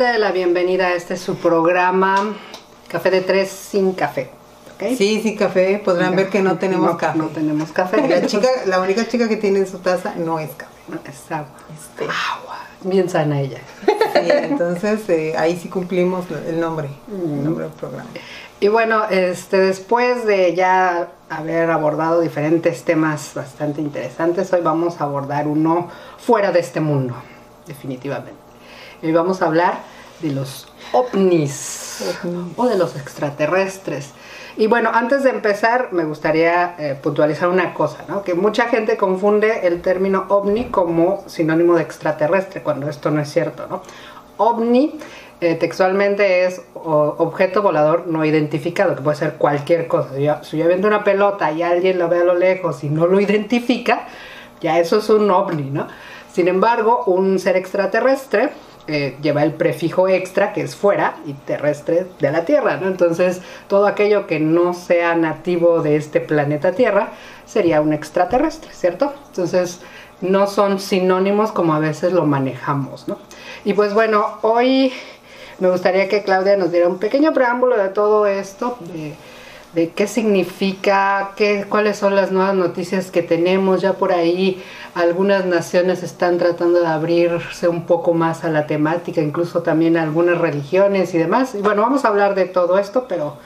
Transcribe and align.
Nuevamente 0.00 0.18
la 0.26 0.32
bienvenida 0.32 0.86
a 0.86 0.94
este 0.94 1.14
su 1.18 1.36
programa 1.36 2.34
Café 2.88 3.10
de 3.10 3.20
Tres 3.20 3.50
sin 3.50 3.92
café. 3.92 4.30
Sí, 4.96 5.20
sí, 5.22 5.36
café. 5.36 5.78
Podrán 5.84 6.16
ver 6.16 6.30
que 6.30 6.40
no 6.40 6.56
tenemos 6.56 6.92
No, 6.92 6.96
café. 6.96 7.18
No 7.18 7.26
tenemos 7.26 7.70
café. 7.70 8.08
La, 8.08 8.26
chica, 8.26 8.48
la 8.64 8.80
única 8.80 9.06
chica 9.06 9.28
que 9.28 9.36
tiene 9.36 9.58
en 9.58 9.66
su 9.66 9.76
taza 9.80 10.14
no 10.16 10.38
es 10.38 10.52
café. 10.52 10.72
Es 11.06 11.30
agua. 11.30 11.48
Este, 11.78 12.04
Agua. 12.04 12.56
Bien 12.82 13.10
sana 13.10 13.42
ella. 13.42 13.58
sí, 13.84 14.30
entonces 14.30 15.06
eh, 15.10 15.34
ahí 15.36 15.58
sí 15.58 15.68
cumplimos 15.68 16.24
el 16.48 16.58
nombre, 16.58 16.88
Mm. 17.08 17.32
el 17.34 17.44
nombre 17.44 17.64
del 17.66 17.74
programa. 17.74 18.08
Y 18.58 18.68
bueno, 18.68 19.04
este, 19.10 19.58
después 19.58 20.24
de 20.24 20.54
ya 20.54 21.08
haber 21.28 21.70
abordado 21.70 22.22
diferentes 22.22 22.84
temas 22.84 23.32
bastante 23.34 23.82
interesantes, 23.82 24.50
hoy 24.54 24.62
vamos 24.62 24.98
a 24.98 25.04
abordar 25.04 25.46
uno 25.46 25.90
fuera 26.16 26.52
de 26.52 26.60
este 26.60 26.80
mundo, 26.80 27.14
definitivamente. 27.66 28.49
Y 29.02 29.12
vamos 29.12 29.42
a 29.42 29.46
hablar 29.46 29.78
de 30.20 30.30
los 30.32 30.68
ovnis 30.92 32.02
o 32.56 32.66
de 32.66 32.76
los 32.76 32.96
extraterrestres. 32.96 34.12
Y 34.56 34.66
bueno, 34.66 34.90
antes 34.92 35.22
de 35.22 35.30
empezar, 35.30 35.88
me 35.92 36.04
gustaría 36.04 36.74
eh, 36.78 36.98
puntualizar 37.00 37.48
una 37.48 37.72
cosa, 37.72 38.04
¿no? 38.08 38.22
Que 38.22 38.34
mucha 38.34 38.66
gente 38.68 38.96
confunde 38.96 39.66
el 39.66 39.80
término 39.80 40.26
ovni 40.28 40.66
como 40.66 41.24
sinónimo 41.26 41.76
de 41.76 41.82
extraterrestre, 41.82 42.62
cuando 42.62 42.88
esto 42.88 43.10
no 43.10 43.20
es 43.20 43.30
cierto, 43.32 43.66
¿no? 43.68 43.82
OVNI 44.36 44.98
eh, 45.42 45.54
textualmente 45.54 46.44
es 46.44 46.62
o- 46.74 47.14
objeto 47.18 47.62
volador 47.62 48.06
no 48.06 48.24
identificado, 48.24 48.96
que 48.96 49.02
puede 49.02 49.16
ser 49.16 49.34
cualquier 49.34 49.86
cosa. 49.86 50.14
Si 50.16 50.22
yo, 50.24 50.42
si 50.42 50.56
yo 50.58 50.66
viendo 50.66 50.88
una 50.88 51.04
pelota 51.04 51.52
y 51.52 51.62
alguien 51.62 51.98
lo 51.98 52.08
ve 52.08 52.20
a 52.20 52.24
lo 52.24 52.34
lejos 52.34 52.82
y 52.84 52.88
no 52.90 53.06
lo 53.06 53.20
identifica, 53.20 54.06
ya 54.60 54.78
eso 54.78 54.98
es 54.98 55.08
un 55.10 55.30
ovni, 55.30 55.70
¿no? 55.70 55.86
Sin 56.32 56.48
embargo, 56.48 57.04
un 57.06 57.38
ser 57.38 57.56
extraterrestre 57.56 58.50
eh, 58.92 59.16
lleva 59.22 59.42
el 59.42 59.52
prefijo 59.52 60.08
extra, 60.08 60.52
que 60.52 60.62
es 60.62 60.74
fuera, 60.74 61.16
y 61.26 61.34
terrestre 61.34 62.06
de 62.18 62.32
la 62.32 62.44
Tierra, 62.44 62.76
¿no? 62.76 62.88
Entonces, 62.88 63.40
todo 63.68 63.86
aquello 63.86 64.26
que 64.26 64.40
no 64.40 64.74
sea 64.74 65.14
nativo 65.14 65.82
de 65.82 65.96
este 65.96 66.20
planeta 66.20 66.72
Tierra 66.72 67.10
sería 67.46 67.80
un 67.80 67.92
extraterrestre, 67.92 68.70
¿cierto? 68.72 69.14
Entonces, 69.28 69.80
no 70.20 70.46
son 70.46 70.80
sinónimos 70.80 71.52
como 71.52 71.74
a 71.74 71.78
veces 71.78 72.12
lo 72.12 72.26
manejamos, 72.26 73.08
¿no? 73.08 73.18
Y 73.64 73.74
pues 73.74 73.94
bueno, 73.94 74.38
hoy 74.42 74.92
me 75.58 75.70
gustaría 75.70 76.08
que 76.08 76.22
Claudia 76.22 76.56
nos 76.56 76.72
diera 76.72 76.88
un 76.88 76.98
pequeño 76.98 77.32
preámbulo 77.32 77.76
de 77.76 77.90
todo 77.90 78.26
esto, 78.26 78.78
de 79.74 79.90
qué 79.90 80.06
significa, 80.06 81.30
qué, 81.36 81.64
cuáles 81.68 81.96
son 81.96 82.16
las 82.16 82.32
nuevas 82.32 82.54
noticias 82.54 83.10
que 83.10 83.22
tenemos. 83.22 83.80
Ya 83.80 83.92
por 83.94 84.12
ahí 84.12 84.62
algunas 84.94 85.44
naciones 85.46 86.02
están 86.02 86.38
tratando 86.38 86.80
de 86.80 86.86
abrirse 86.86 87.68
un 87.68 87.84
poco 87.86 88.12
más 88.12 88.42
a 88.44 88.50
la 88.50 88.66
temática, 88.66 89.20
incluso 89.20 89.62
también 89.62 89.96
algunas 89.96 90.38
religiones 90.38 91.14
y 91.14 91.18
demás. 91.18 91.54
Y 91.54 91.58
bueno, 91.58 91.82
vamos 91.82 92.04
a 92.04 92.08
hablar 92.08 92.34
de 92.34 92.46
todo 92.46 92.78
esto, 92.78 93.06
pero 93.08 93.36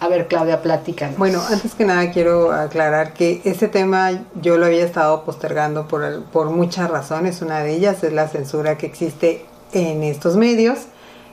a 0.00 0.08
ver, 0.08 0.28
Claudia, 0.28 0.62
platícanos. 0.62 1.16
Bueno, 1.16 1.40
antes 1.50 1.74
que 1.74 1.84
nada 1.84 2.10
quiero 2.10 2.52
aclarar 2.52 3.12
que 3.14 3.40
este 3.44 3.68
tema 3.68 4.10
yo 4.40 4.56
lo 4.58 4.66
había 4.66 4.84
estado 4.84 5.24
postergando 5.24 5.88
por, 5.88 6.04
el- 6.04 6.20
por 6.22 6.50
muchas 6.50 6.90
razones. 6.90 7.40
Una 7.42 7.60
de 7.60 7.72
ellas 7.74 8.02
es 8.04 8.12
la 8.12 8.28
censura 8.28 8.76
que 8.78 8.86
existe 8.86 9.44
en 9.72 10.02
estos 10.02 10.36
medios 10.36 10.80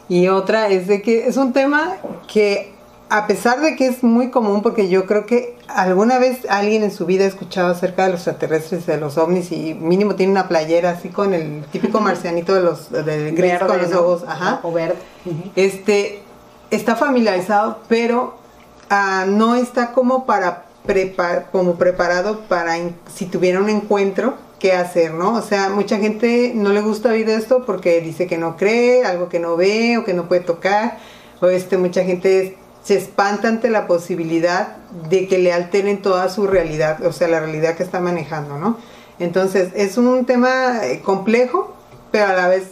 y 0.09 0.27
otra 0.29 0.67
es 0.69 0.87
de 0.87 1.01
que 1.01 1.27
es 1.27 1.35
un 1.37 1.51
tema 1.53 1.95
que 2.31 2.76
a 3.09 3.27
pesar 3.27 3.61
de 3.61 3.75
que 3.75 3.87
es 3.87 4.03
muy 4.03 4.31
común, 4.31 4.61
porque 4.61 4.89
yo 4.89 5.05
creo 5.05 5.25
que 5.25 5.55
alguna 5.67 6.19
vez 6.19 6.39
alguien 6.49 6.83
en 6.83 6.91
su 6.91 7.05
vida 7.05 7.23
ha 7.23 7.27
escuchado 7.27 7.69
acerca 7.69 8.05
de 8.05 8.11
los 8.11 8.19
extraterrestres, 8.19 8.85
de 8.85 8.97
los 8.97 9.17
ovnis 9.17 9.51
y 9.51 9.73
mínimo 9.73 10.15
tiene 10.15 10.31
una 10.31 10.47
playera 10.47 10.91
así 10.91 11.09
con 11.09 11.33
el 11.33 11.63
típico 11.71 11.99
marcianito 12.01 12.53
de 12.53 12.61
los 12.61 12.91
del 12.91 13.35
gris 13.35 13.53
Verde, 13.53 13.67
con 13.67 13.81
los 13.81 13.89
¿no? 13.89 13.99
ojos, 13.99 14.23
ajá 14.27 14.59
O 14.63 14.71
verde. 14.71 14.95
Este 15.55 16.21
está 16.69 16.95
familiarizado, 16.95 17.79
pero 17.87 18.35
ah, 18.89 19.25
no 19.27 19.55
está 19.55 19.93
como 19.93 20.25
para 20.25 20.65
prepar, 20.85 21.49
como 21.51 21.75
preparado 21.75 22.41
para 22.41 22.75
si 23.13 23.25
tuviera 23.25 23.59
un 23.59 23.69
encuentro 23.69 24.35
qué 24.59 24.73
hacer, 24.73 25.13
¿no? 25.13 25.33
O 25.35 25.41
sea, 25.41 25.69
mucha 25.69 25.97
gente 25.97 26.51
no 26.55 26.73
le 26.73 26.81
gusta 26.81 27.09
oír 27.09 27.29
esto 27.29 27.63
porque 27.65 28.01
dice 28.01 28.27
que 28.27 28.37
no 28.37 28.57
cree, 28.57 29.05
algo 29.05 29.29
que 29.29 29.39
no 29.39 29.55
ve 29.55 29.97
o 29.97 30.03
que 30.03 30.13
no 30.13 30.27
puede 30.27 30.41
tocar, 30.41 30.97
o 31.41 31.47
este 31.47 31.77
mucha 31.77 32.03
gente 32.03 32.57
se 32.87 32.95
espanta 32.95 33.49
ante 33.49 33.69
la 33.69 33.85
posibilidad 33.85 34.77
de 35.09 35.27
que 35.27 35.39
le 35.39 35.51
alteren 35.51 36.01
toda 36.01 36.29
su 36.29 36.47
realidad, 36.47 37.03
o 37.05 37.11
sea, 37.11 37.27
la 37.27 37.41
realidad 37.41 37.75
que 37.75 37.83
está 37.83 37.99
manejando, 37.99 38.57
¿no? 38.57 38.77
Entonces, 39.19 39.71
es 39.75 39.97
un 39.97 40.25
tema 40.25 40.85
eh, 40.85 41.01
complejo, 41.01 41.73
pero 42.11 42.27
a 42.27 42.33
la 42.33 42.47
vez 42.47 42.63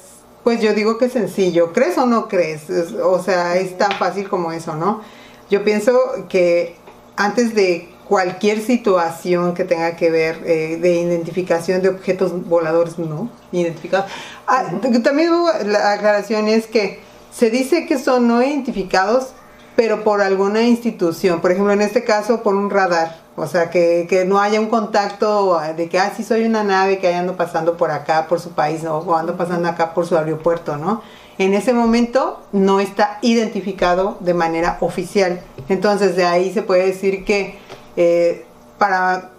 pues 0.46 0.62
yo 0.62 0.74
digo 0.74 0.98
que 0.98 1.06
es 1.06 1.12
sencillo. 1.14 1.74
¿Crees 1.74 1.98
o 1.98 2.06
no 2.06 2.28
crees? 2.30 2.70
Es- 2.70 2.94
o 2.94 3.22
sea, 3.22 3.58
es 3.58 3.78
tan 3.78 3.92
fácil 3.94 4.30
como 4.30 4.52
eso, 4.53 4.76
¿no? 4.76 5.02
Yo 5.50 5.64
pienso 5.66 6.00
que 6.30 6.76
antes 7.18 7.53
de 7.56 7.90
cualquier 8.08 8.62
situación 8.62 9.53
que 9.56 9.66
tenga 9.66 9.96
que 9.97 10.12
ver 10.12 10.40
eh, 10.46 10.78
de 10.80 11.02
identificación 11.02 11.82
de 11.82 11.90
objetos 11.90 12.32
voladores 12.47 12.97
no 13.00 13.30
identificados. 13.52 14.09
Ah, 14.47 14.66
también 15.03 15.32
la 15.66 15.92
aclaración 15.94 16.47
es 16.47 16.68
que 16.68 17.00
se 17.34 17.50
dice 17.50 17.86
que 17.88 17.97
son 18.00 18.28
no 18.28 18.42
identificados, 18.42 19.34
pero 19.75 20.03
por 20.03 20.22
alguna 20.22 20.63
institución. 20.63 21.41
Por 21.41 21.52
ejemplo, 21.52 21.74
en 21.74 21.81
este 21.81 22.03
caso, 22.03 22.41
por 22.44 22.56
un 22.56 22.69
radar. 22.69 23.24
O 23.38 23.47
sea, 23.47 23.69
que, 23.69 24.08
que 24.09 24.24
no 24.24 24.40
haya 24.40 24.62
un 24.62 24.68
contacto 24.68 25.59
de 25.75 25.90
que, 25.90 26.00
ah, 26.00 26.13
sí 26.16 26.24
soy 26.24 26.46
una 26.46 26.63
nave 26.63 27.00
que 27.00 27.13
ando 27.13 27.36
pasando 27.36 27.75
por 27.75 27.91
acá, 27.91 28.28
por 28.30 28.40
su 28.40 28.52
país, 28.52 28.81
¿no? 28.84 29.00
o 29.00 29.16
ando 29.16 29.35
pasando 29.35 29.68
acá 29.68 29.94
por 29.94 30.06
su 30.08 30.18
aeropuerto, 30.18 30.78
¿no? 30.78 31.02
En 31.38 31.53
ese 31.53 31.74
momento 31.74 32.41
no 32.53 32.80
está 32.80 33.19
identificado 33.22 34.16
de 34.22 34.34
manera 34.34 34.78
oficial. 34.80 35.41
Entonces, 35.68 36.16
de 36.16 36.24
ahí 36.24 36.53
se 36.53 36.62
puede 36.62 36.85
decir 36.85 37.25
que 37.25 37.59
eh, 37.97 38.46
para, 38.78 39.31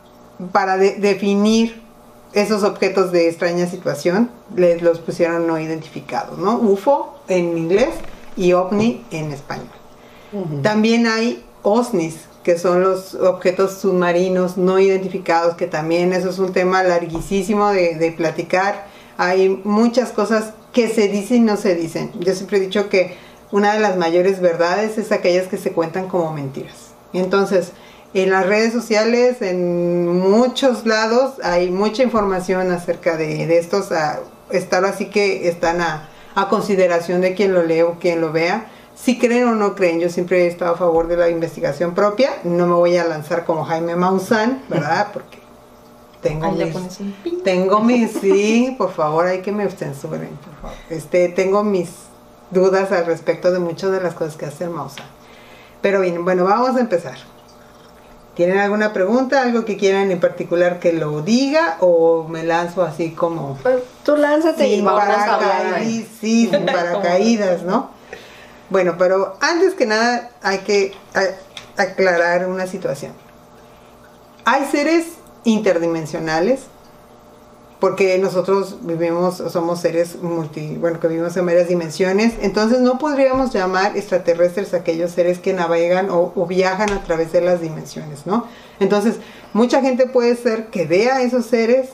para 0.52 0.76
de- 0.76 0.96
definir 0.96 1.80
esos 2.34 2.64
objetos 2.64 3.12
de 3.12 3.30
extraña 3.30 3.66
situación, 3.66 4.30
les 4.54 4.82
los 4.82 4.98
pusieron 4.98 5.46
no 5.46 5.58
identificados, 5.58 6.38
¿no? 6.38 6.56
UFO 6.58 7.14
en 7.28 7.56
inglés 7.56 7.94
y 8.36 8.52
OVNI 8.52 9.06
en 9.10 9.32
español. 9.32 9.70
También 10.62 11.06
hay 11.06 11.44
OSNIs, 11.62 12.16
que 12.42 12.58
son 12.58 12.82
los 12.82 13.14
objetos 13.14 13.78
submarinos 13.78 14.56
no 14.56 14.78
identificados, 14.78 15.56
que 15.56 15.66
también 15.66 16.12
eso 16.12 16.30
es 16.30 16.38
un 16.38 16.52
tema 16.52 16.84
larguísimo 16.84 17.70
de, 17.70 18.14
platicar. 18.16 18.86
Hay 19.18 19.60
muchas 19.64 20.10
cosas 20.10 20.52
que 20.72 20.88
se 20.88 21.08
dicen 21.08 21.38
y 21.38 21.40
no 21.40 21.56
se 21.56 21.74
dicen. 21.74 22.12
Yo 22.20 22.34
siempre 22.34 22.58
he 22.58 22.60
dicho 22.60 22.88
que 22.88 23.16
una 23.50 23.74
de 23.74 23.80
las 23.80 23.96
mayores 23.96 24.40
verdades 24.40 24.96
es 24.96 25.10
aquellas 25.10 25.48
que 25.48 25.56
se 25.56 25.72
cuentan 25.72 26.06
como 26.06 26.32
mentiras. 26.32 26.90
Entonces, 27.12 27.72
en 28.14 28.30
las 28.30 28.46
redes 28.46 28.72
sociales, 28.72 29.42
en 29.42 30.06
muchos 30.06 30.86
lados, 30.86 31.34
hay 31.42 31.70
mucha 31.70 32.04
información 32.04 32.70
acerca 32.70 33.16
de, 33.16 33.58
estos, 33.58 33.90
a, 33.90 34.20
estar 34.50 34.84
así 34.84 35.06
que 35.06 35.48
están 35.48 35.80
a, 35.80 36.08
a 36.36 36.48
consideración 36.48 37.22
de 37.22 37.34
quien 37.34 37.52
lo 37.52 37.64
lee 37.64 37.82
o 37.82 37.98
quien 37.98 38.20
lo 38.20 38.30
vea. 38.30 38.70
Si 38.96 39.18
creen 39.18 39.46
o 39.48 39.54
no 39.54 39.74
creen, 39.74 40.00
yo 40.00 40.08
siempre 40.08 40.44
he 40.44 40.46
estado 40.48 40.74
a 40.74 40.76
favor 40.78 41.06
de 41.06 41.16
la 41.16 41.28
investigación 41.28 41.94
propia. 41.94 42.30
No 42.44 42.66
me 42.66 42.74
voy 42.74 42.96
a 42.96 43.04
lanzar 43.04 43.44
como 43.44 43.64
Jaime 43.64 43.94
Maussan, 43.94 44.62
¿verdad? 44.68 45.08
Porque 45.12 45.38
tengo 46.22 46.46
Ahí 46.46 46.72
mis, 46.74 47.42
tengo 47.44 47.80
mis, 47.80 48.10
sí, 48.12 48.74
por 48.78 48.90
favor, 48.92 49.26
hay 49.26 49.42
que 49.42 49.52
me 49.52 49.68
censuren, 49.70 50.30
por 50.44 50.54
favor. 50.62 50.76
Este, 50.90 51.28
tengo 51.28 51.62
mis 51.62 51.90
dudas 52.50 52.90
al 52.90 53.06
respecto 53.06 53.52
de 53.52 53.58
muchas 53.58 53.90
de 53.92 54.00
las 54.00 54.14
cosas 54.14 54.36
que 54.36 54.46
hace 54.46 54.64
el 54.64 54.70
Maussan. 54.70 55.06
Pero 55.82 56.00
bien, 56.00 56.24
bueno, 56.24 56.44
vamos 56.44 56.74
a 56.76 56.80
empezar. 56.80 57.16
¿Tienen 58.34 58.58
alguna 58.58 58.92
pregunta, 58.92 59.42
algo 59.42 59.64
que 59.64 59.76
quieran 59.76 60.10
en 60.10 60.20
particular 60.20 60.78
que 60.78 60.92
lo 60.92 61.22
diga 61.22 61.76
o 61.80 62.26
me 62.28 62.44
lanzo 62.44 62.82
así 62.82 63.12
como 63.12 63.56
Pues, 63.62 63.76
tú 64.04 64.16
lánzate 64.16 64.68
y 64.68 64.76
sin 64.76 64.84
vamos 64.84 65.02
hablando. 65.02 65.38
paracaídas, 65.38 66.08
sí, 66.20 66.48
sin 66.50 66.66
paracaídas, 66.66 67.62
¿no? 67.62 67.90
Bueno, 68.70 68.96
pero 68.98 69.36
antes 69.40 69.74
que 69.74 69.86
nada 69.86 70.30
hay 70.42 70.58
que 70.58 70.92
aclarar 71.76 72.48
una 72.48 72.66
situación. 72.66 73.12
Hay 74.44 74.64
seres 74.66 75.06
interdimensionales 75.44 76.62
porque 77.80 78.16
nosotros 78.18 78.78
vivimos, 78.82 79.36
somos 79.36 79.80
seres 79.80 80.22
multi, 80.22 80.76
bueno, 80.76 80.98
que 80.98 81.08
vivimos 81.08 81.36
en 81.36 81.44
varias 81.44 81.68
dimensiones, 81.68 82.34
entonces 82.40 82.80
no 82.80 82.98
podríamos 82.98 83.52
llamar 83.52 83.96
extraterrestres 83.96 84.72
a 84.72 84.78
aquellos 84.78 85.10
seres 85.10 85.38
que 85.38 85.52
navegan 85.52 86.08
o, 86.10 86.32
o 86.34 86.46
viajan 86.46 86.90
a 86.90 87.04
través 87.04 87.32
de 87.32 87.42
las 87.42 87.60
dimensiones, 87.60 88.26
¿no? 88.26 88.46
Entonces, 88.80 89.16
mucha 89.52 89.82
gente 89.82 90.06
puede 90.06 90.36
ser 90.36 90.68
que 90.68 90.86
vea 90.86 91.16
a 91.16 91.22
esos 91.22 91.46
seres 91.46 91.90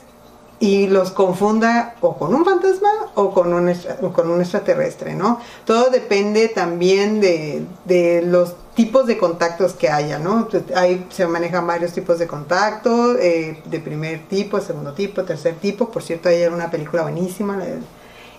y 0.63 0.87
los 0.87 1.11
confunda 1.11 1.97
o 2.01 2.17
con 2.17 2.33
un 2.33 2.45
fantasma 2.45 2.89
o 3.17 3.33
con 3.35 3.53
un, 3.53 3.69
extra- 3.69 3.97
o 4.01 4.13
con 4.13 4.31
un 4.31 4.41
extraterrestre, 4.41 5.15
¿no? 5.15 5.41
Todo 5.65 5.91
depende 5.91 6.47
también 6.49 7.21
de, 7.21 7.65
de 7.85 8.23
los 8.23 8.55
tipos 8.77 9.07
de 9.09 9.19
contactos 9.19 9.73
que 9.73 9.89
haya, 9.91 10.21
¿no? 10.21 10.47
Ahí 10.77 11.05
se 11.11 11.27
manejan 11.27 11.67
varios 11.67 11.93
tipos 11.93 12.21
de 12.21 12.29
contacto, 12.29 13.17
eh, 13.19 13.61
de 13.65 13.81
primer 13.81 14.29
tipo, 14.29 14.61
segundo 14.61 14.93
tipo, 14.93 15.25
tercer 15.25 15.57
tipo, 15.57 15.91
por 15.91 16.03
cierto, 16.05 16.29
hay 16.29 16.45
una 16.47 16.71
película 16.71 17.03
buenísima, 17.03 17.57
la 17.57 17.65
de 17.65 17.79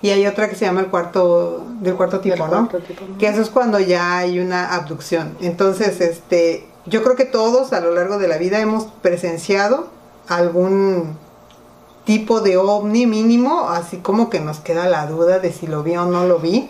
y 0.02 0.10
hay 0.10 0.26
otra 0.28 0.50
que 0.50 0.56
se 0.56 0.66
llama 0.66 0.80
el 0.82 0.88
cuarto 0.88 1.66
del 1.82 1.96
cuarto 1.96 2.20
tipo, 2.22 2.36
Del 2.36 2.46
¿no? 2.46 2.70
cuarto 2.70 2.80
tipo, 2.88 3.06
¿no? 3.06 3.18
Que 3.18 3.28
eso 3.28 3.42
es 3.42 3.50
cuando 3.50 3.80
ya 3.80 4.18
hay 4.18 4.40
una 4.40 4.74
abducción. 4.76 5.38
Entonces, 5.42 6.00
este, 6.02 6.68
yo 6.86 7.04
creo 7.04 7.16
que 7.16 7.26
todos 7.26 7.72
a 7.74 7.80
lo 7.82 7.94
largo 7.94 8.18
de 8.18 8.28
la 8.30 8.38
vida 8.38 8.60
hemos 8.60 8.86
presenciado 9.02 9.88
algún 10.28 11.18
tipo 12.06 12.42
de 12.42 12.58
ovni 12.58 13.06
mínimo, 13.06 13.70
así 13.70 13.98
como 13.98 14.30
que 14.30 14.40
nos 14.40 14.60
queda 14.60 14.88
la 14.88 15.06
duda 15.06 15.40
de 15.40 15.52
si 15.52 15.68
lo 15.68 15.84
vi 15.84 15.96
o 15.96 16.06
no 16.06 16.26
lo 16.26 16.40
vi. 16.40 16.70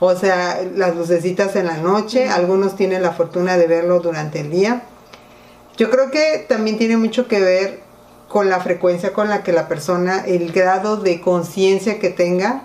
O 0.00 0.14
sea, 0.14 0.60
las 0.74 0.96
lucecitas 0.96 1.56
en 1.56 1.66
la 1.66 1.78
noche, 1.78 2.28
algunos 2.28 2.76
tienen 2.76 3.02
la 3.02 3.12
fortuna 3.12 3.56
de 3.56 3.66
verlo 3.66 4.00
durante 4.00 4.40
el 4.40 4.50
día. 4.50 4.82
Yo 5.76 5.90
creo 5.90 6.10
que 6.10 6.44
también 6.48 6.78
tiene 6.78 6.96
mucho 6.96 7.26
que 7.26 7.40
ver 7.40 7.80
con 8.28 8.50
la 8.50 8.60
frecuencia 8.60 9.12
con 9.12 9.28
la 9.28 9.42
que 9.42 9.52
la 9.52 9.68
persona, 9.68 10.24
el 10.26 10.52
grado 10.52 10.96
de 10.96 11.20
conciencia 11.20 11.98
que 11.98 12.10
tenga 12.10 12.64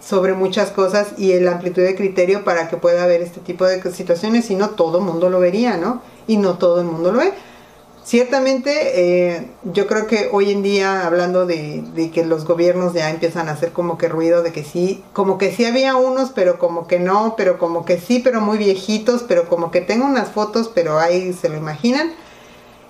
sobre 0.00 0.34
muchas 0.34 0.70
cosas 0.70 1.08
y 1.16 1.38
la 1.40 1.52
amplitud 1.52 1.82
de 1.82 1.94
criterio 1.94 2.44
para 2.44 2.68
que 2.68 2.76
pueda 2.76 3.06
ver 3.06 3.22
este 3.22 3.40
tipo 3.40 3.64
de 3.64 3.82
situaciones, 3.92 4.44
si 4.44 4.54
no 4.54 4.70
todo 4.70 4.98
el 4.98 5.04
mundo 5.04 5.30
lo 5.30 5.40
vería, 5.40 5.76
¿no? 5.76 6.02
Y 6.26 6.36
no 6.36 6.58
todo 6.58 6.80
el 6.80 6.86
mundo 6.86 7.12
lo 7.12 7.18
ve. 7.20 7.32
Ciertamente, 8.08 8.72
eh, 9.34 9.48
yo 9.64 9.86
creo 9.86 10.06
que 10.06 10.30
hoy 10.32 10.50
en 10.50 10.62
día, 10.62 11.06
hablando 11.06 11.44
de, 11.44 11.84
de 11.94 12.10
que 12.10 12.24
los 12.24 12.46
gobiernos 12.46 12.94
ya 12.94 13.10
empiezan 13.10 13.50
a 13.50 13.52
hacer 13.52 13.70
como 13.72 13.98
que 13.98 14.08
ruido 14.08 14.42
de 14.42 14.50
que 14.50 14.64
sí, 14.64 15.04
como 15.12 15.36
que 15.36 15.52
sí 15.54 15.66
había 15.66 15.94
unos, 15.94 16.30
pero 16.30 16.58
como 16.58 16.86
que 16.86 16.98
no, 16.98 17.34
pero 17.36 17.58
como 17.58 17.84
que 17.84 17.98
sí, 18.00 18.20
pero 18.24 18.40
muy 18.40 18.56
viejitos, 18.56 19.24
pero 19.28 19.46
como 19.46 19.70
que 19.70 19.82
tengo 19.82 20.06
unas 20.06 20.30
fotos, 20.30 20.70
pero 20.74 20.98
ahí 20.98 21.34
se 21.34 21.50
lo 21.50 21.58
imaginan, 21.58 22.12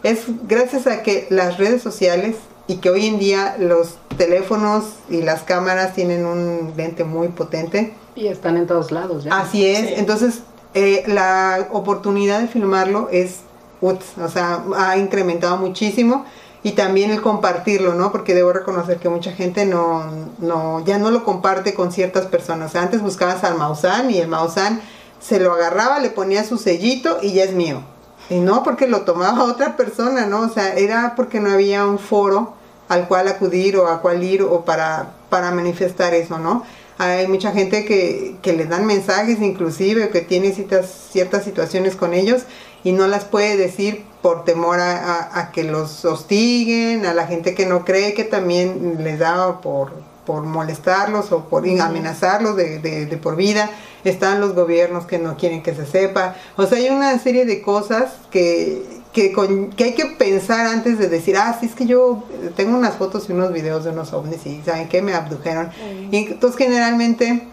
es 0.04 0.20
gracias 0.46 0.86
a 0.86 1.02
que 1.02 1.26
las 1.30 1.58
redes 1.58 1.82
sociales 1.82 2.36
y 2.68 2.76
que 2.76 2.88
hoy 2.88 3.08
en 3.08 3.18
día 3.18 3.56
los 3.58 3.96
teléfonos 4.18 4.84
y 5.10 5.22
las 5.22 5.42
cámaras 5.42 5.94
tienen 5.96 6.26
un 6.26 6.74
lente 6.76 7.02
muy 7.02 7.26
potente, 7.26 7.92
Y 8.14 8.28
están 8.28 8.56
en 8.56 8.68
todos 8.68 8.92
lados 8.92 9.24
ya. 9.24 9.36
Así 9.36 9.66
es, 9.66 9.80
Sí. 9.88 9.94
entonces 9.96 10.42
eh, 10.74 11.02
la 11.08 11.66
oportunidad 11.72 12.40
de 12.40 12.46
filmarlo 12.46 13.08
es, 13.10 13.38
uts, 13.80 14.19
o 14.19 14.28
sea, 14.28 14.62
ha 14.76 14.96
incrementado 14.96 15.56
muchísimo 15.56 16.25
y 16.62 16.72
también 16.72 17.10
el 17.10 17.22
compartirlo, 17.22 17.94
¿no? 17.94 18.10
Porque 18.10 18.34
debo 18.34 18.52
reconocer 18.52 18.98
que 18.98 19.08
mucha 19.08 19.32
gente 19.32 19.64
no, 19.64 20.04
no, 20.38 20.84
ya 20.84 20.98
no 20.98 21.10
lo 21.10 21.25
comparte 21.25 21.75
con 21.75 21.92
ciertas 21.92 22.26
personas. 22.26 22.70
O 22.70 22.72
sea, 22.72 22.82
antes 22.82 23.00
buscabas 23.00 23.44
al 23.44 23.56
Maussan 23.56 24.10
y 24.10 24.19
el 24.19 24.28
Maussan 24.28 24.80
se 25.20 25.40
lo 25.40 25.52
agarraba, 25.52 26.00
le 26.00 26.10
ponía 26.10 26.44
su 26.44 26.58
sellito 26.58 27.19
y 27.22 27.32
ya 27.32 27.44
es 27.44 27.52
mío. 27.52 27.82
Y 28.30 28.40
no 28.40 28.62
porque 28.62 28.88
lo 28.88 29.02
tomaba 29.02 29.44
otra 29.50 29.76
persona, 29.76 30.26
¿no? 30.26 30.40
O 30.40 30.48
sea, 30.48 30.75
era 30.75 31.14
porque 31.16 31.40
no 31.40 31.50
había 31.50 31.86
un 31.86 31.98
foro 31.98 32.54
al 32.88 33.06
cual 33.06 33.28
acudir 33.28 33.76
o 33.76 33.86
a 33.86 34.00
cual 34.00 34.22
ir 34.25 34.42
o 34.42 34.64
para, 34.64 35.12
para 35.28 35.50
manifestar 35.50 36.14
eso, 36.14 36.38
¿no? 36.38 36.64
Hay 36.96 37.28
mucha 37.28 37.52
gente 37.52 37.84
que, 37.84 38.36
que 38.42 38.54
le 38.54 38.64
dan 38.64 38.84
mensajes 38.84 39.40
inclusive, 39.40 40.08
que 40.08 40.20
tiene 40.20 40.52
citas, 40.52 41.08
ciertas 41.12 41.44
situaciones 41.44 41.94
con 41.94 42.12
ellos 42.12 42.42
y 42.84 42.92
no 42.92 43.06
las 43.06 43.25
puede 43.25 43.56
decir 43.56 44.04
por 44.22 44.44
temor 44.44 44.80
a, 44.80 44.96
a- 44.98 45.40
a 45.40 45.52
que 45.52 45.64
los 45.64 46.04
hostiguen, 46.04 47.06
a 47.06 47.14
la 47.14 47.26
gente 47.26 47.54
que 47.54 47.66
no 47.66 47.84
cree 47.84 48.14
que 48.14 48.25
también 48.25 48.98
les 49.02 49.19
da 49.19 49.60
por, 49.60 49.92
por 50.26 50.42
molestarlos 50.42 51.32
o 51.32 51.44
por 51.48 51.64
amenazarlos 51.69 52.56
de, 52.56 52.78
de- 52.78 53.06
de 53.06 53.16
por 53.16 53.36
vida. 53.36 53.70
Están 54.04 54.40
los 54.40 54.54
gobiernos 54.54 55.06
que 55.06 55.19
no 55.19 55.36
quieren 55.36 55.62
que 55.62 55.75
se 55.75 55.84
sepa. 55.86 56.36
O 56.56 56.66
sea, 56.66 56.78
hay 56.78 56.88
una 56.88 57.19
serie 57.19 57.44
de 57.46 57.60
cosas 57.62 58.12
que, 58.30 58.82
que, 59.12 59.32
con- 59.32 59.70
que 59.70 59.84
hay 59.84 59.94
que 59.94 60.06
pensar 60.06 60.66
antes 60.66 60.98
de 60.98 61.08
decir, 61.08 61.36
ah, 61.36 61.56
sí, 61.58 61.66
es 61.66 61.75
que 61.75 61.86
yo 61.86 62.22
tengo 62.56 62.76
unas 62.76 62.94
fotos 62.94 63.28
y 63.28 63.32
unos 63.32 63.52
videos 63.52 63.84
de 63.84 63.90
unos 63.90 64.12
ovnis 64.12 64.46
y 64.46 64.62
saben 64.64 64.88
que 64.88 65.02
me 65.02 65.14
abdujeron. 65.14 65.70
Y 66.12 66.16
entonces 66.28 66.56
generalmente 66.58 67.48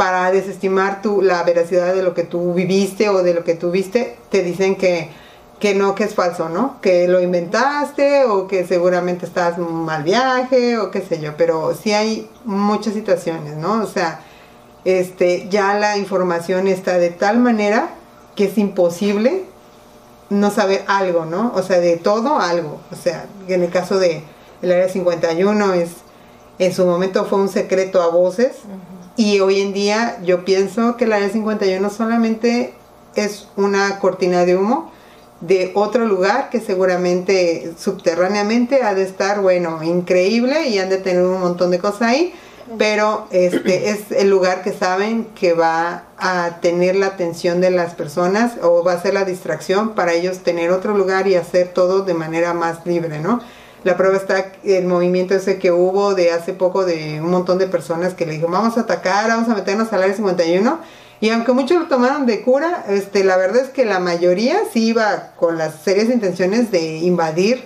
para 0.00 0.30
desestimar 0.32 1.02
tu, 1.02 1.20
la 1.20 1.42
veracidad 1.42 1.94
de 1.94 2.02
lo 2.02 2.14
que 2.14 2.22
tú 2.22 2.54
viviste 2.54 3.10
o 3.10 3.22
de 3.22 3.34
lo 3.34 3.44
que 3.44 3.54
tú 3.54 3.70
viste, 3.70 4.16
te 4.30 4.42
dicen 4.42 4.76
que, 4.76 5.10
que 5.58 5.74
no, 5.74 5.94
que 5.94 6.04
es 6.04 6.14
falso, 6.14 6.48
¿no? 6.48 6.80
Que 6.80 7.06
lo 7.06 7.20
inventaste 7.20 8.24
o 8.24 8.48
que 8.48 8.66
seguramente 8.66 9.26
estás 9.26 9.58
mal 9.58 10.02
viaje 10.02 10.78
o 10.78 10.90
qué 10.90 11.02
sé 11.02 11.20
yo, 11.20 11.36
pero 11.36 11.74
sí 11.74 11.92
hay 11.92 12.30
muchas 12.46 12.94
situaciones, 12.94 13.58
¿no? 13.58 13.82
O 13.82 13.86
sea, 13.86 14.22
este, 14.86 15.50
ya 15.50 15.78
la 15.78 15.98
información 15.98 16.66
está 16.66 16.96
de 16.96 17.10
tal 17.10 17.38
manera 17.38 17.90
que 18.36 18.44
es 18.44 18.56
imposible 18.56 19.44
no 20.30 20.50
saber 20.50 20.82
algo, 20.86 21.26
¿no? 21.26 21.52
O 21.54 21.62
sea, 21.62 21.78
de 21.78 21.98
todo 21.98 22.38
algo. 22.38 22.80
O 22.90 22.96
sea, 22.96 23.26
en 23.48 23.62
el 23.62 23.68
caso 23.68 23.98
de 23.98 24.22
el 24.62 24.72
área 24.72 24.88
51 24.88 25.74
es 25.74 25.90
en 26.58 26.72
su 26.72 26.86
momento 26.86 27.26
fue 27.26 27.38
un 27.38 27.50
secreto 27.50 28.00
a 28.00 28.08
voces 28.08 28.52
y 29.20 29.38
hoy 29.40 29.60
en 29.60 29.74
día 29.74 30.16
yo 30.24 30.46
pienso 30.46 30.96
que 30.96 31.04
el 31.04 31.12
área 31.12 31.28
51 31.28 31.90
solamente 31.90 32.72
es 33.14 33.48
una 33.54 33.98
cortina 33.98 34.46
de 34.46 34.56
humo 34.56 34.90
de 35.42 35.72
otro 35.74 36.06
lugar 36.06 36.48
que 36.48 36.58
seguramente 36.58 37.74
subterráneamente 37.78 38.82
ha 38.82 38.94
de 38.94 39.02
estar, 39.02 39.42
bueno, 39.42 39.82
increíble 39.82 40.68
y 40.68 40.78
han 40.78 40.88
de 40.88 40.96
tener 40.96 41.22
un 41.22 41.38
montón 41.38 41.70
de 41.70 41.78
cosas 41.78 42.00
ahí, 42.00 42.32
pero 42.78 43.26
este 43.30 43.90
es 43.90 44.10
el 44.10 44.30
lugar 44.30 44.62
que 44.62 44.72
saben 44.72 45.26
que 45.34 45.52
va 45.52 46.04
a 46.16 46.60
tener 46.62 46.96
la 46.96 47.08
atención 47.08 47.60
de 47.60 47.70
las 47.70 47.92
personas 47.92 48.52
o 48.62 48.82
va 48.82 48.94
a 48.94 49.02
ser 49.02 49.12
la 49.12 49.26
distracción 49.26 49.90
para 49.90 50.14
ellos 50.14 50.38
tener 50.38 50.70
otro 50.70 50.96
lugar 50.96 51.28
y 51.28 51.34
hacer 51.34 51.68
todo 51.74 52.04
de 52.04 52.14
manera 52.14 52.54
más 52.54 52.86
libre, 52.86 53.20
¿no? 53.20 53.40
La 53.84 53.96
prueba 53.96 54.16
está 54.16 54.52
el 54.62 54.86
movimiento 54.86 55.34
ese 55.34 55.58
que 55.58 55.72
hubo 55.72 56.14
de 56.14 56.32
hace 56.32 56.52
poco 56.52 56.84
de 56.84 57.20
un 57.20 57.30
montón 57.30 57.58
de 57.58 57.66
personas 57.66 58.14
que 58.14 58.26
le 58.26 58.32
dijo, 58.32 58.48
vamos 58.48 58.76
a 58.76 58.82
atacar, 58.82 59.28
vamos 59.28 59.48
a 59.48 59.54
meternos 59.54 59.92
al 59.92 60.02
área 60.02 60.14
51. 60.14 60.78
Y 61.22 61.30
aunque 61.30 61.52
muchos 61.52 61.78
lo 61.78 61.86
tomaron 61.86 62.26
de 62.26 62.42
cura, 62.42 62.84
este, 62.88 63.24
la 63.24 63.36
verdad 63.36 63.62
es 63.62 63.68
que 63.68 63.84
la 63.84 63.98
mayoría 63.98 64.60
sí 64.72 64.88
iba 64.88 65.32
con 65.36 65.58
las 65.58 65.82
serias 65.82 66.08
intenciones 66.08 66.70
de 66.70 66.98
invadir 66.98 67.64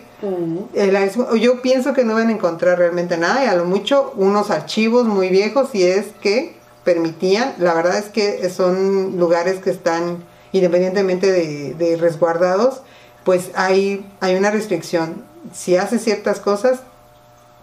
el 0.74 0.96
área 0.96 1.10
51. 1.10 1.36
Yo 1.36 1.62
pienso 1.62 1.92
que 1.92 2.04
no 2.04 2.14
van 2.14 2.28
a 2.28 2.32
encontrar 2.32 2.78
realmente 2.78 3.16
nada 3.16 3.44
y 3.44 3.48
a 3.48 3.54
lo 3.54 3.64
mucho 3.64 4.12
unos 4.16 4.50
archivos 4.50 5.06
muy 5.06 5.28
viejos 5.28 5.70
si 5.72 5.84
es 5.84 6.06
que 6.20 6.56
permitían. 6.84 7.54
La 7.58 7.74
verdad 7.74 7.98
es 7.98 8.06
que 8.06 8.48
son 8.50 9.16
lugares 9.18 9.60
que 9.60 9.70
están 9.70 10.24
independientemente 10.54 11.32
de, 11.32 11.74
de 11.74 11.96
resguardados, 11.96 12.82
pues 13.24 13.50
hay, 13.56 14.06
hay 14.20 14.36
una 14.36 14.52
restricción. 14.52 15.24
Si 15.52 15.76
haces 15.76 16.02
ciertas 16.02 16.40
cosas, 16.40 16.80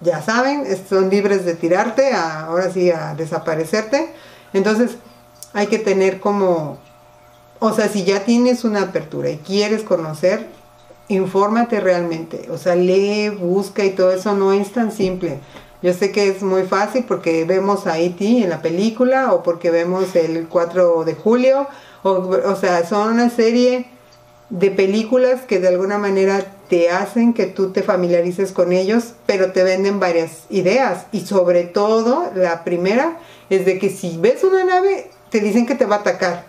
ya 0.01 0.21
saben, 0.21 0.65
son 0.89 1.09
libres 1.09 1.45
de 1.45 1.55
tirarte, 1.55 2.13
a- 2.13 2.45
ahora 2.45 2.71
sí, 2.71 2.89
a 2.91 3.13
desaparecerte. 3.15 4.13
Entonces, 4.53 4.91
hay 5.53 5.67
que 5.67 5.79
tener 5.79 6.19
como, 6.19 6.77
o 7.59 7.73
sea, 7.73 7.87
si 7.89 8.03
ya 8.03 8.23
tienes 8.23 8.63
una 8.63 8.83
apertura 8.83 9.29
y 9.29 9.37
quieres 9.37 9.83
conocer, 9.83 10.47
infórmate 11.07 11.79
realmente. 11.79 12.47
O 12.51 12.57
sea, 12.57 12.75
lee, 12.75 13.29
busca 13.29 13.83
y 13.83 13.91
todo 13.91 14.11
eso 14.11 14.33
no 14.33 14.53
es 14.53 14.71
tan 14.71 14.91
simple. 14.91 15.39
Yo 15.81 15.93
sé 15.93 16.11
que 16.11 16.29
es 16.29 16.41
muy 16.43 16.63
fácil 16.63 17.05
porque 17.07 17.43
vemos 17.45 17.87
a 17.87 17.97
E.T. 17.99 18.43
en 18.43 18.49
la 18.49 18.61
película 18.61 19.33
o 19.33 19.41
porque 19.43 19.71
vemos 19.71 20.15
el 20.15 20.47
4 20.47 21.03
de 21.03 21.15
julio. 21.15 21.67
O, 22.03 22.11
o 22.11 22.55
sea, 22.55 22.85
son 22.87 23.13
una 23.13 23.29
serie 23.29 23.87
de 24.49 24.71
películas 24.71 25.41
que 25.41 25.59
de 25.59 25.67
alguna 25.69 25.97
manera 25.97 26.45
te 26.71 26.89
hacen 26.89 27.33
que 27.33 27.47
tú 27.47 27.73
te 27.73 27.83
familiarices 27.83 28.53
con 28.53 28.71
ellos, 28.71 29.11
pero 29.25 29.51
te 29.51 29.61
venden 29.61 29.99
varias 29.99 30.43
ideas. 30.49 31.05
Y 31.11 31.19
sobre 31.19 31.65
todo, 31.65 32.31
la 32.33 32.63
primera 32.63 33.17
es 33.49 33.65
de 33.65 33.77
que 33.77 33.89
si 33.89 34.17
ves 34.17 34.45
una 34.45 34.63
nave, 34.63 35.11
te 35.31 35.41
dicen 35.41 35.65
que 35.65 35.75
te 35.75 35.85
va 35.85 35.97
a 35.97 35.99
atacar. 35.99 36.45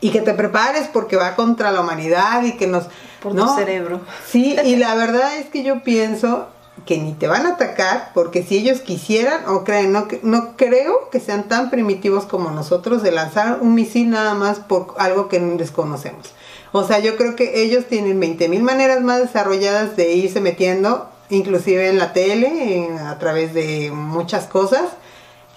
Y 0.00 0.08
que 0.08 0.22
te 0.22 0.32
prepares 0.32 0.88
porque 0.90 1.16
va 1.16 1.36
contra 1.36 1.70
la 1.70 1.82
humanidad 1.82 2.44
y 2.44 2.52
que 2.56 2.66
nos... 2.66 2.84
Por 3.22 3.34
¿no? 3.34 3.44
tu 3.46 3.56
cerebro. 3.60 4.00
Sí, 4.26 4.56
y 4.64 4.76
la 4.76 4.94
verdad 4.94 5.36
es 5.36 5.50
que 5.50 5.62
yo 5.62 5.82
pienso 5.82 6.48
que 6.86 6.96
ni 6.96 7.12
te 7.12 7.28
van 7.28 7.44
a 7.44 7.50
atacar, 7.50 8.12
porque 8.14 8.42
si 8.42 8.56
ellos 8.56 8.80
quisieran 8.80 9.46
o 9.48 9.64
creen, 9.64 9.92
no, 9.92 10.08
que- 10.08 10.20
no 10.22 10.56
creo 10.56 11.10
que 11.10 11.20
sean 11.20 11.46
tan 11.46 11.68
primitivos 11.68 12.24
como 12.24 12.50
nosotros 12.52 13.02
de 13.02 13.12
lanzar 13.12 13.58
un 13.60 13.74
misil 13.74 14.08
nada 14.08 14.32
más 14.32 14.60
por 14.60 14.94
algo 14.96 15.28
que 15.28 15.40
desconocemos. 15.40 16.32
O 16.72 16.84
sea, 16.84 16.98
yo 16.98 17.16
creo 17.16 17.36
que 17.36 17.62
ellos 17.62 17.84
tienen 17.86 18.18
20 18.20 18.48
mil 18.48 18.62
maneras 18.62 19.00
más 19.02 19.20
desarrolladas 19.20 19.96
de 19.96 20.12
irse 20.14 20.40
metiendo, 20.40 21.08
inclusive 21.30 21.88
en 21.88 21.98
la 21.98 22.12
tele, 22.12 22.84
en- 22.86 22.98
a 22.98 23.18
través 23.18 23.54
de 23.54 23.90
muchas 23.92 24.46
cosas, 24.46 24.82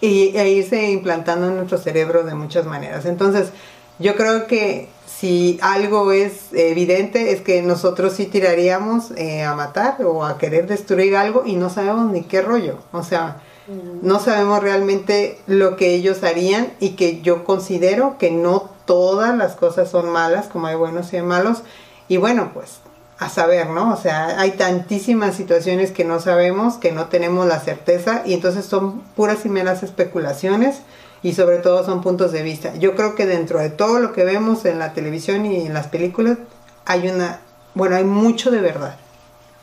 y, 0.01 0.35
e 0.37 0.49
irse 0.49 0.89
implantando 0.91 1.47
en 1.49 1.57
nuestro 1.57 1.77
cerebro 1.77 2.23
de 2.23 2.33
muchas 2.35 2.65
maneras. 2.65 3.05
Entonces, 3.05 3.49
yo 3.99 4.15
creo 4.15 4.47
que 4.47 4.87
si 5.05 5.59
algo 5.61 6.13
es 6.13 6.53
evidente 6.53 7.31
es 7.33 7.41
que 7.41 7.61
nosotros 7.61 8.13
sí 8.13 8.25
tiraríamos 8.27 9.11
eh, 9.17 9.43
a 9.43 9.53
matar 9.55 9.97
o 10.05 10.23
a 10.23 10.37
querer 10.37 10.67
destruir 10.67 11.17
algo 11.17 11.43
y 11.45 11.55
no 11.57 11.69
sabemos 11.69 12.09
ni 12.11 12.21
qué 12.23 12.41
rollo. 12.41 12.77
O 12.93 13.03
sea, 13.03 13.41
no 14.01 14.19
sabemos 14.21 14.63
realmente 14.63 15.37
lo 15.47 15.75
que 15.75 15.93
ellos 15.93 16.23
harían 16.23 16.71
y 16.79 16.91
que 16.91 17.21
yo 17.21 17.43
considero 17.43 18.17
que 18.17 18.31
no 18.31 18.69
todas 18.89 19.37
las 19.37 19.53
cosas 19.53 19.87
son 19.87 20.09
malas, 20.09 20.47
como 20.47 20.65
hay 20.65 20.75
buenos 20.75 21.13
y 21.13 21.17
hay 21.17 21.21
malos. 21.21 21.61
Y 22.07 22.17
bueno, 22.17 22.49
pues 22.55 22.79
a 23.19 23.29
saber, 23.29 23.69
¿no? 23.69 23.93
O 23.93 23.97
sea, 23.97 24.39
hay 24.39 24.53
tantísimas 24.53 25.35
situaciones 25.35 25.91
que 25.91 26.05
no 26.05 26.19
sabemos, 26.19 26.77
que 26.77 26.91
no 26.91 27.05
tenemos 27.05 27.45
la 27.45 27.59
certeza 27.59 28.23
y 28.25 28.33
entonces 28.33 28.65
son 28.65 29.01
puras 29.15 29.45
y 29.45 29.49
meras 29.49 29.83
especulaciones 29.83 30.81
y 31.21 31.33
sobre 31.33 31.57
todo 31.57 31.85
son 31.85 32.01
puntos 32.01 32.31
de 32.31 32.41
vista. 32.41 32.73
Yo 32.77 32.95
creo 32.95 33.13
que 33.13 33.27
dentro 33.27 33.59
de 33.59 33.69
todo 33.69 33.99
lo 33.99 34.11
que 34.11 34.23
vemos 34.23 34.65
en 34.65 34.79
la 34.79 34.93
televisión 34.93 35.45
y 35.45 35.67
en 35.67 35.75
las 35.75 35.85
películas 35.85 36.39
hay 36.85 37.09
una, 37.09 37.41
bueno, 37.75 37.95
hay 37.95 38.05
mucho 38.05 38.49
de 38.49 38.61
verdad. 38.61 38.95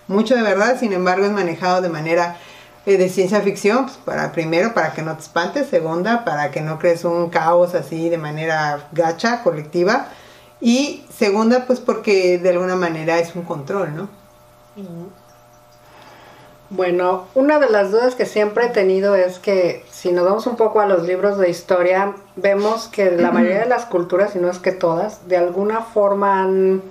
Mucho 0.06 0.36
de 0.36 0.42
verdad, 0.42 0.78
sin 0.78 0.92
embargo, 0.92 1.26
es 1.26 1.32
manejado 1.32 1.82
de 1.82 1.88
manera 1.88 2.36
de 2.86 3.08
ciencia 3.08 3.40
ficción, 3.40 3.86
pues, 3.86 3.96
para 3.98 4.30
primero 4.30 4.72
para 4.72 4.92
que 4.92 5.02
no 5.02 5.16
te 5.16 5.22
espantes, 5.22 5.68
segunda 5.68 6.24
para 6.24 6.52
que 6.52 6.60
no 6.60 6.78
crees 6.78 7.04
un 7.04 7.30
caos 7.30 7.74
así 7.74 8.08
de 8.08 8.16
manera 8.16 8.88
gacha, 8.92 9.42
colectiva 9.42 10.06
y 10.60 11.04
segunda, 11.12 11.66
pues 11.66 11.80
porque 11.80 12.38
de 12.38 12.50
alguna 12.50 12.76
manera 12.76 13.18
es 13.18 13.34
un 13.34 13.42
control, 13.42 13.94
¿no? 13.96 14.08
Bueno, 16.70 17.26
una 17.34 17.58
de 17.58 17.70
las 17.70 17.90
dudas 17.90 18.14
que 18.14 18.26
siempre 18.26 18.66
he 18.66 18.70
tenido 18.70 19.14
es 19.14 19.38
que 19.38 19.84
si 19.90 20.12
nos 20.12 20.24
vamos 20.24 20.46
un 20.46 20.56
poco 20.56 20.80
a 20.80 20.86
los 20.86 21.04
libros 21.04 21.38
de 21.38 21.50
historia, 21.50 22.14
vemos 22.36 22.88
que 22.88 23.10
la 23.12 23.30
mayoría 23.32 23.60
de 23.60 23.66
las 23.66 23.84
culturas, 23.84 24.32
si 24.32 24.38
no 24.38 24.50
es 24.50 24.58
que 24.58 24.72
todas, 24.72 25.28
de 25.28 25.36
alguna 25.36 25.82
forma 25.82 26.42
han 26.42 26.82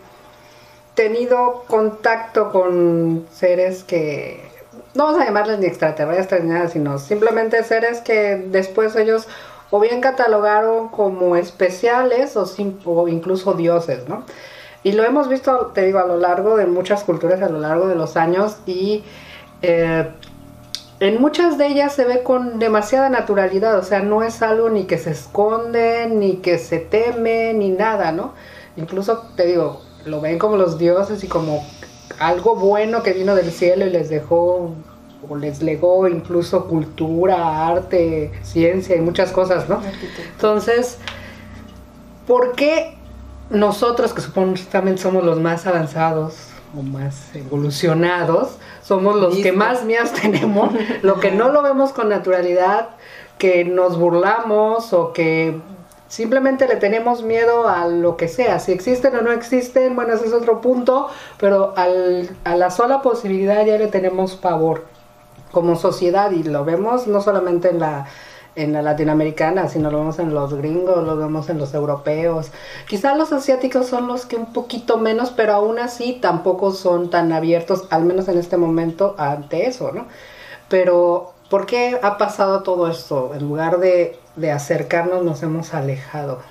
tenido 0.94 1.64
contacto 1.68 2.52
con 2.52 3.26
seres 3.32 3.84
que, 3.84 4.55
no 4.96 5.06
vamos 5.06 5.22
a 5.22 5.26
llamarles 5.26 5.60
ni 5.60 5.66
extraterrestres 5.66 6.44
ni 6.44 6.52
nada, 6.52 6.70
sino 6.70 6.98
simplemente 6.98 7.64
seres 7.64 8.02
que 8.02 8.38
después 8.50 8.96
ellos 8.96 9.28
o 9.70 9.80
bien 9.80 10.02
catalogaron 10.02 10.90
como 10.90 11.36
especiales 11.36 12.38
o, 12.38 13.08
incluso 13.08 13.54
dioses, 13.54 14.08
¿no? 14.08 14.24
Y 14.84 14.94
lo 14.94 15.04
hemos 15.04 15.28
visto, 15.28 15.72
te 15.74 15.86
digo, 15.86 16.00
a 16.00 16.06
lo 16.06 16.18
largo 16.18 16.58
de 16.58 16.68
muchas 16.68 17.04
culturas, 17.04 17.42
a 17.42 17.50
lo 17.50 17.60
largo 17.60 17.88
de 17.88 17.96
los 17.96 18.16
años, 18.18 18.58
y 18.68 19.04
eh, 19.64 20.08
en 21.00 21.20
muchas 21.20 21.58
de 21.58 21.68
ellas 21.68 21.94
se 21.94 22.06
ve 22.06 22.22
con 22.22 22.60
demasiada 22.60 23.10
naturalidad, 23.10 23.78
o 23.80 23.84
sea, 23.84 24.02
no 24.02 24.24
es 24.24 24.42
algo 24.44 24.70
ni 24.70 24.86
que 24.86 25.00
se 25.00 25.12
esconde, 25.12 26.08
ni 26.08 26.38
que 26.38 26.60
se 26.60 26.78
teme, 26.78 27.54
ni 27.54 27.70
nada, 27.70 28.12
¿no? 28.12 28.34
Incluso, 28.78 29.26
te 29.36 29.48
digo, 29.48 29.82
lo 30.06 30.22
ven 30.22 30.38
como 30.38 30.56
los 30.56 30.78
dioses 30.78 31.24
y 31.24 31.28
como 31.28 31.66
algo 32.20 32.56
bueno 32.56 33.04
que 33.04 33.14
vino 33.14 33.36
del 33.36 33.52
cielo 33.52 33.86
y 33.86 33.90
les 33.90 34.10
dejó 34.10 34.74
o 35.28 35.36
les 35.36 35.62
legó 35.62 36.08
incluso 36.08 36.66
cultura, 36.68 37.68
arte, 37.68 38.32
ciencia 38.44 38.96
y 38.96 39.02
muchas 39.02 39.32
cosas, 39.32 39.68
¿no? 39.70 39.82
Entonces, 40.34 40.98
¿por 42.28 42.54
qué 42.54 42.96
nosotros, 43.50 44.14
que 44.14 44.22
supuestamente 44.22 45.02
somos 45.02 45.24
los 45.24 45.40
más 45.40 45.66
avanzados 45.68 46.50
o 46.78 46.82
más 46.82 47.36
evolucionados, 47.36 48.58
somos 48.84 49.16
los 49.16 49.38
que 49.38 49.52
más 49.52 49.84
miedos 49.84 50.12
tenemos, 50.22 50.72
lo 51.02 51.20
que 51.20 51.32
no 51.32 51.50
lo 51.50 51.62
vemos 51.62 51.92
con 51.92 52.10
naturalidad, 52.10 52.90
que 53.38 53.66
nos 53.66 53.98
burlamos 53.98 54.94
o 54.94 55.12
que 55.14 55.60
Simplemente 56.08 56.68
le 56.68 56.76
tenemos 56.76 57.24
miedo 57.24 57.68
a 57.68 57.88
lo 57.88 58.16
que 58.16 58.28
sea, 58.28 58.60
si 58.60 58.72
existen 58.72 59.16
o 59.16 59.22
no 59.22 59.32
existen, 59.32 59.96
bueno, 59.96 60.14
ese 60.14 60.28
es 60.28 60.34
otro 60.34 60.62
punto, 60.62 61.08
pero 61.40 61.74
a 61.76 62.56
la 62.56 62.70
sola 62.70 63.02
posibilidad 63.02 63.66
ya 63.66 63.78
le 63.78 63.88
tenemos 63.88 64.36
pavor 64.36 64.86
como 65.52 65.76
sociedad 65.76 66.32
y 66.32 66.44
lo 66.44 66.64
vemos 66.64 67.08
no 67.08 67.22
solamente 67.22 67.70
en 67.70 67.80
la 67.80 68.08
en 68.56 68.74
la 68.74 68.82
latinoamericana, 68.82 69.68
sino 69.68 69.92
lo 69.92 70.00
vemos 70.00 70.20
en 70.20 70.34
los 70.34 70.54
gringos, 70.54 71.04
lo 71.04 71.18
vemos 71.18 71.50
en 71.50 71.58
los 71.58 71.74
europeos. 71.74 72.52
Quizás 72.88 73.18
los 73.18 73.34
asiáticos 73.34 73.88
son 73.88 74.08
los 74.08 74.26
que 74.26 74.38
un 74.38 74.54
poquito 74.54 74.98
menos, 74.98 75.32
pero 75.32 75.54
aún 75.54 75.80
así 75.80 76.14
tampoco 76.22 76.72
son 76.72 77.10
tan 77.10 77.32
abiertos, 77.34 77.86
al 77.90 78.06
menos 78.06 78.28
en 78.28 78.38
este 78.38 78.58
momento, 78.58 79.16
ante 79.18 79.68
eso, 79.68 79.92
¿no? 79.92 80.08
Pero, 80.70 81.34
¿por 81.50 81.66
qué 81.66 82.00
ha 82.02 82.18
pasado 82.18 82.64
todo 82.64 82.88
esto? 82.90 83.34
En 83.36 83.48
lugar 83.48 83.80
de, 83.80 84.18
de 84.36 84.52
acercarnos, 84.52 85.24
nos 85.24 85.44
hemos 85.44 85.74
alejado. 85.74 86.42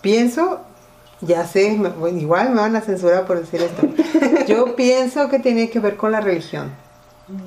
Pienso 0.00 0.60
ya 1.20 1.46
sé, 1.46 1.78
igual 2.14 2.50
me 2.50 2.60
van 2.60 2.76
a 2.76 2.80
censurar 2.80 3.26
por 3.26 3.40
decir 3.40 3.62
esto. 3.62 3.82
Yo 4.46 4.74
pienso 4.76 5.28
que 5.28 5.38
tiene 5.38 5.68
que 5.68 5.80
ver 5.80 5.96
con 5.96 6.12
la 6.12 6.20
religión. 6.20 6.70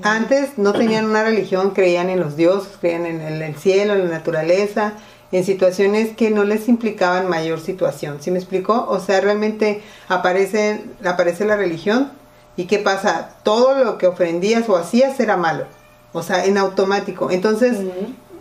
Antes 0.02 0.58
no 0.58 0.72
tenían 0.74 1.06
una 1.06 1.24
religión, 1.24 1.72
creían 1.72 2.10
en 2.10 2.20
los 2.20 2.38
dioses, 2.38 2.78
creían 2.80 3.06
en 3.06 3.22
el, 3.22 3.56
cielo, 3.56 3.94
en 3.94 4.06
la 4.06 4.18
naturaleza, 4.18 4.94
en 5.32 5.44
situaciones 5.44 6.16
que 6.16 6.30
no 6.30 6.46
les 6.46 6.70
implicaban 6.70 7.28
mayor 7.28 7.60
situación. 7.60 8.20
¿Sí 8.22 8.32
me 8.32 8.40
explicó? 8.40 8.86
O 8.88 9.00
sea, 9.00 9.20
realmente 9.20 9.82
aparece, 10.08 10.82
aparece 11.04 11.44
la 11.44 11.58
religión 11.58 12.12
y 12.56 12.66
¿qué 12.66 12.78
pasa? 12.80 13.32
Todo 13.44 13.84
lo 13.84 13.98
que 13.98 14.08
ofendías 14.08 14.70
o 14.70 14.78
hacías 14.78 15.20
era 15.20 15.36
malo. 15.36 15.66
O 16.14 16.24
sea, 16.24 16.46
en 16.46 16.58
automático. 16.58 17.32
Entonces 17.32 17.78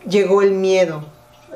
llegó 0.07 0.43
el 0.43 0.53
miedo 0.53 1.03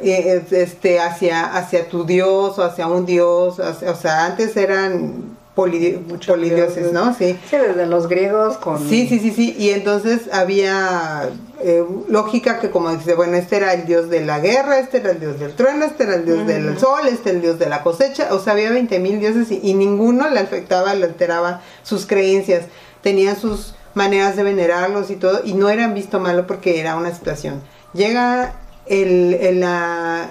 eh, 0.01 0.45
este, 0.51 0.99
hacia, 1.01 1.57
hacia 1.57 1.89
tu 1.89 2.05
Dios 2.05 2.59
o 2.59 2.65
hacia 2.65 2.87
un 2.87 3.07
Dios, 3.07 3.59
o 3.59 3.95
sea, 3.95 4.27
antes 4.27 4.57
eran 4.57 5.37
polidioses, 5.55 6.93
¿no? 6.93 7.15
Sí. 7.15 7.39
desde 7.51 7.87
los 7.87 8.07
griegos 8.07 8.59
con... 8.59 8.79
Sí, 8.79 9.09
sí, 9.09 9.19
sí, 9.19 9.31
sí, 9.31 9.57
y 9.59 9.71
entonces 9.71 10.29
había 10.31 11.31
eh, 11.63 11.83
lógica 12.09 12.61
que 12.61 12.71
como 12.71 12.91
dice, 12.91 13.15
bueno, 13.15 13.39
este 13.39 13.57
era 13.57 13.73
el 13.73 13.87
dios 13.87 14.11
de 14.11 14.21
la 14.21 14.39
guerra, 14.39 14.79
este 14.79 14.99
era 14.99 15.13
el 15.13 15.21
dios 15.21 15.41
del 15.41 15.55
trueno, 15.55 15.87
este 15.87 16.03
era 16.03 16.17
el 16.17 16.27
dios 16.27 16.47
del 16.47 16.79
sol, 16.79 17.09
este 17.09 17.31
el 17.31 17.41
dios 17.41 17.59
de 17.59 17.71
la 17.71 17.83
cosecha, 17.83 18.35
o 18.35 18.39
sea, 18.39 18.53
había 18.53 18.71
20 18.71 18.99
mil 18.99 19.19
dioses 19.19 19.51
y, 19.51 19.61
y, 19.63 19.73
ninguno 19.73 20.29
le 20.29 20.41
afectaba, 20.41 20.95
le 20.95 21.07
alteraba 21.07 21.63
sus 21.83 22.05
creencias, 22.05 22.67
tenían 23.01 23.41
sus 23.41 23.75
maneras 23.97 24.37
de 24.37 24.43
venerarlos 24.43 25.11
y 25.11 25.17
todo, 25.17 25.41
y 25.45 25.55
no 25.55 25.71
eran 25.71 25.95
visto 25.95 26.21
malo 26.21 26.47
porque 26.47 26.79
era 26.79 26.97
una 26.97 27.13
situación. 27.15 27.63
Llega 27.95 28.55
el, 28.85 29.35
el, 29.35 29.63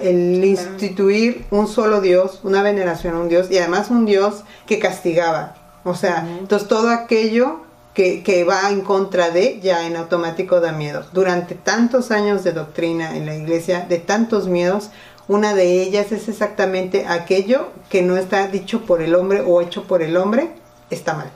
el, 0.02 0.46
instituir 0.46 1.46
un 1.50 1.68
solo 1.68 2.00
Dios, 2.00 2.40
una 2.44 2.62
veneración 2.62 3.16
a 3.16 3.20
un 3.20 3.28
Dios 3.28 3.50
y 3.50 3.58
además 3.58 3.90
un 3.90 4.06
Dios 4.06 4.44
que 4.68 4.80
castigaba. 4.80 5.56
O 5.84 5.96
sea, 5.96 6.28
entonces 6.40 6.68
todo 6.68 6.90
aquello 6.90 7.62
que, 7.94 8.24
que, 8.24 8.44
va 8.44 8.70
en 8.70 8.82
contra 8.82 9.32
de 9.32 9.60
ya 9.62 9.88
en 9.88 9.96
automático 9.96 10.60
da 10.62 10.72
miedo. 10.72 11.04
Durante 11.12 11.56
tantos 11.56 12.12
años 12.12 12.44
de 12.44 12.52
doctrina 12.52 13.18
en 13.18 13.26
la 13.26 13.36
iglesia, 13.36 13.86
de 13.90 13.98
tantos 13.98 14.48
miedos, 14.48 14.92
una 15.28 15.56
de 15.56 15.82
ellas 15.82 16.12
es 16.12 16.30
exactamente 16.30 17.08
aquello 17.08 17.70
que 17.90 18.04
no 18.04 18.16
está 18.16 18.48
dicho 18.48 18.82
por 18.82 19.02
el 19.02 19.16
hombre 19.16 19.42
o 19.42 19.62
hecho 19.62 19.84
por 19.84 20.04
el 20.04 20.18
hombre, 20.18 20.52
está 20.92 21.16
mal. 21.16 21.32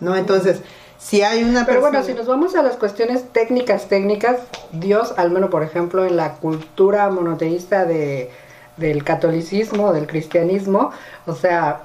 ¿No? 0.00 0.16
Entonces, 0.16 0.62
si 1.00 1.22
hay 1.22 1.42
una 1.42 1.64
Pero 1.64 1.80
bueno, 1.80 2.02
si 2.04 2.12
nos 2.12 2.26
vamos 2.26 2.54
a 2.54 2.62
las 2.62 2.76
cuestiones 2.76 3.24
técnicas, 3.32 3.88
técnicas, 3.88 4.36
Dios, 4.70 5.14
al 5.16 5.30
menos 5.30 5.50
por 5.50 5.62
ejemplo 5.62 6.04
en 6.04 6.16
la 6.16 6.34
cultura 6.34 7.08
monoteísta 7.10 7.86
de, 7.86 8.30
del 8.76 9.02
catolicismo, 9.02 9.94
del 9.94 10.06
cristianismo, 10.06 10.92
o 11.26 11.34
sea, 11.34 11.84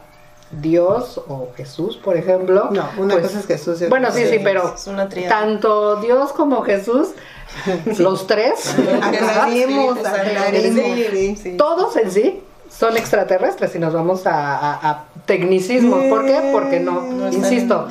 Dios 0.51 1.21
o 1.29 1.49
Jesús, 1.55 1.97
por 1.97 2.17
ejemplo. 2.17 2.69
No, 2.71 2.89
una 2.97 3.15
pues, 3.15 3.27
cosa 3.27 3.39
es 3.39 3.47
Jesús. 3.47 3.81
Y 3.81 3.85
bueno, 3.87 4.11
sí, 4.11 4.25
sí, 4.25 4.39
pero 4.43 4.75
tanto 5.29 5.95
Dios 6.01 6.33
como 6.33 6.61
Jesús, 6.63 7.09
los 7.97 8.27
tres, 8.27 8.75
aclaremos, 9.01 9.97
todos 11.57 11.95
en 11.95 12.11
sí 12.11 12.43
son 12.69 12.97
extraterrestres 12.97 13.73
y 13.75 13.79
nos 13.79 13.93
vamos 13.93 14.23
a, 14.25 15.05
tecnicismo. 15.25 16.09
¿Por 16.09 16.25
qué? 16.25 16.49
Porque 16.51 16.81
no, 16.81 17.01
no 17.01 17.31
insisto, 17.31 17.87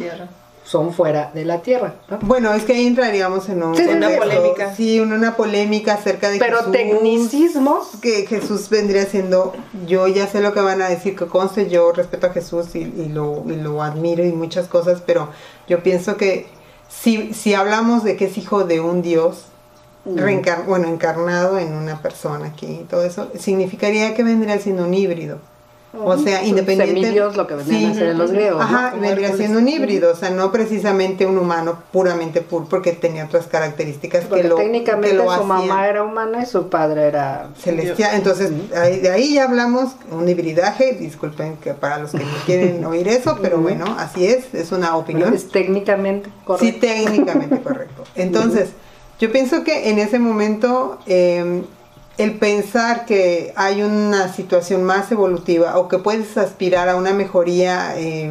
son 0.64 0.94
fuera 0.94 1.30
de 1.35 1.44
la 1.44 1.61
tierra. 1.61 1.94
Bueno, 2.23 2.52
es 2.54 2.64
que 2.64 2.73
ahí 2.73 2.87
entraríamos 2.87 3.49
en 3.50 3.62
una 3.62 4.09
polémica. 4.18 4.75
Sí, 4.75 4.99
una 4.99 5.37
polémica 5.37 5.94
acerca 5.94 6.30
de 6.30 6.38
Pero 6.38 6.71
tecnicismos. 6.71 7.88
Que 8.00 8.26
Jesús 8.26 8.71
vendría 8.71 9.04
siendo, 9.04 9.52
yo 9.87 10.09
ya 10.09 10.26
sé 10.26 10.40
lo 10.40 10.54
que 10.54 10.61
van 10.61 10.80
a 10.80 10.88
decir, 10.88 11.16
que 11.16 11.26
conste, 11.26 11.68
yo 11.68 11.92
respeto 11.92 12.28
a 12.28 12.30
Jesús 12.30 12.75
y, 12.75 12.87
lo, 13.11 13.44
y 13.47 13.56
lo 13.56 13.83
admiro 13.83 14.25
y 14.25 14.33
muchas 14.33 14.66
cosas, 14.66 15.02
pero 15.04 15.28
yo 15.68 15.83
pienso 15.83 16.16
que 16.16 16.47
si, 16.88 17.35
si 17.35 17.54
hablamos 17.54 18.02
de 18.02 18.16
que 18.16 18.26
es 18.26 18.38
hijo 18.38 18.64
de 18.64 18.80
un 18.80 19.02
Dios, 19.02 19.47
mm. 20.06 20.66
bueno, 20.66 20.88
encarnado 20.88 21.59
en 21.59 21.75
una 21.75 22.00
persona 22.00 22.47
aquí 22.47 22.80
y 22.83 22.85
todo 22.85 23.04
eso, 23.04 23.30
significaría 23.38 24.14
que 24.14 24.25
vendría 24.25 24.59
siendo 24.59 24.85
un 24.85 24.94
híbrido. 24.94 25.38
O 26.03 26.19
sea, 26.19 26.45
independiente. 26.45 27.13
lo 27.15 27.47
que 27.47 27.55
venían 27.55 27.91
a 27.91 27.91
hacer 27.93 28.17
los 28.17 28.31
griegos. 28.31 28.63
Ajá, 28.63 28.95
vendría 29.01 29.37
siendo 29.37 29.59
un 29.59 29.69
híbrido, 29.69 30.13
o 30.13 30.17
sea, 30.17 30.31
no 30.31 30.51
precisamente 30.51 31.27
un 31.27 31.39
humano 31.39 31.79
puramente 31.93 32.41
puro, 32.41 32.67
porque 32.69 32.93
tenía 32.93 33.25
otras 33.25 33.47
características 33.47 34.25
que 34.27 34.45
lo 34.45 34.57
Técnicamente 34.57 35.17
su 35.17 35.45
mamá 35.45 35.89
era 35.89 36.03
humana 36.03 36.43
y 36.43 36.47
su 36.47 36.69
padre 36.69 37.07
era 37.07 37.51
celestial. 37.59 38.15
Entonces, 38.15 38.51
de 38.71 39.11
ahí 39.11 39.35
ya 39.35 39.45
hablamos 39.45 39.93
un 40.11 40.29
hibridaje. 40.29 40.93
Disculpen 40.93 41.57
que 41.57 41.75
para 41.75 41.99
los 41.99 42.13
que 42.13 42.19
no 42.19 42.33
quieren 42.47 42.85
oír 42.85 43.09
eso, 43.09 43.39
pero 43.41 43.59
bueno, 43.59 43.85
así 43.99 44.27
es, 44.27 44.55
es 44.55 44.73
una 44.73 44.97
opinión. 44.97 45.35
Es 45.35 45.49
técnicamente 45.49 46.31
correcto. 46.45 46.67
Sí, 46.67 46.81
técnicamente 46.81 47.61
correcto. 47.61 48.05
Entonces, 48.15 48.71
yo 49.19 49.31
pienso 49.31 49.65
que 49.65 49.91
en 49.91 49.99
ese 49.99 50.19
momento. 50.19 50.99
Eh, 51.07 51.63
el 52.16 52.38
pensar 52.38 53.06
que 53.06 53.52
hay 53.56 53.83
una 53.83 54.33
situación 54.33 54.85
más 54.85 55.11
evolutiva 55.11 55.78
o 55.78 55.88
que 55.88 55.99
puedes 55.99 56.37
aspirar 56.37 56.88
a 56.88 56.97
una 56.97 57.12
mejoría 57.12 57.94
eh, 57.99 58.30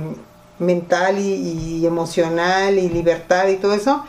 mental 0.59 1.19
y, 1.19 1.85
emocional 1.85 2.79
y 2.79 2.89
libertad 2.89 3.47
y 3.49 3.57
todo 3.57 3.73
eso, 3.73 4.05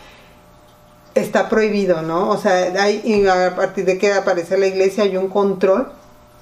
está 1.14 1.48
prohibido, 1.48 2.02
¿no? 2.02 2.30
O 2.30 2.38
sea, 2.38 2.72
hay, 2.80 3.26
a 3.26 3.56
partir 3.56 3.84
de 3.84 3.98
que 3.98 4.12
aparece 4.12 4.58
la 4.58 4.66
iglesia 4.66 5.04
hay 5.04 5.16
un 5.16 5.28
control 5.28 5.90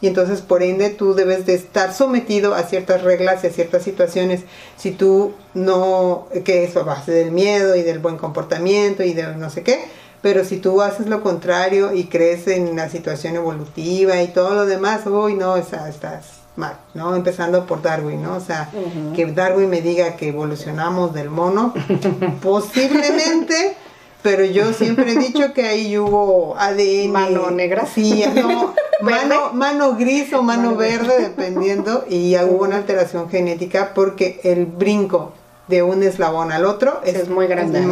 y 0.01 0.09
entonces 0.09 0.41
por 0.41 0.63
ende 0.63 0.91
tú 0.91 1.15
debes 1.15 1.47
de 1.47 1.55
estar 1.55 1.95
sometido 1.95 2.55
a 2.55 2.65
ciertas 2.65 3.03
reglas 3.03 3.45
y 3.45 3.47
a 3.47 3.51
ciertas 3.51 3.83
situaciones. 3.83 4.43
Si 4.77 4.91
tú 4.91 5.35
no, 5.55 6.27
que 6.45 6.65
eso 6.65 6.81
a 6.81 6.85
base 6.85 7.13
del 7.13 7.31
miedo 7.31 7.77
y 7.77 7.83
del 7.83 7.99
buen 7.99 8.19
comportamiento 8.19 9.03
y 9.05 9.15
de 9.15 9.37
no 9.37 9.49
sé 9.49 9.63
qué, 9.63 9.85
pero 10.23 10.45
si 10.45 10.59
tú 10.59 10.81
haces 10.81 11.09
lo 11.09 11.23
contrario 11.23 11.93
y 11.93 12.05
crees 12.05 12.47
en 12.47 12.77
la 12.77 12.89
situación 12.89 13.37
evolutiva 13.37 14.23
y 14.23 14.29
todo 14.29 14.55
lo 14.55 14.67
demás, 14.67 15.07
uy, 15.07 15.35
no, 15.35 15.57
estás 15.57 16.43
mal, 16.57 16.79
¿no? 16.95 17.17
Empezando 17.17 17.67
por 17.67 17.83
Darwin, 17.83 18.23
¿no? 18.23 18.37
O 18.37 18.41
sea, 18.41 18.71
que 19.15 19.27
Darwin 19.27 19.69
me 19.69 19.83
diga 19.83 20.17
que 20.17 20.29
evolucionamos 20.29 21.13
del 21.13 21.29
mono, 21.29 21.75
posiblemente 22.43 23.77
pero 24.23 24.45
yo 24.45 24.73
siempre 24.73 25.13
he 25.13 25.17
dicho 25.17 25.53
que 25.53 25.67
ahí 25.67 25.99
hubo 25.99 26.57
ADN. 26.57 27.11
Mano 27.11 27.51
negra. 27.51 27.87
Sí, 27.87 28.25
no, 28.35 28.73
mano, 29.01 29.53
mano 29.53 29.97
gris 29.97 30.33
o 30.33 30.43
mano, 30.43 30.77
verde, 30.77 31.21
dependiendo, 31.21 32.05
y 32.09 32.37
hubo 32.37 32.65
una 32.65 32.77
alteración 32.77 33.29
genética 33.29 33.93
porque 33.95 34.41
el 34.45 34.67
brinco 34.67 35.33
de 35.69 35.83
un 35.83 36.03
eslabón 36.03 36.53
al 36.53 36.65
otro 36.65 37.01
es, 37.05 37.29
muy 37.29 37.47
grande. 37.47 37.83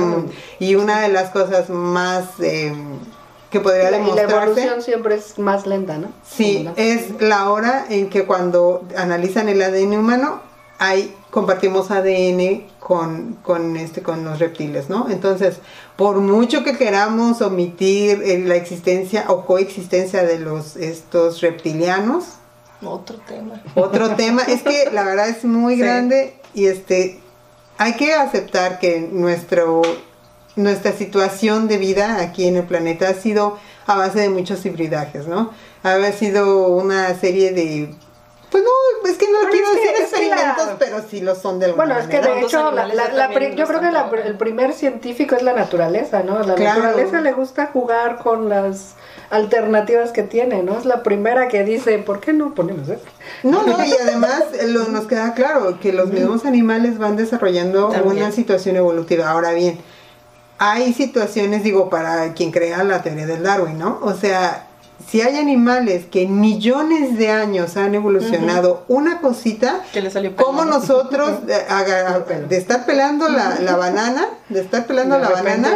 y 0.59 0.75
una 0.75 1.01
de 1.01 1.09
las 1.09 1.31
cosas 1.31 1.71
más 1.71 2.25
eh, 2.41 2.75
que 3.51 3.61
podría 3.61 3.91
demostrarse. 3.91 4.35
la 4.35 4.43
evolución 4.43 4.83
siempre 4.83 5.15
es 5.15 5.39
más 5.39 5.67
lenta, 5.67 5.99
¿no? 5.99 6.09
Sí, 6.29 6.69
es 6.77 7.21
la 7.21 7.51
hora 7.51 7.87
en 7.89 8.11
que 8.11 8.25
cuando 8.25 8.85
analizan 8.97 9.49
el 9.49 9.63
ADN 9.63 9.99
humano, 9.99 10.41
hay 10.79 11.15
compartimos 11.31 11.91
ADN 11.91 12.65
con, 12.79 13.39
con, 13.43 13.77
este, 13.77 14.03
con 14.03 14.25
los 14.25 14.39
reptiles, 14.39 14.91
¿no? 14.91 15.09
Entonces, 15.09 15.59
por 15.97 16.17
mucho 16.17 16.65
que 16.65 16.77
queramos 16.77 17.41
omitir 17.41 18.23
eh, 18.25 18.39
la 18.45 18.57
existencia 18.57 19.27
o 19.29 19.47
coexistencia 19.47 20.25
de 20.25 20.39
los, 20.39 20.77
estos 20.77 21.41
reptilianos, 21.41 22.25
otro 22.83 23.19
tema. 23.29 23.63
Otro 23.75 24.17
tema, 24.17 24.43
es 24.43 24.63
que 24.63 24.91
la 24.91 25.05
verdad 25.05 25.29
es 25.29 25.45
muy 25.45 25.77
grande 25.77 26.35
y 26.55 26.67
este, 26.67 27.20
hay 27.81 27.95
que 27.95 28.13
aceptar 28.13 28.79
que 28.79 29.01
nuestro, 29.01 29.81
nuestra 30.55 30.93
situación 30.93 31.67
de 31.67 31.79
vida 31.79 32.21
aquí 32.21 32.47
en 32.47 32.57
el 32.57 32.65
planeta 32.65 33.09
ha 33.09 33.15
sido 33.15 33.57
a 33.87 33.97
base 33.97 34.21
de 34.21 34.29
muchos 34.29 34.67
hibridajes, 34.67 35.27
¿no? 35.27 35.51
Ha 35.83 36.13
sido 36.13 36.69
una 36.69 37.15
serie 37.15 37.53
de 37.53 37.95
pues 38.51 38.65
no, 38.65 39.09
es 39.09 39.17
que 39.17 39.27
no 39.31 39.49
quiero 39.49 39.73
decir 39.73 39.91
experimentos, 39.99 40.71
pero 40.79 41.03
sí 41.09 41.21
lo 41.21 41.35
son 41.35 41.59
de 41.59 41.67
alguna 41.67 41.85
Bueno, 41.85 42.01
es 42.01 42.09
que 42.09 42.21
de 42.21 42.41
hecho, 42.41 42.71
yo 43.55 43.67
creo 43.67 43.81
que 43.81 44.29
el 44.29 44.37
primer 44.37 44.75
científico 44.75 45.37
es 45.37 45.43
la 45.43 45.55
naturaleza, 45.55 46.23
¿no? 46.23 46.41
La 46.41 46.57
naturaleza 46.57 47.21
le 47.23 47.33
gusta 47.33 47.69
jugar 47.69 48.19
con 48.19 48.51
las 48.51 48.97
alternativas 49.31 50.11
que 50.11 50.25
tiene, 50.25 50.63
¿no? 50.63 50.77
Es 50.77 50.85
la 50.85 51.03
primera 51.03 51.49
que 51.49 51.65
dice, 51.65 51.99
¿por 51.99 52.21
qué 52.21 52.33
no 52.33 52.55
ponemos 52.55 52.89
eso? 52.89 53.05
No, 53.45 53.63
no, 53.65 53.85
y 53.85 53.93
además 53.93 54.45
nos 54.91 55.07
queda 55.07 55.35
claro 55.35 55.79
que 55.81 55.93
los 55.93 56.11
mismos 56.11 56.45
animales 56.45 56.99
van 56.99 57.17
desarrollando 57.17 57.91
una 58.05 58.33
situación 58.33 58.77
evolutiva. 58.77 59.31
Ahora 59.31 59.53
bien, 59.53 59.79
hay 60.59 60.93
situaciones, 60.93 61.63
digo, 61.63 61.89
para 61.89 62.35
quien 62.35 62.51
crea 62.51 62.85
la 62.85 63.03
teoría 63.03 63.27
del 63.27 63.43
Darwin, 63.43 63.79
¿no? 63.79 63.99
O 64.03 64.15
sea, 64.15 64.67
si 65.09 65.23
hay 65.23 65.37
animales 65.37 66.05
que 66.07 66.23
en 66.23 66.41
millones 66.41 67.17
de 67.19 67.31
años 67.31 67.77
han 67.77 67.95
evolucionado 67.95 68.85
una 68.89 69.21
cosita, 69.21 69.81
como 70.37 70.65
nosotros 70.65 71.47
de, 71.47 72.57
estar 72.57 72.85
pelando 72.87 73.29
la, 73.29 73.77
banana, 73.77 74.29
de 74.49 74.61
estar 74.61 74.87
pelando 74.87 75.19
la 75.19 75.31
banana, 75.31 75.75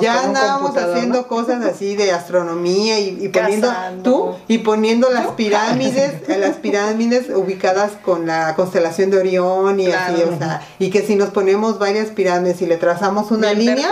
ya, 0.00 0.24
andábamos 0.24 0.76
haciendo 0.76 1.28
cosas 1.28 1.64
así 1.64 1.96
de 1.96 2.12
astronomía 2.12 2.98
y, 2.98 3.28
poniendo 3.28 3.72
tú 4.02 4.34
y 4.48 4.58
poniendo 4.58 5.10
las 5.10 5.28
pirámides, 5.28 6.28
las 6.28 6.56
pirámides 6.56 7.28
ubicadas 7.30 7.92
con 8.04 8.26
la 8.26 8.54
constelación 8.54 9.10
de 9.10 9.18
Orión 9.18 9.80
y 9.80 9.86
así, 9.86 10.22
o 10.22 10.38
sea, 10.38 10.62
y 10.78 10.90
que 10.90 11.02
si 11.02 11.16
nos 11.16 11.30
ponemos 11.30 11.78
varias 11.78 12.08
pirámides 12.08 12.60
y 12.60 12.66
le 12.66 12.76
trazamos 12.76 13.30
una 13.30 13.52
línea, 13.52 13.88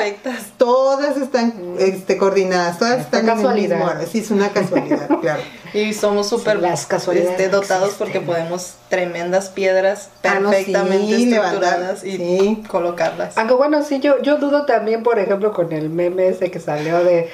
todas 0.57 1.17
están 1.17 1.55
este, 1.79 2.17
coordinadas, 2.17 2.79
todas 2.79 3.01
están 3.01 3.29
en 3.29 3.41
el 3.41 3.55
mismo, 3.55 3.91
es 4.13 4.31
una 4.31 4.49
casualidad 4.49 4.72
casualidad, 4.73 5.09
claro. 5.21 5.43
Y 5.75 5.95
somos 5.95 6.29
súper 6.29 6.61
este, 6.63 7.49
dotados 7.49 7.95
porque 7.95 8.21
podemos 8.21 8.75
tremendas 8.89 9.49
piedras 9.49 10.11
ah, 10.23 10.39
perfectamente 10.41 11.17
estructuradas 11.17 12.05
y 12.05 12.63
colocarlas. 12.69 13.39
Aunque 13.39 13.55
bueno, 13.55 13.83
sí, 13.83 14.01
yo, 14.01 14.21
yo 14.21 14.37
dudo 14.37 14.67
también, 14.67 15.03
por 15.03 15.19
ejemplo, 15.19 15.53
con 15.53 15.73
el 15.73 15.89
meme 15.89 16.29
ese 16.29 16.51
que 16.51 16.61
salió 16.61 17.03
de 17.03 17.31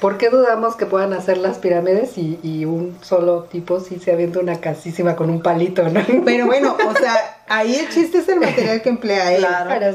¿por 0.00 0.18
qué 0.18 0.28
dudamos 0.28 0.76
que 0.76 0.86
puedan 0.86 1.12
hacer 1.12 1.38
las 1.38 1.58
pirámides 1.58 2.18
y, 2.18 2.38
y 2.42 2.64
un 2.64 2.98
solo 3.02 3.44
tipo 3.44 3.80
sí 3.80 3.98
se 3.98 4.12
avienta 4.12 4.38
una 4.38 4.60
casísima 4.60 5.16
con 5.16 5.30
un 5.30 5.40
palito, 5.40 5.88
¿no? 5.88 6.02
Pero 6.24 6.46
bueno, 6.46 6.76
o 6.88 6.92
sea, 6.94 7.38
ahí 7.48 7.74
el 7.74 7.88
chiste 7.88 8.18
es 8.18 8.28
el 8.28 8.40
material 8.40 8.82
que 8.82 8.88
emplea 8.90 9.32
él. 9.32 9.46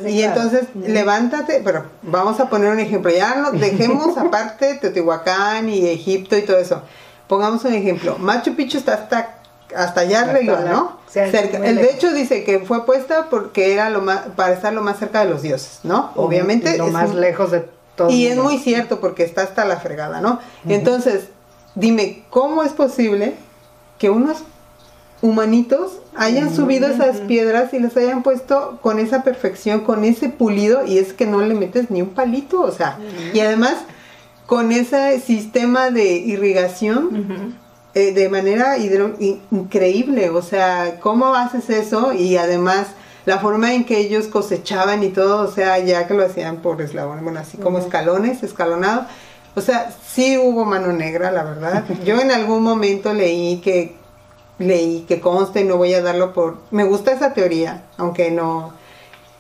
y 0.08 0.23
entonces 0.23 0.65
levántate, 0.75 1.62
pero 1.63 1.86
vamos 2.01 2.39
a 2.39 2.49
poner 2.49 2.71
un 2.71 2.79
ejemplo, 2.79 3.12
ya 3.12 3.36
no, 3.36 3.51
dejemos 3.51 4.17
aparte 4.17 4.75
Teotihuacán 4.75 5.69
y 5.69 5.88
Egipto 5.88 6.38
y 6.38 6.41
todo 6.41 6.58
eso. 6.58 6.82
Pongamos 7.27 7.63
un 7.65 7.73
ejemplo, 7.73 8.17
Machu 8.19 8.55
Picchu 8.55 8.77
está 8.77 8.93
hasta 8.93 9.39
hasta 9.75 10.01
allá 10.01 10.21
arriba, 10.21 10.62
¿no? 10.62 10.97
cerca. 11.07 11.57
El 11.57 11.77
de 11.77 11.91
hecho 11.91 12.12
dice 12.13 12.43
que 12.43 12.59
fue 12.59 12.86
puesta 12.86 13.29
porque 13.29 13.73
era 13.73 13.89
lo 13.89 14.01
más 14.01 14.21
para 14.36 14.53
estar 14.53 14.73
lo 14.73 14.81
más 14.81 14.99
cerca 14.99 15.23
de 15.23 15.29
los 15.29 15.41
dioses, 15.41 15.79
¿no? 15.83 16.12
Obviamente 16.15 16.77
lo 16.77 16.88
más 16.88 17.13
lejos 17.13 17.51
de 17.51 17.65
todo. 17.95 18.09
Y 18.09 18.27
es 18.27 18.38
muy 18.38 18.57
cierto 18.57 18.99
porque 18.99 19.23
está 19.23 19.43
hasta 19.43 19.65
la 19.65 19.77
fregada, 19.77 20.21
¿no? 20.21 20.39
Entonces, 20.67 21.25
dime, 21.75 22.23
¿cómo 22.29 22.63
es 22.63 22.71
posible 22.71 23.36
que 23.99 24.09
unos 24.09 24.38
humanitos 25.21 25.99
hayan 26.15 26.53
subido 26.53 26.88
esas 26.88 27.21
piedras 27.21 27.73
y 27.73 27.79
las 27.79 27.95
hayan 27.95 28.23
puesto 28.23 28.79
con 28.81 28.99
esa 28.99 29.23
perfección, 29.23 29.81
con 29.81 30.03
ese 30.03 30.29
pulido 30.29 30.86
y 30.86 30.97
es 30.97 31.13
que 31.13 31.25
no 31.25 31.41
le 31.41 31.53
metes 31.53 31.89
ni 31.89 32.01
un 32.01 32.09
palito, 32.09 32.62
o 32.62 32.71
sea, 32.71 32.97
y 33.33 33.39
además 33.39 33.75
con 34.45 34.71
ese 34.71 35.19
sistema 35.19 35.89
de 35.89 36.13
irrigación 36.13 37.58
eh, 37.93 38.12
de 38.12 38.29
manera 38.29 38.77
increíble, 38.77 40.29
o 40.29 40.41
sea, 40.41 40.99
¿cómo 40.99 41.36
haces 41.36 41.69
eso? 41.69 42.13
Y 42.13 42.38
además 42.38 42.88
la 43.25 43.39
forma 43.39 43.73
en 43.73 43.86
que 43.86 43.99
ellos 43.99 44.27
cosechaban 44.27 45.03
y 45.03 45.10
todo, 45.10 45.47
o 45.47 45.51
sea, 45.51 45.79
ya 45.79 46.08
que 46.08 46.13
lo 46.13 46.25
hacían 46.25 46.58
por 46.58 46.82
eslabón, 46.82 47.23
bueno, 47.23 47.39
así 47.39 47.58
como 47.58 47.77
escalones, 47.77 48.43
escalonado, 48.43 49.06
o 49.56 49.62
sea, 49.62 49.93
sí 50.06 50.38
hubo 50.38 50.65
mano 50.65 50.91
negra, 50.91 51.32
la 51.32 51.43
verdad. 51.43 51.86
Yo 52.06 52.19
en 52.19 52.32
algún 52.32 52.63
momento 52.63 53.13
leí 53.13 53.58
que 53.58 53.95
leí 54.60 55.06
que 55.08 55.19
conste, 55.19 55.63
no 55.63 55.77
voy 55.77 55.93
a 55.93 56.01
darlo 56.01 56.34
por... 56.34 56.58
Me 56.71 56.84
gusta 56.84 57.12
esa 57.12 57.34
teoría, 57.34 57.84
aunque 57.97 58.32
no 58.32 58.73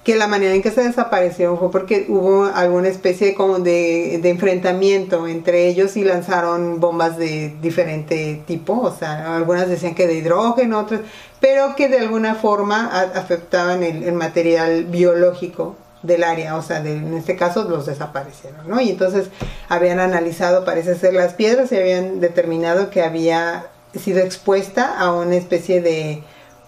que 0.03 0.15
la 0.15 0.27
manera 0.27 0.53
en 0.53 0.61
que 0.61 0.71
se 0.71 0.83
desaparecieron 0.83 1.57
fue 1.57 1.71
porque 1.71 2.05
hubo 2.09 2.45
alguna 2.45 2.89
especie 2.89 3.35
como 3.35 3.59
de, 3.59 4.15
enfrentamiento 4.15 5.27
entre 5.27 5.67
ellos 5.67 5.95
y 5.95 6.03
lanzaron 6.03 6.81
bombas 6.81 7.17
de 7.17 7.55
diferente 7.61 8.41
tipo, 8.45 8.79
o 8.81 8.93
sea, 8.93 9.35
algunas 9.35 9.69
decían 9.69 9.95
que 9.95 10.07
de 10.07 10.15
hidrógeno, 10.15 10.79
otras, 10.79 11.01
pero 11.39 11.75
que 11.75 11.87
de 11.87 11.99
alguna 11.99 12.35
forma 12.35 12.87
afectaban 13.15 13.81
el, 13.83 14.11
material 14.13 14.85
biológico 14.85 15.75
del 16.01 16.25
área, 16.25 16.57
o 16.57 16.61
sea, 16.61 16.79
en 16.79 17.13
este 17.13 17.37
caso 17.37 17.63
los 17.63 17.85
desaparecieron, 17.85 18.67
¿no? 18.67 18.81
Y 18.81 18.89
entonces 18.89 19.29
habían 19.69 20.01
analizado, 20.01 20.65
parece 20.65 20.95
ser, 20.95 21.13
las 21.13 21.33
piedras 21.33 21.71
y 21.71 21.77
habían 21.77 22.19
determinado 22.19 22.89
que 22.89 23.01
había 23.01 23.67
sido 23.97 24.19
expuesta 24.19 24.97
a 24.97 25.13
una 25.13 25.35
especie 25.35 25.81
de 25.81 26.23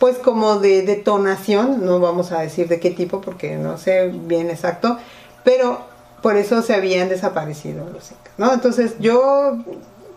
pues 0.05 0.19
como 0.19 0.59
de 0.59 0.83
detonación, 0.83 1.83
no 1.83 1.99
vamos 1.99 2.31
a 2.31 2.41
decir 2.41 2.67
de 2.67 2.79
qué 2.79 2.91
tipo 2.91 3.21
porque 3.21 3.55
no 3.55 3.79
sé 3.79 4.11
bien 4.13 4.51
exacto, 4.51 4.99
pero 5.43 5.79
por 6.21 6.37
eso 6.37 6.61
se 6.61 6.75
habían 6.75 7.09
desaparecido 7.09 7.89
los 7.89 8.11
incas, 8.11 8.33
¿no? 8.37 8.53
Entonces 8.53 8.97
yo 8.99 9.57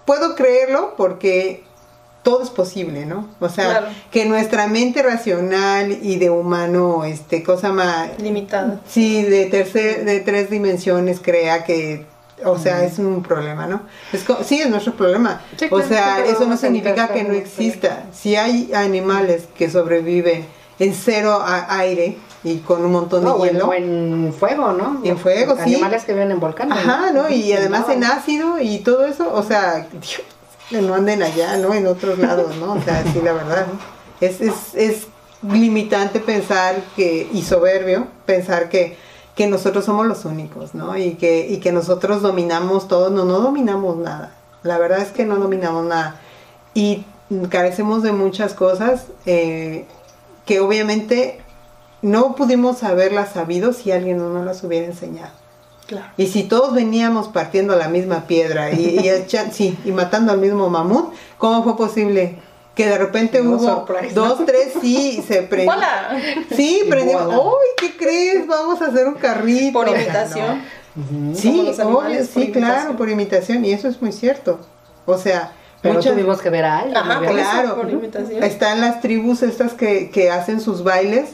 puedo 0.04 0.34
creerlo 0.34 0.92
porque 0.98 1.64
todo 2.22 2.42
es 2.42 2.50
posible, 2.50 3.06
¿no? 3.06 3.30
O 3.40 3.48
sea, 3.48 3.90
que 4.10 4.26
nuestra 4.26 4.66
mente 4.66 5.02
racional 5.02 5.90
y 6.02 6.16
de 6.16 6.28
humano, 6.28 7.04
este, 7.04 7.42
cosa 7.42 7.72
más... 7.72 8.10
Limitada. 8.20 8.82
Sí, 8.86 9.22
de, 9.22 9.46
tercer, 9.46 10.04
de 10.04 10.20
tres 10.20 10.50
dimensiones 10.50 11.18
crea 11.18 11.64
que 11.64 12.04
o 12.44 12.58
sea, 12.58 12.84
es 12.84 12.98
un 12.98 13.22
problema, 13.22 13.66
¿no? 13.66 13.82
Es 14.12 14.24
sí, 14.44 14.60
es 14.60 14.68
nuestro 14.68 14.94
problema. 14.94 15.40
o 15.70 15.82
sea, 15.82 16.24
eso 16.24 16.46
no 16.46 16.56
significa 16.56 17.08
que 17.08 17.24
no 17.24 17.34
exista. 17.34 18.04
Si 18.12 18.36
hay 18.36 18.72
animales 18.74 19.44
que 19.56 19.70
sobreviven 19.70 20.46
en 20.78 20.94
cero 20.94 21.42
aire 21.44 22.18
y 22.44 22.58
con 22.58 22.84
un 22.84 22.92
montón 22.92 23.24
de 23.24 23.48
hielo. 23.48 23.68
O 23.68 23.74
en, 23.74 24.32
fuego, 24.38 24.72
¿no? 24.72 25.00
En 25.04 25.18
fuego, 25.18 25.54
sí. 25.56 25.74
Animales 25.74 26.04
que 26.04 26.12
viven 26.12 26.30
en 26.30 26.40
volcanes. 26.40 26.78
Ajá, 26.78 27.10
¿no? 27.12 27.28
Y 27.28 27.52
además 27.52 27.88
en 27.88 28.04
ácido 28.04 28.60
y 28.60 28.78
todo 28.78 29.04
eso, 29.06 29.32
o 29.32 29.42
sea, 29.42 29.88
no 30.70 30.94
anden 30.94 31.22
allá, 31.22 31.56
¿no? 31.56 31.74
En 31.74 31.86
otros 31.86 32.18
lados, 32.18 32.56
¿no? 32.56 32.74
O 32.74 32.82
sea, 32.82 33.02
sí, 33.12 33.20
la 33.22 33.32
verdad, 33.32 33.66
es, 34.20 34.40
es, 34.40 34.54
es 34.74 35.06
limitante 35.42 36.20
pensar 36.20 36.76
que, 36.96 37.28
y 37.32 37.42
soberbio, 37.42 38.06
pensar 38.26 38.68
que, 38.68 38.96
que 39.38 39.46
nosotros 39.46 39.84
somos 39.84 40.04
los 40.04 40.24
únicos, 40.24 40.74
¿no? 40.74 40.98
Y 40.98 41.12
que, 41.12 41.46
y 41.48 41.58
que 41.58 41.70
nosotros 41.70 42.22
dominamos 42.22 42.88
todo, 42.88 43.08
no, 43.08 43.24
no 43.24 43.38
dominamos 43.38 43.96
nada. 43.96 44.34
La 44.64 44.78
verdad 44.78 44.98
es 44.98 45.12
que 45.12 45.24
no 45.24 45.36
dominamos 45.36 45.86
nada. 45.86 46.20
Y 46.74 47.04
carecemos 47.48 48.02
de 48.02 48.10
muchas 48.10 48.52
cosas 48.52 49.06
eh, 49.26 49.86
que 50.44 50.58
obviamente 50.58 51.40
no 52.02 52.34
pudimos 52.34 52.82
haberlas 52.82 53.30
sabido 53.30 53.72
si 53.72 53.92
alguien 53.92 54.16
no 54.16 54.28
nos 54.28 54.44
las 54.44 54.64
hubiera 54.64 54.86
enseñado. 54.86 55.30
Y 56.16 56.26
si 56.26 56.42
todos 56.42 56.74
veníamos 56.74 57.28
partiendo 57.28 57.76
la 57.76 57.88
misma 57.88 58.26
piedra 58.26 58.72
y, 58.72 59.08
sí, 59.52 59.78
y 59.84 59.92
matando 59.92 60.32
al 60.32 60.38
mismo 60.38 60.68
mamut, 60.68 61.14
¿cómo 61.38 61.62
fue 61.62 61.76
posible 61.76 62.40
que 62.78 62.86
de 62.86 62.96
repente 62.96 63.42
hubo 63.42 63.84
dos, 64.14 64.46
tres, 64.46 64.74
sí, 64.80 65.20
se 65.26 65.42
prendió. 65.50 65.74
Sí, 66.54 66.82
prendió. 66.88 67.28
¡Uy, 67.28 67.66
qué 67.76 67.96
crees! 67.96 68.46
Vamos 68.46 68.80
a 68.80 68.86
hacer 68.86 69.08
un 69.08 69.14
carrito. 69.14 69.80
Por 69.80 69.88
imitación. 69.88 70.62
Sí, 71.34 71.72
sí, 72.32 72.52
claro, 72.52 72.96
por 72.96 73.10
imitación. 73.10 73.64
Y 73.64 73.72
eso 73.72 73.88
es 73.88 74.00
muy 74.00 74.12
cierto. 74.12 74.60
O 75.06 75.18
sea, 75.18 75.54
pero 75.82 75.98
tuvimos 75.98 76.40
que 76.40 76.50
ver 76.50 76.66
a 76.66 76.78
alguien. 76.78 76.96
Ajá, 76.96 77.18
claro. 77.18 77.82
Están 78.42 78.80
las 78.80 79.00
tribus 79.00 79.42
estas 79.42 79.72
que, 79.72 80.10
que 80.10 80.30
hacen 80.30 80.60
sus 80.60 80.84
bailes 80.84 81.30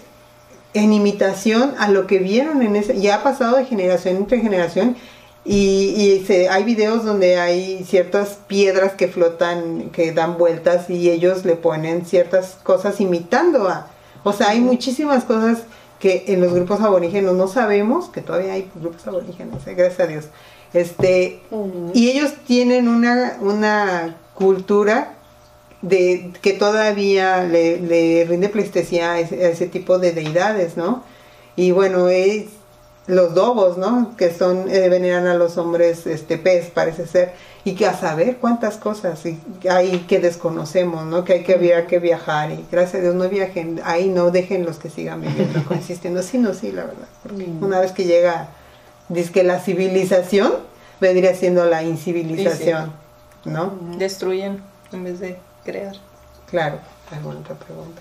en 0.72 0.94
imitación 0.94 1.74
a 1.78 1.90
lo 1.90 2.06
que 2.06 2.20
vieron 2.20 2.62
en 2.62 2.74
ese. 2.74 2.98
Ya 2.98 3.16
ha 3.16 3.22
pasado 3.22 3.56
de 3.56 3.66
generación 3.66 4.16
entre 4.16 4.40
generación 4.40 4.96
y, 5.44 6.24
se, 6.26 6.48
hay 6.48 6.64
videos 6.64 7.04
donde 7.04 7.36
hay 7.36 7.84
ciertas 7.84 8.38
piedras 8.46 8.92
que 8.94 9.08
flotan, 9.08 9.90
que 9.90 10.12
dan 10.12 10.38
vueltas 10.38 10.88
y 10.88 11.10
ellos 11.10 11.44
le 11.44 11.54
ponen 11.54 12.06
ciertas 12.06 12.56
cosas 12.62 13.00
imitando 13.00 13.68
a... 13.68 13.90
O 14.22 14.32
sea, 14.32 14.50
hay 14.50 14.60
muchísimas 14.60 15.24
cosas 15.24 15.64
que 15.98 16.24
en 16.28 16.40
los 16.40 16.54
grupos 16.54 16.80
aborígenes 16.80 17.32
no 17.32 17.46
sabemos, 17.46 18.08
que 18.08 18.22
todavía 18.22 18.54
hay 18.54 18.70
grupos 18.74 19.06
aborígenes, 19.06 19.66
eh, 19.66 19.74
gracias 19.74 20.00
a 20.00 20.06
Dios. 20.06 20.24
Este, 20.72 21.40
Y 21.92 22.10
ellos 22.10 22.32
tienen 22.46 22.88
una, 22.88 23.36
una 23.40 24.16
cultura 24.34 25.14
de 25.82 26.32
que 26.40 26.54
todavía 26.54 27.44
le, 27.44 28.24
rinde 28.26 28.48
pleistesía 28.48 29.12
a 29.12 29.20
ese, 29.20 29.44
a 29.44 29.50
ese, 29.50 29.66
tipo 29.66 29.98
de 29.98 30.12
deidades, 30.12 30.76
¿no? 30.78 31.04
Y 31.54 31.70
bueno, 31.70 32.08
es 32.08 32.46
los 33.06 33.34
dobos, 33.34 33.76
¿no? 33.76 34.16
Que 34.16 34.32
son, 34.32 34.70
eh, 34.70 34.88
veneran 34.88 35.26
a 35.26 35.34
los 35.34 35.58
hombres 35.58 36.06
este 36.06 36.38
pez, 36.38 36.70
parece 36.70 37.06
ser, 37.06 37.32
y 37.64 37.74
que 37.74 37.86
a 37.86 37.94
saber 37.94 38.38
cuántas 38.38 38.76
cosas 38.76 39.22
hay 39.68 39.98
que 40.08 40.20
desconocemos, 40.20 41.04
¿no? 41.04 41.24
Que 41.24 41.34
hay 41.34 41.44
que, 41.44 41.54
había 41.54 41.86
que 41.86 41.98
viajar 41.98 42.50
y 42.50 42.64
gracias 42.70 42.96
a 42.96 43.02
Dios 43.02 43.14
no 43.14 43.28
viajen, 43.28 43.80
ahí 43.84 44.08
no 44.08 44.30
dejen 44.30 44.64
los 44.64 44.78
que 44.78 44.90
sigan 44.90 45.20
viviendo, 45.20 45.64
consistiendo, 45.68 46.22
sí, 46.22 46.38
no, 46.38 46.54
sí, 46.54 46.72
la 46.72 46.84
verdad, 46.84 47.08
porque 47.22 47.46
una 47.60 47.80
vez 47.80 47.92
que 47.92 48.04
llega, 48.04 48.48
dice 49.08 49.32
que 49.32 49.42
la 49.42 49.60
civilización 49.60 50.52
vendría 51.00 51.34
siendo 51.34 51.66
la 51.66 51.82
incivilización, 51.82 52.92
¿no? 53.44 53.78
Destruyen 53.98 54.62
en 54.92 55.04
vez 55.04 55.20
de 55.20 55.38
crear. 55.64 55.96
Claro, 56.48 56.78
alguna 57.10 57.40
otra 57.40 57.54
pregunta. 57.56 58.00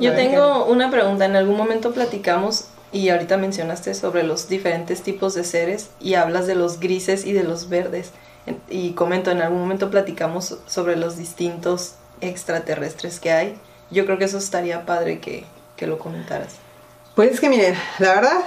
Yo 0.00 0.14
tengo 0.14 0.64
una 0.64 0.90
pregunta, 0.90 1.24
en 1.24 1.36
algún 1.36 1.56
momento 1.56 1.92
platicamos 1.92 2.66
y 2.92 3.08
ahorita 3.08 3.36
mencionaste 3.36 3.94
sobre 3.94 4.22
los 4.22 4.48
diferentes 4.48 5.02
tipos 5.02 5.34
de 5.34 5.44
seres 5.44 5.90
y 6.00 6.14
hablas 6.14 6.46
de 6.46 6.54
los 6.54 6.80
grises 6.80 7.24
y 7.24 7.32
de 7.32 7.44
los 7.44 7.68
verdes. 7.68 8.10
Y 8.68 8.92
comento, 8.92 9.30
en 9.30 9.42
algún 9.42 9.60
momento 9.60 9.90
platicamos 9.90 10.58
sobre 10.66 10.96
los 10.96 11.16
distintos 11.16 11.94
extraterrestres 12.20 13.20
que 13.20 13.30
hay. 13.30 13.58
Yo 13.90 14.06
creo 14.06 14.18
que 14.18 14.24
eso 14.24 14.38
estaría 14.38 14.86
padre 14.86 15.20
que, 15.20 15.44
que 15.76 15.86
lo 15.86 15.98
comentaras. 15.98 16.54
Pues 17.14 17.32
es 17.32 17.40
que 17.40 17.48
miren, 17.48 17.74
la 17.98 18.14
verdad 18.14 18.40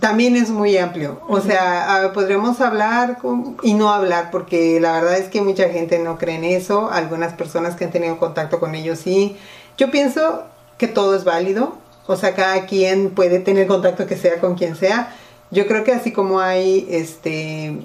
también 0.00 0.34
es 0.36 0.50
muy 0.50 0.76
amplio. 0.76 1.20
O 1.28 1.40
sea, 1.40 2.10
podremos 2.14 2.60
hablar 2.60 3.18
y 3.62 3.74
no 3.74 3.90
hablar 3.90 4.30
porque 4.30 4.80
la 4.80 4.92
verdad 4.92 5.18
es 5.18 5.28
que 5.28 5.40
mucha 5.40 5.68
gente 5.68 5.98
no 5.98 6.18
cree 6.18 6.36
en 6.36 6.44
eso. 6.44 6.90
Algunas 6.90 7.34
personas 7.34 7.76
que 7.76 7.84
han 7.84 7.92
tenido 7.92 8.18
contacto 8.18 8.58
con 8.58 8.74
ellos 8.74 8.98
sí. 8.98 9.36
Yo 9.76 9.90
pienso 9.90 10.44
que 10.78 10.88
todo 10.88 11.14
es 11.14 11.24
válido 11.24 11.81
o 12.06 12.16
sea, 12.16 12.34
cada 12.34 12.66
quien 12.66 13.10
puede 13.10 13.38
tener 13.38 13.66
contacto 13.66 14.06
que 14.06 14.16
sea 14.16 14.40
con 14.40 14.54
quien 14.54 14.76
sea. 14.76 15.14
Yo 15.50 15.66
creo 15.66 15.84
que 15.84 15.92
así 15.92 16.12
como 16.12 16.40
hay 16.40 16.86
este 16.90 17.76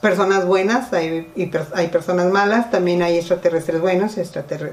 personas 0.00 0.46
buenas, 0.46 0.92
hay, 0.92 1.30
hay 1.74 1.88
personas 1.88 2.32
malas, 2.32 2.70
también 2.70 3.02
hay 3.02 3.18
extraterrestres 3.18 3.80
buenos, 3.80 4.16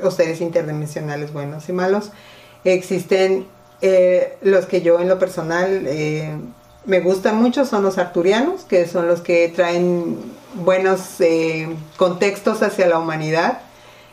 o 0.03 0.12
seres 0.12 0.41
interdimensionales 0.41 1.33
buenos 1.33 1.67
y 1.67 1.73
malos. 1.73 2.12
Existen 2.63 3.45
eh, 3.81 4.38
los 4.41 4.65
que 4.65 4.81
yo 4.81 4.99
en 4.99 5.10
lo 5.10 5.19
personal 5.19 5.83
eh, 5.86 6.31
me 6.86 7.01
gustan 7.01 7.36
mucho, 7.36 7.65
son 7.65 7.83
los 7.83 7.97
arturianos, 7.97 8.63
que 8.63 8.88
son 8.88 9.07
los 9.07 9.19
que 9.19 9.51
traen 9.53 10.17
buenos 10.53 11.19
eh, 11.19 11.67
contextos 11.97 12.63
hacia 12.63 12.88
la 12.88 12.97
humanidad. 12.97 13.60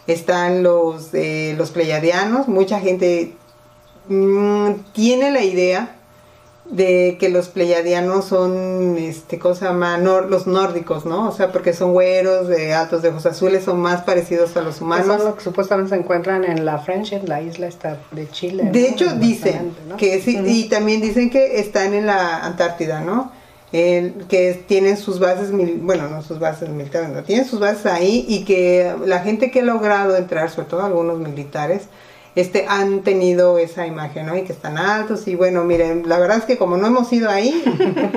Están 0.07 0.63
los, 0.63 1.11
los 1.13 1.71
pleiadianos, 1.71 2.47
mucha 2.47 2.79
gente 2.81 3.35
Mm, 4.09 4.71
tiene 4.93 5.31
la 5.31 5.43
idea 5.43 5.97
de 6.65 7.19
que 7.21 7.29
los 7.29 7.49
pleyadianos 7.49 8.25
son, 8.25 8.97
este, 8.97 9.39
cosa 9.39 9.73
más, 9.73 10.01
los 10.01 10.47
nórdicos, 10.47 11.05
¿no? 11.05 11.29
O 11.29 11.33
sea, 11.33 11.53
porque 11.53 11.75
son 11.75 11.93
güeros, 11.93 12.49
de 12.49 12.73
altos, 12.73 13.03
de 13.03 13.11
ojos 13.11 13.27
azules, 13.27 13.65
son 13.65 13.81
más 13.81 14.03
parecidos 14.03 14.57
a 14.57 14.63
los 14.63 14.81
humanos. 14.81 15.23
Son 15.23 15.35
que 15.35 15.43
supuestamente 15.43 15.91
se 15.91 16.01
encuentran 16.01 16.45
en 16.45 16.65
la 16.65 16.79
Friendship, 16.79 17.21
la 17.27 17.43
isla 17.43 17.67
esta 17.67 17.99
de 18.13 18.29
Chile. 18.31 18.71
De 18.73 18.89
hecho, 18.89 19.15
dicen 19.15 19.75
que 19.99 20.21
sí, 20.23 20.41
y 20.45 20.69
también 20.69 21.03
dicen 21.03 21.29
que 21.29 21.61
están 21.61 21.93
en 21.93 22.07
la 22.07 22.45
Antártida, 22.45 23.01
¿no? 23.01 23.31
que 23.73 24.65
tienen 24.69 24.97
sus 24.97 25.19
bases, 25.19 25.51
bueno, 25.51 26.09
no 26.09 26.23
sus 26.23 26.39
bases 26.39 26.69
militares, 26.69 27.09
no, 27.09 27.25
tienen 27.25 27.45
sus 27.45 27.59
bases 27.59 27.87
ahí 27.87 28.25
y 28.29 28.45
que 28.45 28.95
la 29.05 29.19
gente 29.19 29.51
que 29.51 29.61
ha 29.61 29.65
logrado 29.65 30.15
entrar, 30.17 30.49
sobre 30.49 30.69
todo 30.69 30.85
algunos 30.85 31.19
militares, 31.19 31.89
este, 32.37 32.67
han 32.69 33.03
tenido 33.03 33.59
esa 33.59 33.87
imagen, 33.87 34.27
¿no? 34.27 34.37
Y 34.37 34.43
que 34.43 34.53
están 34.53 34.77
altos 34.77 35.29
y 35.29 35.37
bueno, 35.37 35.65
miren, 35.65 36.09
la 36.09 36.19
verdad 36.19 36.39
es 36.39 36.45
que 36.45 36.59
como 36.59 36.77
no 36.77 36.87
hemos 36.87 37.13
ido 37.13 37.31
ahí, 37.31 37.63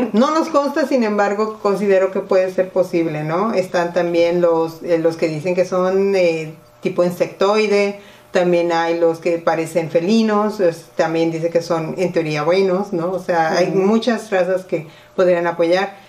no 0.13 0.31
nos 0.31 0.49
consta, 0.49 0.87
sin 0.87 1.03
embargo, 1.03 1.59
considero 1.61 2.11
que 2.11 2.21
puede 2.21 2.51
ser 2.51 2.69
posible, 2.69 3.23
¿no? 3.23 3.53
Están 3.53 3.93
también 3.93 4.41
los, 4.41 4.81
eh, 4.83 4.97
los 4.97 5.17
que 5.17 5.27
dicen 5.27 5.53
que 5.53 5.65
son 5.65 6.15
eh, 6.15 6.53
tipo 6.81 7.03
insectoide, 7.03 7.99
también 8.31 8.71
hay 8.71 8.99
los 8.99 9.19
que 9.19 9.37
parecen 9.37 9.89
felinos, 9.89 10.61
también 10.95 11.31
dice 11.31 11.49
que 11.49 11.61
son 11.61 11.95
en 11.97 12.11
teoría 12.11 12.43
buenos, 12.43 12.93
¿no? 12.93 13.11
O 13.11 13.19
sea, 13.19 13.53
hay 13.53 13.67
muchas 13.71 14.29
razas 14.31 14.65
que 14.65 14.87
podrían 15.15 15.47
apoyar. 15.47 16.06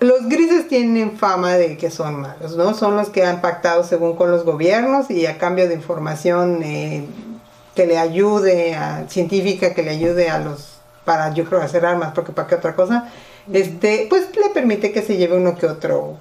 Los 0.00 0.28
grises 0.28 0.68
tienen 0.68 1.18
fama 1.18 1.54
de 1.54 1.76
que 1.76 1.90
son 1.90 2.20
malos, 2.20 2.56
¿no? 2.56 2.74
Son 2.74 2.96
los 2.96 3.08
que 3.08 3.24
han 3.24 3.40
pactado 3.40 3.82
según 3.82 4.14
con 4.14 4.30
los 4.30 4.44
gobiernos 4.44 5.10
y 5.10 5.26
a 5.26 5.38
cambio 5.38 5.66
de 5.66 5.74
información 5.74 6.62
eh, 6.62 7.04
que 7.74 7.86
le 7.86 7.98
ayude, 7.98 8.76
a, 8.76 9.08
científica 9.08 9.74
que 9.74 9.82
le 9.82 9.90
ayude 9.90 10.30
a 10.30 10.38
los, 10.38 10.78
para 11.04 11.34
yo 11.34 11.44
creo 11.44 11.60
hacer 11.60 11.84
armas, 11.84 12.12
porque 12.14 12.32
para 12.32 12.46
qué 12.46 12.54
otra 12.54 12.76
cosa, 12.76 13.10
este, 13.52 14.06
pues 14.08 14.28
le 14.36 14.50
permite 14.50 14.92
que 14.92 15.02
se 15.02 15.16
lleve 15.16 15.36
uno 15.36 15.56
que 15.56 15.66
otro 15.66 16.16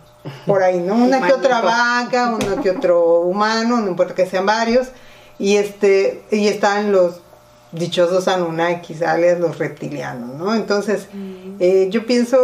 por 0.45 0.63
ahí, 0.63 0.79
¿no? 0.79 0.95
Una 0.95 1.21
que 1.21 1.33
otra 1.33 1.61
vaca, 1.61 2.35
uno 2.39 2.61
que 2.61 2.71
otro 2.71 3.21
humano, 3.21 3.79
no 3.79 3.87
importa 3.87 4.15
que 4.15 4.25
sean 4.25 4.45
varios, 4.45 4.87
y 5.39 5.57
este, 5.57 6.23
y 6.31 6.47
están 6.47 6.91
los 6.91 7.21
dichosos 7.71 8.27
Anunnakis, 8.27 9.01
alias 9.01 9.39
los 9.39 9.57
reptilianos, 9.57 10.35
¿no? 10.35 10.55
Entonces, 10.55 11.07
eh, 11.59 11.89
yo 11.91 12.05
pienso 12.05 12.39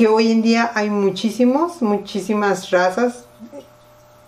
que 0.00 0.08
hoy 0.08 0.32
en 0.32 0.40
día 0.40 0.72
hay 0.74 0.88
muchísimos, 0.88 1.82
muchísimas 1.82 2.70
razas 2.70 3.24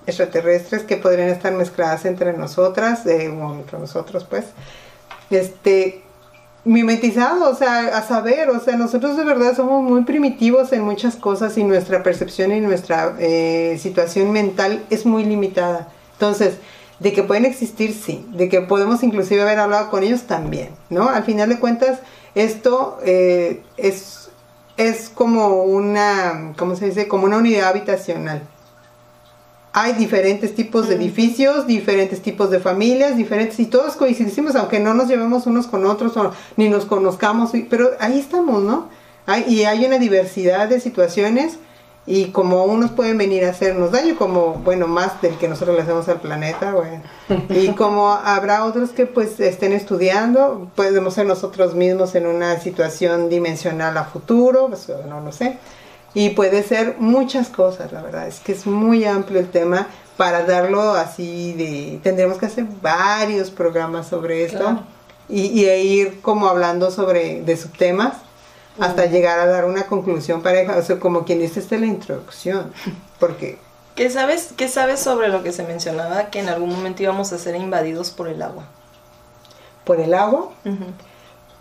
extraterrestres 0.06 0.82
que 0.82 0.98
podrían 0.98 1.30
estar 1.30 1.50
mezcladas 1.54 2.04
entre 2.04 2.34
nosotras, 2.34 3.06
eh, 3.06 3.30
o 3.30 3.54
entre 3.54 3.78
nosotros 3.78 4.26
pues, 4.28 4.44
este, 5.30 6.02
mimetizado, 6.66 7.48
o 7.50 7.54
sea, 7.54 7.96
a 7.96 8.02
saber, 8.02 8.50
o 8.50 8.60
sea, 8.60 8.76
nosotros 8.76 9.16
de 9.16 9.24
verdad 9.24 9.56
somos 9.56 9.82
muy 9.82 10.04
primitivos 10.04 10.74
en 10.74 10.82
muchas 10.82 11.16
cosas 11.16 11.56
y 11.56 11.64
nuestra 11.64 12.02
percepción 12.02 12.52
y 12.52 12.60
nuestra 12.60 13.16
eh, 13.18 13.78
situación 13.80 14.30
mental 14.30 14.84
es 14.90 15.06
muy 15.06 15.24
limitada. 15.24 15.88
Entonces, 16.12 16.56
de 16.98 17.14
que 17.14 17.22
pueden 17.22 17.46
existir, 17.46 17.94
sí, 17.94 18.26
de 18.34 18.50
que 18.50 18.60
podemos 18.60 19.02
inclusive 19.02 19.40
haber 19.40 19.58
hablado 19.58 19.88
con 19.88 20.02
ellos 20.02 20.24
también, 20.24 20.68
¿no? 20.90 21.08
Al 21.08 21.24
final 21.24 21.48
de 21.48 21.58
cuentas, 21.58 22.00
esto 22.34 22.98
eh, 23.06 23.62
es 23.78 24.21
es 24.76 25.08
como 25.08 25.62
una, 25.64 26.54
¿cómo 26.56 26.76
se 26.76 26.86
dice? 26.86 27.08
Como 27.08 27.26
una 27.26 27.38
unidad 27.38 27.68
habitacional. 27.68 28.42
Hay 29.74 29.94
diferentes 29.94 30.54
tipos 30.54 30.88
de 30.88 30.96
edificios, 30.96 31.66
diferentes 31.66 32.20
tipos 32.20 32.50
de 32.50 32.60
familias, 32.60 33.16
diferentes, 33.16 33.58
y 33.58 33.66
todos 33.66 33.96
coincidimos, 33.96 34.54
aunque 34.54 34.80
no 34.80 34.92
nos 34.92 35.08
llevemos 35.08 35.46
unos 35.46 35.66
con 35.66 35.86
otros 35.86 36.16
o 36.18 36.32
ni 36.56 36.68
nos 36.68 36.84
conozcamos, 36.84 37.52
pero 37.70 37.90
ahí 37.98 38.18
estamos, 38.18 38.62
¿no? 38.62 38.88
y 39.46 39.62
hay 39.62 39.86
una 39.86 39.98
diversidad 39.98 40.68
de 40.68 40.80
situaciones 40.80 41.56
y 42.04 42.26
como 42.26 42.64
unos 42.64 42.90
pueden 42.90 43.16
venir 43.16 43.44
a 43.44 43.50
hacernos 43.50 43.92
daño, 43.92 44.16
como, 44.16 44.54
bueno, 44.54 44.88
más 44.88 45.22
del 45.22 45.36
que 45.36 45.46
nosotros 45.46 45.76
le 45.76 45.82
hacemos 45.82 46.08
al 46.08 46.20
planeta, 46.20 46.72
bueno, 46.72 47.02
y 47.48 47.68
como 47.74 48.10
habrá 48.10 48.64
otros 48.64 48.90
que 48.90 49.06
pues 49.06 49.38
estén 49.38 49.72
estudiando, 49.72 50.68
podemos 50.74 51.14
ser 51.14 51.26
nosotros 51.26 51.74
mismos 51.74 52.14
en 52.16 52.26
una 52.26 52.58
situación 52.60 53.28
dimensional 53.28 53.96
a 53.96 54.04
futuro, 54.04 54.66
pues, 54.68 54.88
no 55.08 55.20
lo 55.20 55.30
sé, 55.30 55.58
y 56.12 56.30
puede 56.30 56.62
ser 56.64 56.96
muchas 56.98 57.48
cosas, 57.48 57.92
la 57.92 58.02
verdad, 58.02 58.26
es 58.26 58.40
que 58.40 58.52
es 58.52 58.66
muy 58.66 59.04
amplio 59.04 59.40
el 59.40 59.50
tema. 59.50 59.86
Para 60.18 60.44
darlo 60.44 60.92
así 60.92 61.54
de, 61.54 61.98
tendremos 62.02 62.36
que 62.36 62.44
hacer 62.44 62.66
varios 62.82 63.50
programas 63.50 64.08
sobre 64.08 64.44
esto 64.44 64.82
y, 65.26 65.46
y 65.46 65.64
ir 65.70 66.20
como 66.20 66.48
hablando 66.48 66.90
sobre, 66.90 67.40
de 67.40 67.56
subtemas 67.56 68.16
hasta 68.78 69.06
llegar 69.06 69.38
a 69.38 69.46
dar 69.46 69.64
una 69.64 69.86
conclusión 69.86 70.42
pareja, 70.42 70.76
o 70.76 70.82
sea, 70.82 70.98
como 70.98 71.24
quien 71.24 71.40
dice, 71.40 71.60
esta 71.60 71.74
es 71.74 71.80
la 71.80 71.86
introducción, 71.86 72.72
porque... 73.18 73.58
¿Qué 73.94 74.08
sabes, 74.08 74.54
¿Qué 74.56 74.68
sabes 74.68 75.00
sobre 75.00 75.28
lo 75.28 75.42
que 75.42 75.52
se 75.52 75.64
mencionaba, 75.64 76.30
que 76.30 76.40
en 76.40 76.48
algún 76.48 76.70
momento 76.70 77.02
íbamos 77.02 77.32
a 77.32 77.38
ser 77.38 77.54
invadidos 77.56 78.10
por 78.10 78.28
el 78.28 78.40
agua? 78.40 78.64
¿Por 79.84 80.00
el 80.00 80.14
agua? 80.14 80.50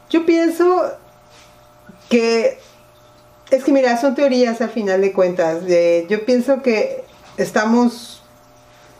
Yo 0.10 0.26
pienso 0.26 0.93
que, 2.10 2.60
es 3.50 3.63
que 3.63 3.71
mira, 3.74 4.00
son 4.00 4.15
teorías 4.15 4.62
al 4.62 4.69
final 4.69 5.02
de 5.02 5.12
cuentas, 5.12 5.63
yo 6.08 6.26
pienso 6.26 6.62
que 6.62 7.04
estamos 7.36 8.21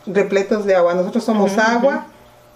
repletos 0.04 0.66
de 0.66 0.74
agua, 0.74 0.94
nosotros 0.94 1.24
somos 1.24 1.56
agua, 1.56 2.06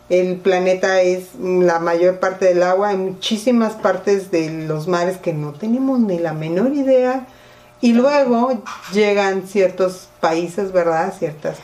el 0.08 0.36
planeta 0.36 1.00
es 1.02 1.34
la 1.40 1.80
mayor 1.80 2.20
parte 2.20 2.46
del 2.46 2.62
agua, 2.62 2.90
hay 2.90 2.96
muchísimas 2.96 3.74
partes 3.74 4.30
de 4.30 4.50
los 4.50 4.86
mares 4.86 5.16
que 5.16 5.32
no 5.32 5.52
tenemos 5.52 5.98
ni 5.98 6.18
la 6.18 6.32
menor 6.32 6.72
idea. 6.74 7.26
Y 7.80 7.92
luego 7.92 8.62
llegan 8.92 9.46
ciertos 9.46 10.08
países, 10.20 10.72
¿verdad? 10.72 11.12
Ciertas 11.18 11.56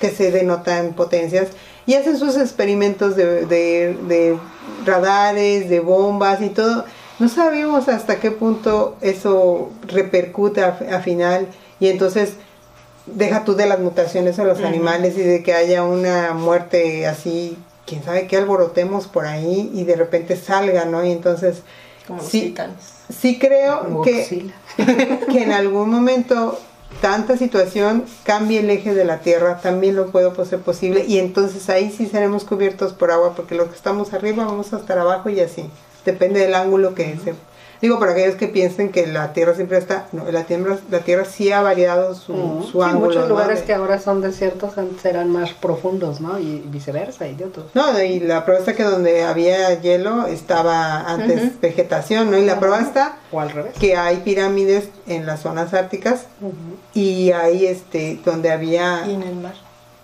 que 0.00 0.10
se 0.10 0.30
denotan 0.30 0.94
potencias 0.94 1.48
y 1.86 1.94
hacen 1.94 2.18
sus 2.18 2.36
experimentos 2.36 3.16
de, 3.16 4.38
radares, 4.86 5.68
de 5.68 5.80
bombas 5.80 6.40
y 6.40 6.50
todo. 6.50 6.84
No 7.18 7.28
sabemos 7.28 7.88
hasta 7.88 8.20
qué 8.20 8.30
punto 8.30 8.96
eso 9.00 9.70
repercute 9.88 10.62
a, 10.62 11.00
final 11.00 11.48
y 11.80 11.88
entonces 11.88 12.34
deja 13.06 13.44
tú 13.44 13.54
de 13.54 13.66
las 13.66 13.80
mutaciones 13.80 14.38
a 14.38 14.44
los 14.44 14.60
animales 14.60 15.16
y 15.16 15.22
de 15.22 15.42
que 15.42 15.54
haya 15.54 15.82
una 15.82 16.32
muerte 16.34 17.06
así 17.06 17.58
quién 17.88 18.02
sabe 18.04 18.26
qué 18.26 18.36
alborotemos 18.36 19.06
por 19.06 19.26
ahí 19.26 19.70
y 19.74 19.84
de 19.84 19.96
repente 19.96 20.36
salga, 20.36 20.84
¿no? 20.84 21.04
Y 21.04 21.12
entonces... 21.12 21.62
Como 22.06 22.22
sí, 22.22 22.54
sí 23.10 23.38
creo 23.38 24.02
que, 24.02 24.50
que 25.30 25.42
en 25.42 25.52
algún 25.52 25.90
momento 25.90 26.58
tanta 27.02 27.36
situación 27.36 28.04
cambie 28.24 28.60
el 28.60 28.70
eje 28.70 28.94
de 28.94 29.04
la 29.04 29.20
Tierra, 29.20 29.60
también 29.60 29.94
lo 29.94 30.10
puedo 30.10 30.32
ser 30.44 30.60
posible 30.60 31.04
y 31.06 31.18
entonces 31.18 31.68
ahí 31.68 31.92
sí 31.94 32.06
seremos 32.06 32.44
cubiertos 32.44 32.92
por 32.92 33.10
agua 33.10 33.34
porque 33.36 33.54
los 33.54 33.68
que 33.68 33.76
estamos 33.76 34.14
arriba 34.14 34.46
vamos 34.46 34.72
a 34.72 34.78
estar 34.78 34.98
abajo 34.98 35.28
y 35.28 35.40
así, 35.40 35.68
depende 36.04 36.40
del 36.40 36.54
ángulo 36.54 36.94
que 36.94 37.18
se 37.22 37.34
Digo, 37.80 37.98
para 37.98 38.12
aquellos 38.12 38.34
que 38.34 38.48
piensen 38.48 38.90
que 38.90 39.06
la 39.06 39.32
Tierra 39.32 39.54
siempre 39.54 39.78
está, 39.78 40.08
no, 40.12 40.30
la 40.30 40.44
Tierra, 40.44 40.78
la 40.90 41.00
tierra 41.00 41.24
sí 41.24 41.52
ha 41.52 41.62
variado 41.62 42.14
su, 42.14 42.66
su 42.70 42.82
ángulo. 42.82 43.06
muchos 43.06 43.28
lugares 43.28 43.62
que 43.62 43.72
ahora 43.72 44.00
son 44.00 44.20
desiertos 44.20 44.72
serán 45.00 45.30
más 45.30 45.52
profundos, 45.52 46.20
¿no? 46.20 46.38
Y 46.38 46.64
viceversa, 46.66 47.28
y 47.28 47.34
de 47.34 47.44
otros. 47.44 47.66
No, 47.74 48.02
y 48.02 48.20
la 48.20 48.44
prueba 48.44 48.60
está 48.60 48.74
que 48.74 48.82
donde 48.82 49.22
había 49.22 49.80
hielo 49.80 50.26
estaba 50.26 51.00
antes 51.02 51.60
vegetación, 51.60 52.30
¿no? 52.30 52.38
Y 52.38 52.44
la 52.44 52.58
prueba 52.58 52.80
está 52.80 53.18
o 53.30 53.40
al 53.40 53.50
revés. 53.50 53.74
que 53.78 53.96
hay 53.96 54.18
pirámides 54.18 54.88
en 55.06 55.26
las 55.26 55.40
zonas 55.40 55.74
árticas 55.74 56.26
y 56.94 57.32
hay 57.32 57.66
este, 57.66 58.20
donde 58.24 58.50
había... 58.50 59.04
Y 59.06 59.14
en 59.14 59.22
el 59.22 59.36
mar. 59.36 59.54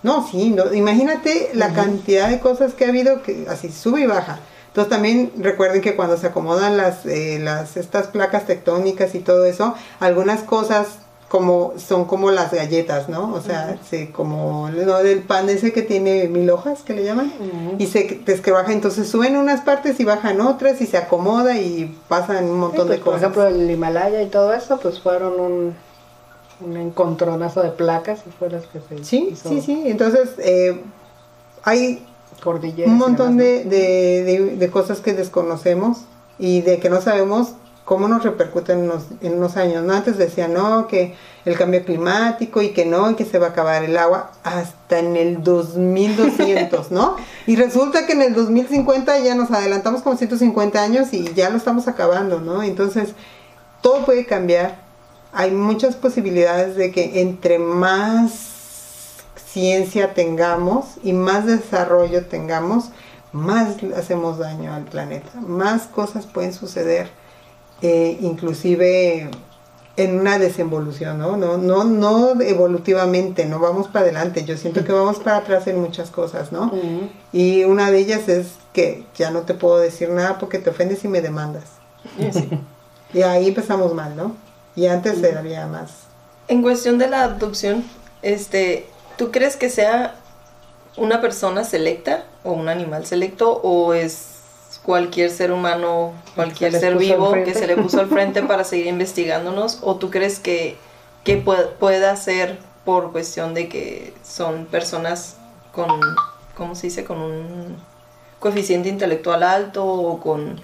No, 0.03 0.27
sí, 0.27 0.51
no, 0.51 0.71
imagínate 0.71 1.49
la 1.53 1.73
cantidad 1.73 2.29
de 2.29 2.39
cosas 2.39 2.75
que 2.75 2.85
ha 2.85 2.89
habido 2.89 3.23
que 3.23 3.47
así 3.49 3.71
sube 3.71 4.01
y 4.01 4.05
baja. 4.05 4.39
Entonces 4.75 4.89
también 4.89 5.31
recuerden 5.37 5.79
que 5.79 5.95
cuando 5.95 6.17
se 6.17 6.27
acomodan 6.27 6.75
las, 6.75 7.05
eh, 7.05 7.39
las 7.41 7.77
estas 7.77 8.07
placas 8.07 8.45
tectónicas 8.45 9.15
y 9.15 9.19
todo 9.19 9.45
eso, 9.45 9.73
algunas 10.01 10.43
cosas 10.43 10.97
como 11.29 11.75
son 11.77 12.03
como 12.03 12.29
las 12.29 12.51
galletas, 12.51 13.07
¿no? 13.07 13.33
O 13.33 13.39
sea, 13.39 13.79
como 14.11 14.69
¿no? 14.69 14.97
del 14.97 15.21
pan 15.21 15.47
ese 15.47 15.71
que 15.71 15.81
tiene 15.81 16.27
mil 16.27 16.49
hojas, 16.49 16.81
que 16.81 16.91
le 16.91 17.05
llaman, 17.05 17.31
y 17.79 17.87
se 17.87 18.21
descrebaja, 18.25 18.73
entonces 18.73 19.07
suben 19.07 19.37
unas 19.37 19.61
partes 19.61 19.97
y 20.01 20.03
bajan 20.03 20.41
otras 20.41 20.81
y 20.81 20.87
se 20.87 20.97
acomoda 20.97 21.57
y 21.57 21.97
pasan 22.09 22.43
un 22.43 22.59
montón 22.59 22.89
de 22.89 22.97
pues, 22.97 23.15
cosas. 23.15 23.31
Por 23.31 23.45
ejemplo, 23.45 23.63
el 23.63 23.71
Himalaya 23.71 24.21
y 24.23 24.27
todo 24.27 24.53
eso, 24.53 24.77
pues 24.81 24.99
fueron 24.99 25.39
un, 25.39 25.75
un 26.59 26.75
encontronazo 26.75 27.63
de 27.63 27.69
placas 27.69 28.23
y 28.27 28.29
fue 28.31 28.49
las 28.49 28.65
que 28.65 28.81
se 28.81 29.05
Sí, 29.05 29.37
sí, 29.41 29.61
sí, 29.61 29.83
entonces 29.85 30.31
eh, 30.39 30.81
hay 31.63 32.05
un 32.47 32.97
montón 32.97 33.37
de, 33.37 34.69
cosas 34.71 34.99
que 34.99 35.13
desconocemos 35.13 35.99
y 36.37 36.61
de 36.61 36.79
que 36.79 36.89
no 36.89 37.01
sabemos 37.01 37.53
cómo 37.85 38.07
nos 38.07 38.23
repercuten 38.23 38.89
en 39.21 39.33
unos, 39.33 39.57
años. 39.57 39.83
¿no? 39.83 39.93
Antes 39.93 40.17
decían, 40.17 40.53
no, 40.53 40.87
que 40.87 41.15
el 41.45 41.55
cambio 41.57 41.85
climático 41.85 42.61
y 42.61 42.69
que 42.69 42.85
no, 42.85 43.11
y 43.11 43.15
que 43.15 43.25
se 43.25 43.37
va 43.37 43.47
a 43.47 43.49
acabar 43.51 43.83
el 43.83 43.95
agua 43.97 44.31
hasta 44.43 44.99
en 44.99 45.15
el 45.15 45.43
2200, 45.43 46.91
¿no? 46.91 47.15
Y 47.45 47.55
resulta 47.55 48.07
que 48.07 48.13
en 48.13 48.23
el 48.23 48.33
2050 48.33 49.19
ya 49.19 49.35
nos 49.35 49.51
adelantamos 49.51 50.01
como 50.01 50.17
150 50.17 50.81
años 50.81 51.13
y 51.13 51.31
ya 51.35 51.51
lo 51.51 51.57
estamos 51.57 51.87
acabando, 51.87 52.41
¿no? 52.41 52.63
Entonces, 52.63 53.09
todo 53.81 54.03
puede 54.03 54.25
cambiar. 54.25 54.83
Hay 55.31 55.51
muchas 55.51 55.95
posibilidades 55.95 56.75
de 56.75 56.91
que 56.91 57.21
entre 57.21 57.59
más 57.59 58.54
ciencia 59.55 60.13
tengamos 60.13 60.97
y 61.01 61.13
más 61.13 61.45
desarrollo 61.45 62.25
tengamos, 62.25 62.89
más 63.31 63.77
hacemos 63.97 64.37
daño 64.37 64.73
al 64.73 64.83
planeta, 64.83 65.29
más 65.39 65.83
cosas 65.83 66.25
pueden 66.25 66.51
suceder, 66.51 67.07
eh, 67.81 68.17
inclusive 68.19 69.31
en 69.95 70.19
una 70.19 70.39
desenvolución, 70.39 71.19
¿no? 71.19 71.37
No, 71.37 71.57
no, 71.57 71.85
no 71.85 72.41
evolutivamente, 72.41 73.45
no 73.45 73.59
vamos 73.59 73.87
para 73.87 74.03
adelante, 74.03 74.43
yo 74.43 74.57
siento 74.57 74.83
que 74.83 74.91
vamos 74.91 75.19
para 75.19 75.37
atrás 75.37 75.67
en 75.67 75.79
muchas 75.79 76.11
cosas, 76.11 76.51
¿no? 76.51 76.73
Y 77.31 77.63
una 77.63 77.91
de 77.91 77.99
ellas 77.99 78.27
es 78.27 78.55
que 78.73 79.05
ya 79.15 79.31
no 79.31 79.43
te 79.43 79.53
puedo 79.53 79.77
decir 79.77 80.09
nada 80.09 80.37
porque 80.37 80.59
te 80.59 80.69
ofendes 80.69 81.05
y 81.05 81.07
me 81.07 81.21
demandas. 81.21 81.63
Y 83.13 83.21
ahí 83.21 83.47
empezamos 83.47 83.93
mal, 83.93 84.17
¿no? 84.17 84.35
Y 84.75 84.87
antes 84.87 85.23
había 85.33 85.65
más. 85.67 85.91
En 86.49 86.61
cuestión 86.61 86.97
de 86.97 87.07
la 87.07 87.23
adopción, 87.23 87.85
este, 88.21 88.89
¿Tú 89.17 89.31
crees 89.31 89.55
que 89.55 89.69
sea 89.69 90.15
una 90.97 91.21
persona 91.21 91.63
selecta 91.63 92.25
o 92.43 92.51
un 92.51 92.67
animal 92.69 93.05
selecto 93.05 93.61
o 93.63 93.93
es 93.93 94.79
cualquier 94.83 95.31
ser 95.31 95.51
humano, 95.51 96.13
cualquier 96.35 96.73
ser 96.73 96.97
vivo 96.97 97.31
que 97.31 97.53
se 97.53 97.65
le 97.65 97.75
puso 97.77 97.99
al 97.99 98.07
frente 98.07 98.43
para 98.47 98.63
seguir 98.63 98.87
investigándonos? 98.87 99.79
¿O 99.81 99.95
tú 99.95 100.09
crees 100.09 100.39
que, 100.39 100.75
que 101.23 101.37
pueda 101.37 102.15
ser 102.17 102.59
por 102.83 103.11
cuestión 103.11 103.53
de 103.53 103.69
que 103.69 104.13
son 104.23 104.65
personas 104.65 105.37
con, 105.71 105.89
¿cómo 106.55 106.75
se 106.75 106.87
dice? 106.87 107.05
Con 107.05 107.19
un 107.19 107.77
coeficiente 108.39 108.89
intelectual 108.89 109.43
alto 109.43 109.85
o 109.85 110.19
con... 110.19 110.59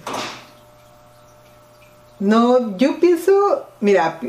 No, 2.20 2.76
yo 2.76 3.00
pienso, 3.00 3.66
mira, 3.80 4.20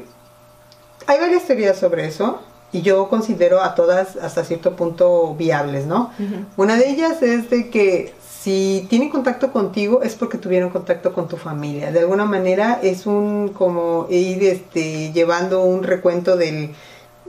hay 1.05 1.19
varias 1.19 1.43
teorías 1.43 1.77
sobre 1.77 2.07
eso 2.07 2.41
y 2.73 2.81
yo 2.81 3.07
considero 3.07 3.61
a 3.61 3.75
todas 3.75 4.17
hasta 4.17 4.43
cierto 4.43 4.75
punto 4.75 5.35
viables, 5.35 5.85
¿no? 5.85 6.11
Una 6.57 6.75
de 6.75 6.89
ellas 6.89 7.21
es 7.21 7.49
de 7.51 7.69
que 7.69 8.13
si 8.41 8.85
tienen 8.89 9.09
contacto 9.09 9.53
contigo 9.53 10.01
es 10.01 10.15
porque 10.15 10.37
tuvieron 10.37 10.71
contacto 10.71 11.13
con 11.13 11.27
tu 11.27 11.37
familia. 11.37 11.91
De 11.91 11.99
alguna 11.99 12.25
manera 12.25 12.79
es 12.81 13.05
un 13.05 13.49
como 13.49 14.07
ir 14.09 14.43
este, 14.43 15.13
llevando 15.13 15.63
un 15.63 15.83
recuento 15.83 16.35
del 16.35 16.71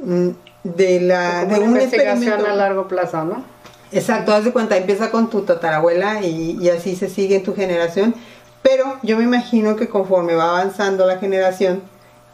mm, 0.02 0.30
de 0.64 1.00
la 1.00 1.44
de 1.44 1.60
una 1.60 1.82
investigación 1.82 2.44
a 2.46 2.54
largo 2.54 2.88
plazo, 2.88 3.24
¿no? 3.24 3.44
Exacto, 3.92 4.32
haz 4.32 4.44
de 4.44 4.52
cuenta, 4.52 4.76
empieza 4.76 5.10
con 5.10 5.30
tu 5.30 5.42
tatarabuela 5.42 6.22
y, 6.22 6.58
y 6.60 6.70
así 6.70 6.96
se 6.96 7.08
sigue 7.08 7.36
en 7.36 7.44
tu 7.44 7.54
generación. 7.54 8.14
Pero 8.62 8.96
yo 9.02 9.18
me 9.18 9.24
imagino 9.24 9.76
que 9.76 9.88
conforme 9.88 10.34
va 10.34 10.58
avanzando 10.58 11.04
la 11.06 11.18
generación, 11.18 11.82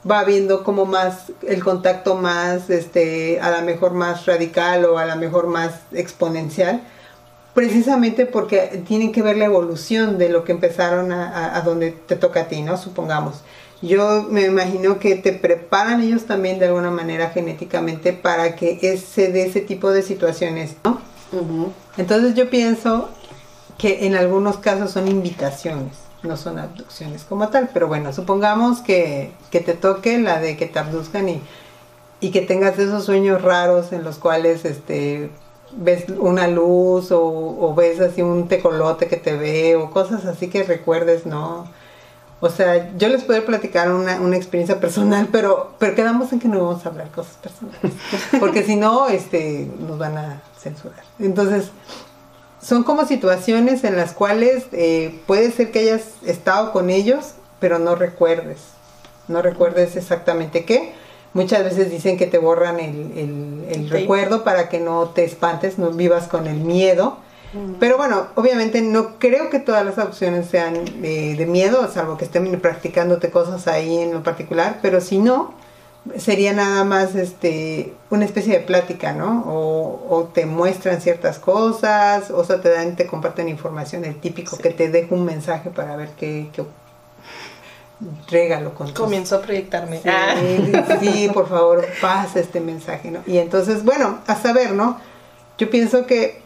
va 0.08 0.24
viendo 0.24 0.64
como 0.64 0.86
más 0.86 1.32
el 1.46 1.62
contacto 1.62 2.14
más 2.14 2.70
este 2.70 3.40
a 3.40 3.50
lo 3.50 3.66
mejor 3.66 3.92
más 3.92 4.26
radical 4.26 4.84
o 4.86 4.98
a 4.98 5.04
lo 5.04 5.16
mejor 5.16 5.46
más 5.46 5.80
exponencial 5.92 6.82
precisamente 7.54 8.26
porque 8.26 8.82
tienen 8.86 9.12
que 9.12 9.22
ver 9.22 9.36
la 9.36 9.44
evolución 9.46 10.18
de 10.18 10.28
lo 10.28 10.44
que 10.44 10.52
empezaron 10.52 11.12
a, 11.12 11.60
donde 11.62 11.90
te 11.90 12.16
toca 12.16 12.42
a 12.42 12.48
ti 12.48 12.62
no 12.62 12.76
supongamos. 12.76 13.42
Yo 13.82 14.26
me 14.30 14.42
imagino 14.42 14.98
que 14.98 15.16
te 15.16 15.32
preparan 15.32 16.02
ellos 16.02 16.26
también 16.26 16.58
de 16.58 16.66
alguna 16.66 16.90
manera 16.90 17.30
genéticamente 17.30 18.12
para 18.12 18.54
que 18.54 18.96
se 18.98 19.32
dé 19.32 19.46
ese 19.46 19.62
tipo 19.62 19.90
de 19.90 20.02
situaciones 20.02 20.76
no 20.84 21.00
entonces 21.96 22.34
yo 22.34 22.50
pienso 22.50 23.08
que 23.78 24.06
en 24.06 24.16
algunos 24.16 24.58
casos 24.58 24.90
son 24.90 25.08
invitaciones 25.08 26.09
no 26.22 26.36
son 26.36 26.58
abducciones 26.58 27.24
como 27.24 27.48
tal, 27.48 27.70
pero 27.72 27.88
bueno, 27.88 28.12
supongamos 28.12 28.80
que, 28.80 29.32
te 29.50 29.60
toque 29.60 30.18
la 30.18 30.40
de 30.40 30.56
que 30.56 30.66
te 30.66 30.78
abduzcan 30.78 31.28
y 31.28 31.42
y 32.20 32.30
que 32.30 32.42
tengas 32.42 32.78
esos 32.78 33.04
sueños 33.04 33.42
raros 33.42 33.92
en 33.92 34.04
los 34.04 34.18
cuales 34.18 34.64
este 34.64 35.30
ves 35.72 36.04
una 36.18 36.48
luz 36.48 37.08
o, 37.10 37.74
ves 37.76 38.00
así 38.00 38.22
un 38.22 38.48
tecolote 38.48 39.06
que 39.08 39.16
te 39.16 39.36
ve 39.36 39.76
o 39.76 39.90
cosas 39.90 40.24
así 40.26 40.48
que 40.48 40.64
recuerdes, 40.64 41.26
¿no? 41.26 41.66
O 42.42 42.48
sea, 42.48 42.90
yo 42.96 43.08
les 43.08 43.22
puedo 43.22 43.44
platicar 43.44 43.92
una, 43.92 44.18
una, 44.18 44.36
experiencia 44.36 44.80
personal, 44.80 45.28
pero, 45.32 45.74
pero 45.78 45.94
quedamos 45.94 46.32
en 46.32 46.40
que 46.40 46.48
no 46.48 46.64
vamos 46.64 46.84
a 46.84 46.88
hablar 46.88 47.10
cosas 47.10 47.36
personales, 47.36 47.92
porque 48.40 48.64
si 48.64 48.76
no, 48.76 49.08
este, 49.08 49.70
nos 49.78 49.98
van 49.98 50.16
a 50.16 50.42
censurar. 50.58 51.04
Entonces, 51.18 51.70
son 52.62 52.84
como 52.84 53.06
situaciones 53.06 53.84
en 53.84 53.96
las 53.96 54.12
cuales 54.12 54.64
eh, 54.72 55.20
puede 55.26 55.50
ser 55.50 55.70
que 55.70 55.80
hayas 55.80 56.02
estado 56.24 56.72
con 56.72 56.90
ellos, 56.90 57.32
pero 57.58 57.78
no 57.78 57.94
recuerdes, 57.94 58.58
no 59.28 59.42
recuerdes 59.42 59.96
exactamente 59.96 60.64
qué. 60.64 60.92
Muchas 61.32 61.62
veces 61.62 61.90
dicen 61.90 62.18
que 62.18 62.26
te 62.26 62.38
borran 62.38 62.80
el, 62.80 63.88
recuerdo 63.88 64.42
para 64.42 64.68
que 64.68 64.80
no 64.80 65.10
te 65.10 65.24
espantes, 65.24 65.78
no 65.78 65.90
vivas 65.90 66.26
con 66.26 66.46
el 66.48 66.56
miedo. 66.56 67.18
Mm. 67.52 67.74
Pero 67.78 67.96
bueno, 67.96 68.26
obviamente 68.34 68.82
no 68.82 69.18
creo 69.18 69.48
que 69.48 69.60
todas 69.60 69.84
las 69.84 69.98
opciones 69.98 70.46
sean 70.48 70.84
de 70.84 71.46
miedo, 71.48 71.88
salvo 71.92 72.16
que 72.16 72.24
estén 72.24 72.60
practicándote 72.60 73.30
cosas 73.30 73.68
ahí 73.68 73.98
en 73.98 74.12
lo 74.12 74.22
particular, 74.22 74.80
pero 74.82 75.00
si 75.00 75.18
no, 75.18 75.54
sería 76.16 76.52
nada 76.52 76.84
más 76.84 77.14
este 77.14 77.92
una 78.08 78.24
especie 78.24 78.58
de 78.58 78.64
plática, 78.64 79.12
¿no? 79.12 79.44
O, 79.46 80.30
te 80.34 80.46
muestran 80.46 81.00
ciertas 81.00 81.38
cosas, 81.38 82.30
o 82.30 82.44
sea, 82.44 82.60
te 82.60 82.70
dan, 82.70 82.96
te 82.96 83.06
comparten 83.06 83.48
información, 83.48 84.04
el 84.04 84.16
típico 84.16 84.58
que 84.58 84.70
te 84.70 84.88
deja 84.88 85.14
un 85.14 85.24
mensaje 85.24 85.70
para 85.70 85.96
ver 85.96 86.10
qué, 86.18 86.48
qué 86.52 86.64
regalo 88.28 88.74
con 88.74 88.92
Comienzo 88.92 89.36
a 89.36 89.42
proyectarme. 89.42 90.00
Sí, 91.00 91.30
por 91.32 91.48
favor, 91.48 91.86
pasa 92.00 92.40
este 92.40 92.60
mensaje, 92.60 93.10
¿no? 93.10 93.20
Y 93.26 93.38
entonces, 93.38 93.84
bueno, 93.84 94.18
a 94.26 94.36
saber, 94.36 94.72
¿no? 94.72 94.98
Yo 95.58 95.70
pienso 95.70 96.06
que 96.06 96.40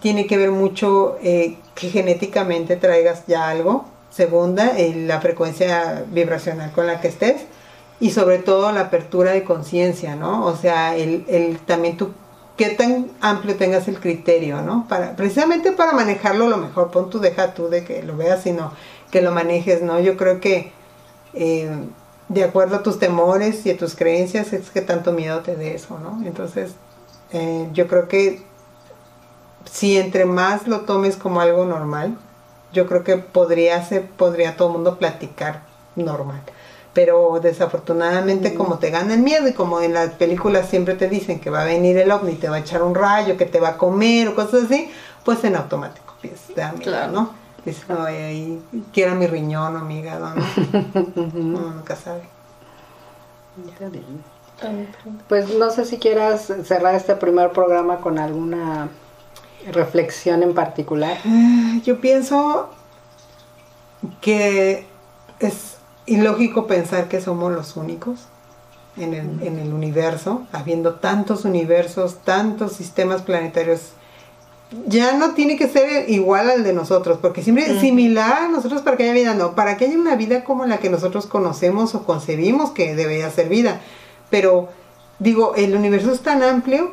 tiene 0.00 0.26
que 0.26 0.36
ver 0.36 0.50
mucho 0.50 1.18
eh, 1.22 1.56
que 1.74 1.90
genéticamente 1.90 2.76
traigas 2.76 3.24
ya 3.26 3.48
algo. 3.48 3.84
Segunda, 4.10 4.72
la 4.78 5.20
frecuencia 5.20 6.04
vibracional 6.08 6.72
con 6.72 6.86
la 6.86 7.00
que 7.00 7.08
estés 7.08 7.42
y 8.00 8.10
sobre 8.10 8.38
todo 8.38 8.72
la 8.72 8.80
apertura 8.82 9.32
de 9.32 9.44
conciencia, 9.44 10.16
¿no? 10.16 10.46
O 10.46 10.56
sea, 10.56 10.96
el, 10.96 11.24
el 11.28 11.58
también 11.58 11.98
tú, 11.98 12.12
qué 12.56 12.70
tan 12.70 13.10
amplio 13.20 13.56
tengas 13.56 13.88
el 13.88 14.00
criterio, 14.00 14.62
¿no? 14.62 14.86
Para, 14.88 15.14
precisamente 15.16 15.72
para 15.72 15.92
manejarlo 15.92 16.48
lo 16.48 16.56
mejor, 16.56 16.90
pon 16.90 17.10
tú, 17.10 17.20
deja 17.20 17.52
tú 17.52 17.68
de 17.68 17.84
que 17.84 18.02
lo 18.02 18.16
veas, 18.16 18.42
sino 18.42 18.72
que 19.10 19.20
lo 19.20 19.32
manejes, 19.32 19.82
¿no? 19.82 20.00
Yo 20.00 20.16
creo 20.16 20.40
que 20.40 20.72
eh, 21.34 21.70
de 22.28 22.44
acuerdo 22.44 22.76
a 22.76 22.82
tus 22.82 22.98
temores 22.98 23.66
y 23.66 23.70
a 23.70 23.76
tus 23.76 23.94
creencias 23.94 24.54
es 24.54 24.70
que 24.70 24.80
tanto 24.80 25.12
miedo 25.12 25.40
te 25.40 25.54
dé 25.56 25.74
eso, 25.74 25.98
¿no? 25.98 26.26
Entonces, 26.26 26.72
eh, 27.32 27.68
yo 27.74 27.86
creo 27.86 28.08
que 28.08 28.42
si 29.70 29.98
entre 29.98 30.24
más 30.24 30.66
lo 30.66 30.80
tomes 30.82 31.16
como 31.16 31.42
algo 31.42 31.66
normal, 31.66 32.16
yo 32.72 32.86
creo 32.86 33.04
que 33.04 33.18
podría 33.18 33.84
ser, 33.84 34.08
podría 34.08 34.56
todo 34.56 34.68
el 34.68 34.74
mundo 34.74 34.96
platicar 34.96 35.64
normal 35.96 36.40
pero 36.92 37.38
desafortunadamente 37.40 38.54
como 38.54 38.78
te 38.78 38.90
gana 38.90 39.14
el 39.14 39.20
miedo 39.20 39.46
y 39.48 39.52
como 39.52 39.80
en 39.80 39.94
las 39.94 40.10
películas 40.10 40.68
siempre 40.68 40.94
te 40.94 41.08
dicen 41.08 41.40
que 41.40 41.50
va 41.50 41.62
a 41.62 41.64
venir 41.64 41.96
el 41.98 42.10
ovni, 42.10 42.34
te 42.34 42.48
va 42.48 42.56
a 42.56 42.60
echar 42.60 42.82
un 42.82 42.94
rayo, 42.94 43.36
que 43.36 43.46
te 43.46 43.60
va 43.60 43.70
a 43.70 43.76
comer 43.78 44.28
o 44.28 44.34
cosas 44.34 44.64
así, 44.64 44.90
pues 45.24 45.44
en 45.44 45.56
automático 45.56 46.14
piensas, 46.20 46.48
te 46.54 46.60
da 46.60 46.72
miedo, 46.72 47.08
¿no? 47.08 47.30
Dices, 47.64 47.84
ay, 47.90 48.16
ahí, 48.16 48.62
quiera 48.92 49.14
mi 49.14 49.26
riñón 49.26 49.76
o 49.76 49.80
mi 49.80 49.98
hígado, 49.98 50.34
¿no? 50.34 50.44
Uno 51.14 51.70
nunca 51.72 51.94
sabe. 51.94 52.22
Pues 55.28 55.54
no 55.54 55.70
sé 55.70 55.84
si 55.84 55.98
quieras 55.98 56.52
cerrar 56.64 56.94
este 56.94 57.16
primer 57.16 57.52
programa 57.52 57.98
con 57.98 58.18
alguna 58.18 58.88
reflexión 59.72 60.42
en 60.42 60.54
particular. 60.54 61.18
Ah, 61.24 61.78
yo 61.84 62.00
pienso 62.00 62.70
que 64.20 64.86
es 65.38 65.79
ilógico 66.06 66.66
pensar 66.66 67.08
que 67.08 67.20
somos 67.20 67.52
los 67.52 67.76
únicos 67.76 68.20
en 68.96 69.14
el, 69.14 69.42
en 69.42 69.58
el 69.58 69.72
universo, 69.72 70.42
habiendo 70.52 70.94
tantos 70.94 71.44
universos, 71.44 72.18
tantos 72.24 72.72
sistemas 72.72 73.22
planetarios 73.22 73.92
ya 74.86 75.14
no 75.14 75.32
tiene 75.34 75.56
que 75.56 75.68
ser 75.68 76.08
igual 76.08 76.48
al 76.48 76.62
de 76.62 76.72
nosotros, 76.72 77.18
porque 77.20 77.42
siempre 77.42 77.70
es 77.70 77.80
similar 77.80 78.44
a 78.44 78.48
nosotros 78.48 78.82
para 78.82 78.96
que 78.96 79.04
haya 79.04 79.12
vida, 79.12 79.34
no, 79.34 79.54
para 79.54 79.76
que 79.76 79.86
haya 79.86 79.98
una 79.98 80.14
vida 80.14 80.44
como 80.44 80.64
la 80.64 80.78
que 80.78 80.90
nosotros 80.90 81.26
conocemos 81.26 81.94
o 81.94 82.04
concebimos 82.04 82.70
que 82.70 82.94
debería 82.94 83.30
ser 83.30 83.48
vida. 83.48 83.80
Pero 84.30 84.68
digo, 85.18 85.54
el 85.56 85.74
universo 85.74 86.12
es 86.12 86.20
tan 86.20 86.42
amplio 86.42 86.92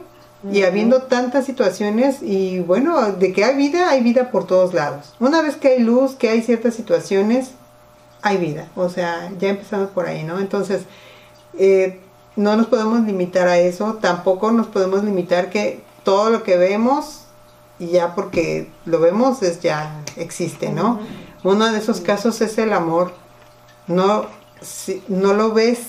y 0.52 0.63
habiendo 0.63 1.04
tantas 1.04 1.46
situaciones 1.46 2.22
y 2.22 2.60
bueno, 2.60 3.12
de 3.12 3.32
que 3.32 3.43
hay 3.43 3.56
vida, 3.56 3.89
hay 3.89 4.02
vida 4.02 4.32
por 4.32 4.48
todos 4.48 4.74
lados. 4.74 5.13
Una 5.20 5.41
vez 5.41 5.56
que 5.56 5.70
hay 5.70 5.80
luz, 5.80 6.15
que 6.15 6.30
hay 6.30 6.41
ciertas 6.41 6.74
situaciones, 6.74 7.52
hay 8.28 8.38
vida. 8.38 8.68
O 8.76 8.90
sea, 8.90 9.32
ya 9.40 9.50
empezamos 9.50 9.90
por 9.90 10.08
ahí, 10.08 10.24
¿no? 10.24 10.40
Entonces, 10.40 10.84
eh, 11.58 12.00
no 12.36 12.56
nos 12.56 12.68
podemos 12.68 13.02
limitar 13.02 13.48
a 13.48 13.58
eso, 13.58 13.96
tampoco 14.02 14.52
nos 14.52 14.68
podemos 14.68 15.04
limitar 15.04 15.50
que 15.50 15.82
todo 16.04 16.30
lo 16.30 16.44
que 16.44 16.58
vemos, 16.58 17.24
y 17.80 17.88
ya 17.88 18.16
porque 18.16 18.70
lo 18.86 19.00
vemos, 19.00 19.44
es 19.44 19.60
ya 19.60 20.04
existe, 20.16 20.70
¿no? 20.70 21.00
Uno 21.44 21.72
de 21.72 21.78
esos 21.78 22.02
casos 22.02 22.42
es 22.42 22.58
el 22.58 22.74
amor. 22.74 23.13
No, 23.88 24.26
si, 24.62 25.04
no 25.08 25.34
lo 25.34 25.54
ves, 25.54 25.80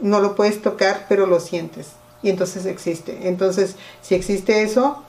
no 0.00 0.20
lo 0.20 0.34
puedes 0.34 0.62
tocar, 0.62 1.06
pero 1.08 1.26
lo 1.26 1.40
sientes. 1.40 1.88
Y 2.22 2.30
entonces 2.30 2.66
existe. 2.66 3.28
Entonces, 3.28 3.76
si 4.02 4.14
existe 4.14 4.62
eso, 4.62 5.02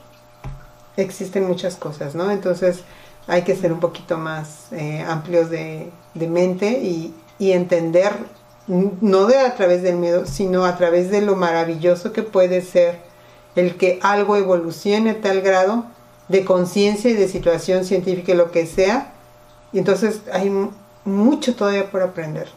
existen 0.96 1.46
muchas 1.46 1.76
cosas, 1.76 2.14
¿no? 2.14 2.30
Entonces, 2.30 2.80
hay 3.26 3.42
que 3.42 3.56
ser 3.56 3.72
un 3.72 3.80
poquito 3.80 4.18
más 4.18 4.72
eh, 4.72 5.04
amplios 5.06 5.50
de, 5.50 5.90
mente 6.14 6.80
y, 6.80 7.14
entender, 7.38 8.12
no 8.66 9.26
de 9.26 9.38
a 9.38 9.56
través 9.56 9.82
del 9.82 9.96
miedo, 9.96 10.26
sino 10.26 10.64
a 10.64 10.76
través 10.76 11.10
de 11.10 11.20
lo 11.20 11.34
maravilloso 11.34 12.12
que 12.12 12.22
puede 12.22 12.62
ser 12.62 13.00
el 13.56 13.76
que 13.76 13.98
algo 14.02 14.36
evolucione 14.36 15.10
a 15.10 15.20
tal 15.20 15.40
grado 15.40 15.84
de 16.28 16.44
conciencia 16.44 17.10
y 17.10 17.14
de 17.14 17.28
situación 17.28 17.84
científica 17.84 18.32
y 18.32 18.36
lo 18.36 18.52
que 18.52 18.66
sea. 18.66 19.12
Y 19.72 19.78
entonces 19.78 20.22
hay 20.32 20.50
mucho 21.04 21.56
todavía 21.56 21.90
por 21.90 22.02
aprender 22.02 22.48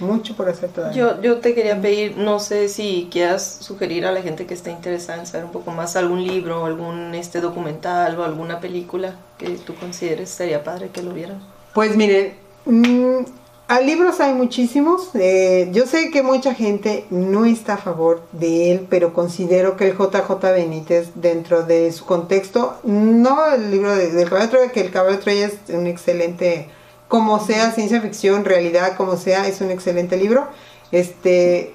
mucho 0.00 0.36
por 0.36 0.48
hacer 0.48 0.70
todavía. 0.70 0.96
Yo, 0.96 1.22
yo 1.22 1.38
te 1.38 1.54
quería 1.54 1.80
pedir, 1.80 2.16
no 2.16 2.40
sé 2.40 2.68
si 2.68 3.08
quieras 3.10 3.58
sugerir 3.60 4.06
a 4.06 4.12
la 4.12 4.22
gente 4.22 4.46
que 4.46 4.54
esté 4.54 4.70
interesada 4.70 5.20
en 5.20 5.26
saber 5.26 5.46
un 5.46 5.52
poco 5.52 5.70
más 5.72 5.96
algún 5.96 6.24
libro, 6.26 6.64
algún 6.64 7.14
este 7.14 7.40
documental 7.40 8.18
o 8.18 8.24
alguna 8.24 8.60
película 8.60 9.16
que 9.38 9.50
tú 9.50 9.74
consideres 9.74 10.30
sería 10.30 10.64
padre 10.64 10.90
que 10.90 11.02
lo 11.02 11.12
vieran. 11.12 11.40
Pues 11.74 11.96
miren, 11.96 12.34
mm, 12.64 13.24
a 13.68 13.80
libros 13.80 14.18
hay 14.20 14.32
muchísimos. 14.32 15.10
Eh, 15.14 15.68
yo 15.72 15.86
sé 15.86 16.10
que 16.10 16.22
mucha 16.22 16.54
gente 16.54 17.04
no 17.10 17.44
está 17.44 17.74
a 17.74 17.76
favor 17.76 18.22
de 18.32 18.72
él, 18.72 18.86
pero 18.88 19.12
considero 19.12 19.76
que 19.76 19.90
el 19.90 19.96
JJ 19.96 20.52
Benítez, 20.52 21.10
dentro 21.14 21.64
de 21.64 21.92
su 21.92 22.06
contexto, 22.06 22.78
no 22.82 23.52
el 23.52 23.70
libro 23.70 23.94
de, 23.94 24.10
del 24.10 24.28
Caballo 24.30 24.48
Troya, 24.48 24.72
que 24.72 24.80
el 24.80 24.90
Caballo 24.90 25.18
Troya 25.18 25.46
es 25.46 25.58
un 25.68 25.86
excelente 25.86 26.70
como 27.08 27.44
sea, 27.44 27.72
ciencia 27.72 28.00
ficción, 28.00 28.44
realidad, 28.44 28.96
como 28.96 29.16
sea, 29.16 29.48
es 29.48 29.60
un 29.60 29.70
excelente 29.70 30.16
libro. 30.16 30.46
Este, 30.92 31.74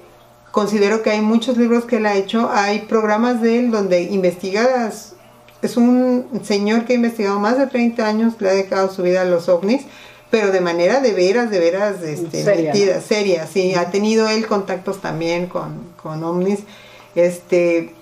considero 0.52 1.02
que 1.02 1.10
hay 1.10 1.20
muchos 1.20 1.56
libros 1.56 1.84
que 1.84 1.96
él 1.96 2.06
ha 2.06 2.14
hecho, 2.14 2.48
hay 2.52 2.80
programas 2.80 3.42
de 3.42 3.58
él 3.58 3.70
donde 3.70 4.02
investigas, 4.02 5.14
es 5.62 5.76
un 5.76 6.40
señor 6.44 6.84
que 6.84 6.92
ha 6.92 6.96
investigado 6.96 7.40
más 7.40 7.58
de 7.58 7.66
30 7.66 8.06
años, 8.06 8.34
le 8.38 8.50
ha 8.50 8.52
dejado 8.52 8.92
su 8.92 9.02
vida 9.02 9.22
a 9.22 9.24
los 9.24 9.48
ovnis, 9.48 9.82
pero 10.30 10.52
de 10.52 10.60
manera 10.60 11.00
de 11.00 11.12
veras, 11.12 11.50
de 11.50 11.58
veras, 11.58 12.02
este, 12.02 12.44
seria, 12.44 13.00
seria, 13.00 13.46
sí, 13.46 13.74
ha 13.74 13.90
tenido 13.90 14.28
él 14.28 14.46
contactos 14.46 15.00
también 15.00 15.46
con, 15.46 15.92
con 16.00 16.22
ovnis, 16.22 16.60
este, 17.14 17.94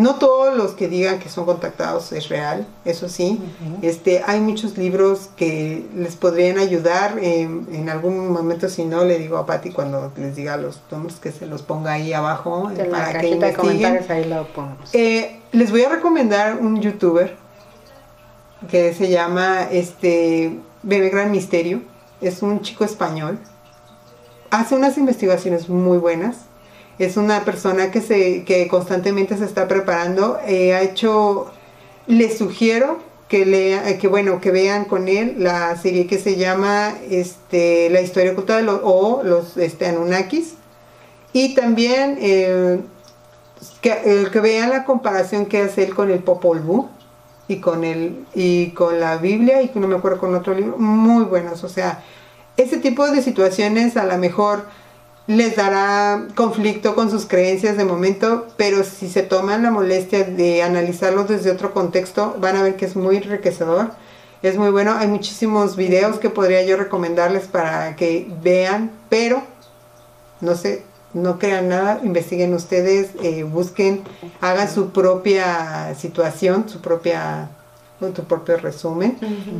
no 0.00 0.14
todos 0.14 0.56
los 0.56 0.72
que 0.72 0.88
digan 0.88 1.18
que 1.18 1.28
son 1.28 1.44
contactados 1.44 2.12
es 2.12 2.28
real, 2.28 2.66
eso 2.84 3.08
sí. 3.08 3.40
este, 3.82 4.22
hay 4.26 4.40
muchos 4.40 4.78
libros 4.78 5.28
que 5.36 5.86
les 5.94 6.16
podrían 6.16 6.58
ayudar. 6.58 7.18
en 7.18 7.88
algún 7.88 8.30
momento, 8.32 8.68
si 8.68 8.84
no, 8.84 9.04
le 9.04 9.18
digo 9.18 9.36
a 9.36 9.46
Patti 9.46 9.70
cuando 9.70 10.12
les 10.16 10.34
diga 10.34 10.56
los 10.56 10.80
nombres 10.90 11.16
que 11.16 11.32
se 11.32 11.46
los 11.46 11.62
ponga 11.62 11.92
ahí 11.92 12.12
abajo 12.12 12.70
para 12.90 13.20
que 13.20 13.28
investiguen. 13.28 14.00
ahí 14.08 14.24
lo 14.24 14.46
eh, 14.92 15.40
les 15.52 15.70
voy 15.70 15.82
a 15.82 15.90
recomendar 15.90 16.56
un 16.56 16.80
youtuber 16.80 17.36
que 18.70 18.94
se 18.94 19.08
llama 19.08 19.64
este 19.70 20.58
Bebé 20.82 21.10
Gran 21.10 21.30
Misterio. 21.30 21.82
Es 22.20 22.42
un 22.42 22.60
chico 22.62 22.84
español. 22.84 23.38
Hace 24.50 24.74
unas 24.74 24.98
investigaciones 24.98 25.68
muy 25.68 25.98
buenas 25.98 26.49
es 27.00 27.16
una 27.16 27.46
persona 27.46 27.90
que, 27.90 28.02
se, 28.02 28.44
que 28.44 28.68
constantemente 28.68 29.36
se 29.38 29.46
está 29.46 29.66
preparando. 29.66 30.38
Eh, 30.46 30.74
ha 30.74 30.82
hecho, 30.82 31.50
les 32.06 32.36
sugiero 32.36 32.98
que, 33.26 33.46
lea, 33.46 33.98
que, 33.98 34.06
bueno, 34.06 34.38
que 34.40 34.50
vean 34.50 34.84
con 34.84 35.08
él 35.08 35.36
la 35.38 35.74
serie 35.76 36.06
que 36.06 36.18
se 36.18 36.36
llama 36.36 36.94
este, 37.08 37.88
La 37.88 38.02
historia 38.02 38.32
oculta 38.32 38.60
los, 38.60 38.80
o 38.84 39.22
los 39.24 39.56
este, 39.56 39.86
Anunnakis. 39.86 40.56
Y 41.32 41.54
también 41.54 42.18
eh, 42.20 42.80
que, 43.80 44.28
que 44.30 44.40
vea 44.40 44.68
la 44.68 44.84
comparación 44.84 45.46
que 45.46 45.62
hace 45.62 45.84
él 45.84 45.94
con 45.94 46.10
el 46.10 46.18
Popol 46.18 46.60
Vuh 46.60 46.88
y 47.48 47.60
con 47.60 47.82
el 47.82 48.26
y 48.34 48.72
con 48.72 49.00
la 49.00 49.16
Biblia 49.16 49.62
y 49.62 49.70
no 49.74 49.88
me 49.88 49.96
acuerdo 49.96 50.18
con 50.18 50.34
otro 50.34 50.52
libro, 50.52 50.76
muy 50.76 51.24
buenos, 51.24 51.64
o 51.64 51.68
sea, 51.68 52.04
ese 52.56 52.76
tipo 52.76 53.10
de 53.10 53.22
situaciones 53.22 53.96
a 53.96 54.04
lo 54.04 54.16
mejor 54.18 54.66
les 55.30 55.54
dará 55.54 56.26
conflicto 56.34 56.96
con 56.96 57.08
sus 57.08 57.24
creencias 57.24 57.76
de 57.76 57.84
momento, 57.84 58.48
pero 58.56 58.82
si 58.82 59.08
se 59.08 59.22
toman 59.22 59.62
la 59.62 59.70
molestia 59.70 60.24
de 60.24 60.64
analizarlos 60.64 61.28
desde 61.28 61.52
otro 61.52 61.72
contexto, 61.72 62.34
van 62.40 62.56
a 62.56 62.64
ver 62.64 62.74
que 62.74 62.84
es 62.84 62.96
muy 62.96 63.18
enriquecedor, 63.18 63.92
es 64.42 64.56
muy 64.56 64.70
bueno. 64.70 64.96
Hay 64.98 65.06
muchísimos 65.06 65.76
videos 65.76 66.18
que 66.18 66.30
podría 66.30 66.64
yo 66.64 66.76
recomendarles 66.76 67.46
para 67.46 67.94
que 67.94 68.28
vean, 68.42 68.90
pero 69.08 69.40
no 70.40 70.56
sé, 70.56 70.82
no 71.14 71.38
crean 71.38 71.68
nada, 71.68 72.00
investiguen 72.02 72.52
ustedes, 72.52 73.10
eh, 73.22 73.44
busquen, 73.44 74.02
hagan 74.40 74.68
su 74.68 74.90
propia 74.90 75.94
situación, 75.94 76.68
su 76.68 76.80
propia, 76.80 77.50
su 78.00 78.24
propio 78.24 78.56
resumen 78.56 79.16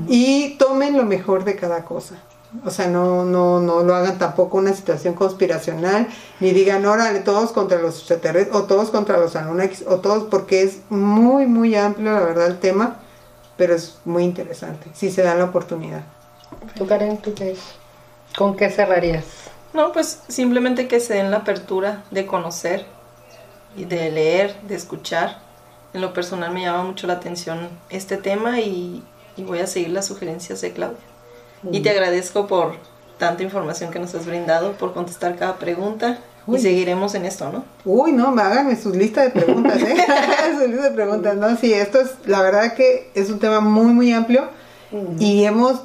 y 0.09 0.57
tomen 0.59 0.97
lo 0.97 1.05
mejor 1.05 1.45
de 1.45 1.55
cada 1.55 1.85
cosa. 1.85 2.17
O 2.65 2.71
sea, 2.71 2.89
no, 2.89 3.25
no, 3.25 3.61
no 3.61 3.83
lo 3.83 3.95
hagan 3.95 4.19
tampoco 4.19 4.59
una 4.59 4.73
situación 4.73 5.15
conspiracional, 5.15 6.09
ni 6.41 6.51
digan, 6.51 6.85
órale, 6.85 7.21
todos 7.21 7.53
contra 7.53 7.79
los 7.79 7.99
extraterrestres, 7.99 8.57
o 8.57 8.65
todos 8.65 8.91
contra 8.91 9.19
los 9.19 9.37
Anunnakis, 9.37 9.85
o 9.87 10.01
todos, 10.01 10.25
porque 10.25 10.63
es 10.63 10.81
muy, 10.89 11.47
muy 11.47 11.77
amplio, 11.77 12.13
la 12.13 12.21
verdad, 12.21 12.49
el 12.49 12.59
tema, 12.59 12.97
pero 13.57 13.75
es 13.75 13.99
muy 14.05 14.25
interesante, 14.25 14.91
si 14.95 15.13
se 15.13 15.23
dan 15.23 15.39
la 15.39 15.45
oportunidad. 15.45 16.03
¿Tú, 16.75 16.87
Karen, 16.87 17.19
tú 17.19 17.35
qué? 17.35 17.57
¿Con 18.37 18.57
qué 18.57 18.69
cerrarías? 18.69 19.25
No, 19.73 19.93
pues 19.93 20.21
simplemente 20.27 20.89
que 20.89 20.99
se 20.99 21.15
den 21.15 21.31
la 21.31 21.39
apertura 21.39 22.03
de 22.11 22.27
conocer 22.27 22.85
y 23.77 23.85
de 23.85 24.11
leer, 24.11 24.61
de 24.63 24.75
escuchar. 24.75 25.39
En 25.93 26.01
lo 26.01 26.13
personal 26.13 26.51
me 26.53 26.63
llama 26.63 26.83
mucho 26.83 27.07
la 27.07 27.15
atención 27.15 27.69
este 27.91 28.17
tema 28.17 28.61
y, 28.61 29.05
y 29.37 29.45
voy 29.45 29.61
a 29.61 29.69
seguir 29.69 29.91
las 29.91 30.07
sugerencias 30.07 30.61
de 30.61 30.73
Claudia. 30.73 31.10
Y 31.71 31.81
te 31.81 31.91
agradezco 31.91 32.47
por 32.47 32.75
tanta 33.19 33.43
información 33.43 33.91
que 33.91 33.99
nos 33.99 34.15
has 34.15 34.27
brindado, 34.27 34.73
por 34.73 34.95
contestar 34.95 35.37
cada 35.37 35.59
pregunta. 35.59 36.19
Y 36.49 36.59
seguiremos 36.59 37.15
en 37.15 37.27
esto, 37.27 37.53
¿no? 37.53 37.65
Uy, 37.85 38.13
no, 38.13 38.33
me 38.33 38.43
háganme 38.43 38.75
su 38.75 38.91
lista 38.91 39.23
de 39.23 39.31
preguntas, 39.31 39.81
¿eh? 39.83 39.95
su 40.59 40.67
lista 40.67 40.89
de 40.89 40.91
preguntas, 40.91 41.37
¿no? 41.37 41.57
Sí, 41.57 41.73
esto 41.73 42.01
es, 42.01 42.15
la 42.27 42.43
verdad 42.43 42.75
que 42.75 43.11
es 43.15 43.31
un 43.31 43.39
tema 43.39 43.61
muy, 43.61 43.93
muy 43.93 44.13
amplio. 44.13 44.49
Y 45.21 45.45
hemos, 45.45 45.83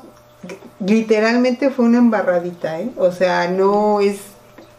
literalmente 0.80 1.70
fue 1.70 1.86
una 1.86 2.00
embarradita, 2.00 2.80
¿eh? 2.80 2.90
O 2.98 3.12
sea, 3.12 3.48
no 3.50 4.00
es, 4.00 4.18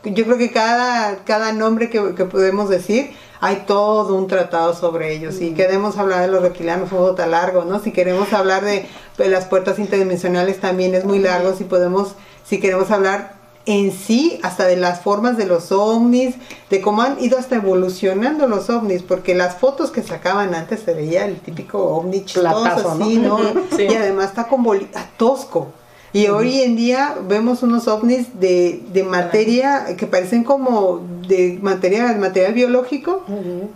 yo 0.03 0.24
creo 0.24 0.38
que 0.38 0.51
cada, 0.51 1.18
cada 1.24 1.53
nombre 1.53 1.90
que, 1.90 2.14
que 2.16 2.24
podemos 2.24 2.68
decir 2.68 3.12
hay 3.41 3.64
todo 3.66 4.14
un 4.14 4.26
tratado 4.26 4.74
sobre 4.74 5.14
ellos. 5.14 5.34
Si 5.34 5.53
queremos 5.53 5.99
hablar 5.99 6.22
de 6.22 6.28
los 6.28 6.43
reptilianos, 6.43 6.89
fue 6.89 7.14
tan 7.14 7.30
largo, 7.30 7.64
¿no? 7.64 7.80
Si 7.80 7.93
queremos 7.93 8.32
hablar 8.32 8.64
de, 8.64 8.87
las 9.18 9.47
puertas 9.47 9.78
interdimensionales, 9.78 10.61
también 10.61 10.95
es 10.95 11.05
muy 11.05 11.18
largo. 11.18 11.55
Si 11.55 11.64
podemos, 11.64 12.14
si 12.45 12.61
queremos 12.61 12.91
hablar 12.91 13.34
en 13.66 13.93
sí, 13.93 14.39
hasta 14.43 14.64
de 14.66 14.76
las 14.76 15.01
formas 15.01 15.37
de 15.37 15.47
los 15.47 15.72
ovnis, 15.72 16.37
de 16.70 16.80
cómo 16.80 17.03
han 17.03 17.22
ido 17.22 17.37
hasta 17.37 17.57
evolucionando 17.57 18.47
los 18.47 18.70
ovnis, 18.70 19.03
porque 19.03 19.34
las 19.34 19.57
fotos 19.57 19.91
que 19.91 20.03
sacaban 20.03 20.55
antes 20.55 20.80
se 20.80 20.95
veía 20.95 21.24
el 21.24 21.41
típico 21.41 21.82
ovni 21.82 22.24
chistoso, 22.24 22.91
así, 22.93 23.18
¿no? 23.18 23.39
Y 23.78 23.95
además 23.95 24.26
está 24.26 24.47
con 24.47 24.62
bolita, 24.62 25.11
tosco. 25.16 25.72
Y 26.12 26.28
hoy 26.28 26.62
en 26.62 26.76
día 26.76 27.16
vemos 27.28 27.62
unos 27.62 27.89
ovnis 27.89 28.41
de, 28.41 28.82
de 28.93 29.03
materia 29.03 29.97
que 29.99 30.07
parecen 30.07 30.45
como 30.45 31.03
de 31.29 31.59
material, 31.61 32.18
material 32.18 32.55
biológico, 32.55 33.24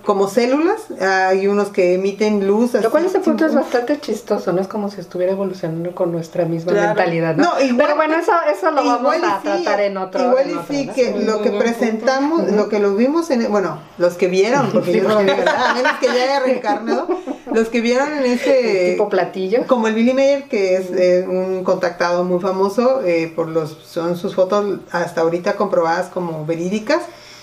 como 0.04 0.28
células. 0.28 0.90
Hay 1.00 1.46
unos 1.46 1.68
que 1.68 1.94
emiten 1.94 2.46
luz. 2.46 2.74
Lo 2.74 2.90
cual 2.90 3.06
ese 3.06 3.20
punto 3.20 3.46
es 3.46 3.54
bastante 3.54 4.00
chistoso, 4.00 4.52
¿no? 4.52 4.60
Es 4.60 4.68
como 4.68 4.90
si 4.90 5.00
estuviera 5.00 5.32
evolucionando 5.32 5.94
con 5.94 6.12
nuestra 6.12 6.44
misma 6.44 6.72
mentalidad, 6.72 7.36
¿no? 7.36 7.50
Pero 7.76 7.96
bueno, 7.96 8.16
eso, 8.16 8.32
eso 8.52 8.70
lo 8.70 8.84
vamos 8.84 9.16
a 9.22 9.40
tratar 9.40 9.80
en 9.80 9.96
otro 9.96 10.20
Igual 10.22 10.50
y 10.50 10.72
sí, 10.72 10.88
que 10.94 11.20
lo 11.24 11.42
que 11.42 11.50
presentamos, 11.50 12.50
lo 12.50 12.68
que 12.68 12.78
lo 12.78 12.94
vimos 12.94 13.30
en... 13.30 13.50
Bueno, 13.50 13.80
los 13.98 14.14
que 14.14 14.28
vieron, 14.28 14.70
porque 14.72 14.92
yo 14.92 15.08
no 15.08 15.18
vi, 15.20 15.30
A 15.30 15.74
menos 15.74 15.92
que 16.00 16.06
ya 16.06 16.12
haya 16.12 16.40
reencarnado. 16.40 17.08
Los 17.52 17.68
que 17.68 17.80
vieron 17.80 18.12
en 18.12 18.24
ese... 18.32 18.92
Tipo 18.92 19.08
platillo. 19.08 19.66
Como 19.66 19.88
el 19.88 19.94
Billy 19.94 20.12
Mayer, 20.12 20.44
que 20.44 20.76
es 20.76 20.90
eh, 20.92 21.26
un 21.28 21.64
contactado 21.64 22.24
muy 22.24 22.40
famoso, 22.40 23.02
eh, 23.04 23.32
por 23.34 23.48
los 23.48 23.78
son 23.84 24.16
sus 24.16 24.34
fotos 24.34 24.80
hasta 24.92 25.20
ahorita 25.22 25.54
comprobadas 25.56 26.08
como 26.08 26.44
verídicas, 26.46 27.02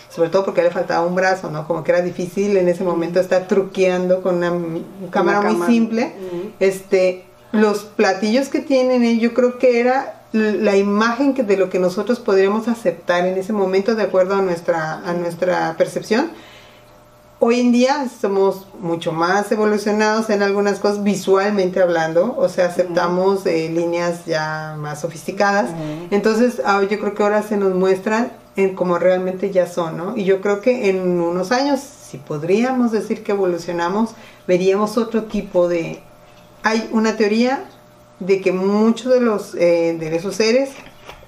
sobre 0.10 0.30
todo 0.30 0.46
porque 0.46 0.64
le 0.64 0.72
faltaba 0.72 1.06
un 1.06 1.16
brazo, 1.16 1.50
¿no? 1.52 1.68
Como 1.68 1.84
que 1.84 1.92
era 1.92 2.02
difícil 2.02 2.58
en 2.58 2.68
ese 2.68 2.84
momento 2.84 3.20
estar 3.20 3.48
truqueando 3.48 4.22
con 4.22 4.38
una, 4.38 4.52
cámara 5.12 5.42
muy 5.42 5.68
simple. 5.68 6.14
Este, 6.60 7.26
los 7.52 7.84
platillos 7.84 8.50
que 8.50 8.60
tienen, 8.60 9.04
eh, 9.04 9.20
yo 9.20 9.34
creo 9.34 9.58
que 9.58 9.80
era 9.80 10.14
la 10.34 10.76
imagen 10.76 11.34
que 11.34 11.44
de 11.44 11.58
lo 11.58 11.70
que 11.70 11.80
nosotros 11.80 12.20
podríamos 12.20 12.68
aceptar 12.68 13.26
en 13.26 13.38
ese 13.38 13.54
momento 13.54 13.96
de 13.96 14.04
acuerdo 14.04 14.36
a 14.36 14.42
nuestra, 14.42 15.00
a 15.06 15.14
nuestra 15.14 15.76
percepción 15.78 16.32
Hoy 17.40 17.60
en 17.60 17.72
día 17.72 18.08
somos 18.20 18.66
mucho 18.80 19.12
más 19.12 19.52
evolucionados 19.52 20.32
en 20.32 20.42
algunas 20.42 20.80
cosas 20.80 21.04
visualmente 21.04 21.80
hablando, 21.80 22.36
o 22.36 22.50
sea, 22.50 22.66
aceptamos 22.66 23.46
eh, 23.46 23.70
líneas 23.70 24.26
ya 24.26 24.76
más 24.80 25.02
sofisticadas. 25.02 25.70
Entonces, 26.10 26.60
ah, 26.66 26.82
yo 26.82 27.00
creo 27.00 27.14
que 27.14 27.22
ahora 27.22 27.44
se 27.44 27.56
nos 27.56 27.76
muestran 27.76 28.32
en 28.58 28.76
como 28.76 28.98
realmente 28.98 29.52
ya 29.52 29.68
son, 29.68 29.98
¿no? 29.98 30.18
Y 30.18 30.26
yo 30.26 30.42
creo 30.42 30.62
que 30.62 30.90
en 30.90 31.22
unos 31.22 31.52
años, 31.52 31.80
si 31.80 32.18
podríamos 32.18 32.92
decir 32.92 33.24
que 33.24 33.32
evolucionamos, 33.32 34.16
veríamos 34.48 34.98
otro 34.98 35.24
tipo 35.26 35.70
de... 35.70 36.02
Hay 36.64 36.90
una 36.92 37.16
teoría 37.16 37.66
de 38.20 38.42
que 38.42 38.52
muchos 38.52 39.14
de 39.14 39.22
los 39.22 39.54
eh, 39.54 39.96
de 39.98 40.16
esos 40.16 40.36
seres 40.36 40.72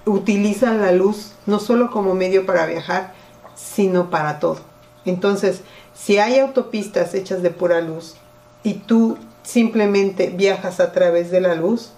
utilizan 0.06 0.82
la 0.82 0.92
luz 0.92 1.34
no 1.46 1.60
solo 1.60 1.92
como 1.92 2.16
medio 2.16 2.48
para 2.48 2.66
viajar, 2.66 3.14
sino 3.56 4.10
para 4.10 4.40
todo. 4.40 4.58
Entonces, 5.06 5.62
si 5.94 6.18
hay 6.18 6.40
autopistas 6.40 7.14
hechas 7.14 7.44
de 7.44 7.52
pura 7.52 7.80
luz 7.82 8.16
y 8.64 8.74
tú 8.74 9.20
simplemente 9.44 10.30
viajas 10.30 10.80
a 10.80 10.92
través 10.92 11.30
de 11.30 11.42
la 11.42 11.54
luz, 11.54 11.92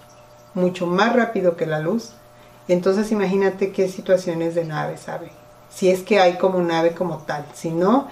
mucho 0.52 0.86
más 0.86 1.16
rápido 1.16 1.56
que 1.56 1.64
la 1.64 1.80
luz, 1.80 2.12
entonces 2.68 3.10
imagínate 3.12 3.72
qué 3.72 3.88
situaciones 3.88 4.54
de 4.54 4.64
nave 4.64 4.96
sabe. 4.96 5.30
Si 5.70 5.90
es 5.90 6.00
que 6.00 6.20
hay 6.20 6.34
como 6.34 6.60
nave 6.60 6.92
como 6.92 7.18
tal, 7.18 7.46
si 7.54 7.70
no, 7.70 8.08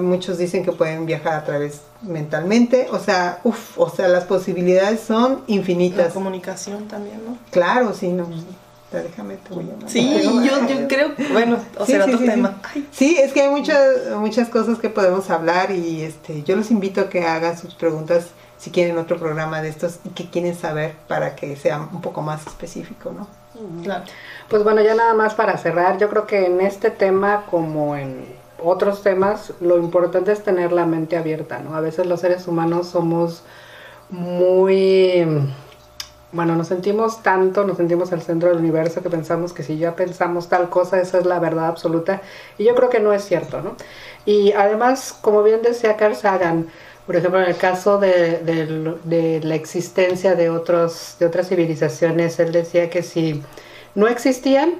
muchos 0.00 0.38
dicen 0.38 0.64
que 0.64 0.72
pueden 0.72 1.06
viajar 1.06 1.34
a 1.34 1.44
través 1.44 1.82
mentalmente, 2.02 2.88
o 2.90 2.98
sea, 2.98 3.40
uff, 3.44 3.78
o 3.78 3.88
sea, 3.88 4.08
las 4.08 4.24
posibilidades 4.24 5.00
son 5.00 5.42
infinitas. 5.46 6.08
La 6.08 6.14
comunicación 6.14 6.88
también, 6.88 7.24
¿no? 7.24 7.38
Claro, 7.50 7.94
sí, 7.94 8.08
no 8.08 8.26
déjame 8.98 9.36
te 9.36 9.54
voy 9.54 9.70
a 9.70 9.88
Sí, 9.88 10.20
yo, 10.24 10.66
yo 10.66 10.88
creo, 10.88 11.12
bueno, 11.32 11.58
o 11.78 11.86
sea, 11.86 12.04
otro 12.04 12.18
tema. 12.18 12.60
Sí. 12.90 13.16
es 13.18 13.32
que 13.32 13.42
hay 13.42 13.50
muchas, 13.50 13.86
muchas 14.16 14.48
cosas 14.48 14.78
que 14.78 14.88
podemos 14.88 15.30
hablar 15.30 15.70
y 15.70 16.02
este, 16.02 16.42
yo 16.42 16.56
los 16.56 16.70
invito 16.70 17.00
a 17.00 17.08
que 17.08 17.24
hagan 17.24 17.56
sus 17.56 17.74
preguntas 17.74 18.26
si 18.58 18.70
quieren 18.70 18.98
otro 18.98 19.18
programa 19.18 19.62
de 19.62 19.68
estos 19.68 20.00
y 20.04 20.10
que 20.10 20.28
quieren 20.28 20.54
saber 20.54 20.94
para 21.08 21.36
que 21.36 21.56
sea 21.56 21.80
un 21.80 22.00
poco 22.00 22.22
más 22.22 22.46
específico, 22.46 23.12
¿no? 23.12 23.28
Pues 24.48 24.64
bueno, 24.64 24.82
ya 24.82 24.94
nada 24.94 25.14
más 25.14 25.34
para 25.34 25.56
cerrar, 25.58 25.98
yo 25.98 26.08
creo 26.08 26.26
que 26.26 26.46
en 26.46 26.60
este 26.60 26.90
tema 26.90 27.44
como 27.50 27.96
en 27.96 28.24
otros 28.62 29.02
temas, 29.02 29.52
lo 29.60 29.78
importante 29.78 30.32
es 30.32 30.42
tener 30.42 30.72
la 30.72 30.86
mente 30.86 31.16
abierta, 31.16 31.60
¿no? 31.60 31.74
A 31.74 31.80
veces 31.80 32.06
los 32.06 32.20
seres 32.20 32.46
humanos 32.46 32.88
somos 32.88 33.42
muy 34.10 35.24
bueno, 36.32 36.54
nos 36.54 36.68
sentimos 36.68 37.22
tanto, 37.24 37.64
nos 37.64 37.76
sentimos 37.76 38.12
el 38.12 38.22
centro 38.22 38.50
del 38.50 38.58
universo 38.58 39.02
que 39.02 39.10
pensamos 39.10 39.52
que 39.52 39.64
si 39.64 39.78
ya 39.78 39.96
pensamos 39.96 40.48
tal 40.48 40.70
cosa, 40.70 41.00
esa 41.00 41.18
es 41.18 41.26
la 41.26 41.40
verdad 41.40 41.66
absoluta. 41.66 42.22
Y 42.56 42.64
yo 42.64 42.74
creo 42.76 42.88
que 42.88 43.00
no 43.00 43.12
es 43.12 43.24
cierto, 43.24 43.62
¿no? 43.62 43.74
Y 44.24 44.52
además, 44.52 45.12
como 45.20 45.42
bien 45.42 45.62
decía 45.62 45.96
Carl 45.96 46.14
Sagan, 46.14 46.68
por 47.06 47.16
ejemplo, 47.16 47.40
en 47.40 47.48
el 47.48 47.56
caso 47.56 47.98
de, 47.98 49.40
la 49.42 49.54
existencia 49.54 50.34
de, 50.34 50.50
otros, 50.50 51.16
de 51.18 51.26
otras 51.26 51.48
civilizaciones, 51.48 52.38
él 52.38 52.52
decía 52.52 52.90
que 52.90 53.02
si 53.02 53.42
no 53.94 54.06
existían, 54.08 54.74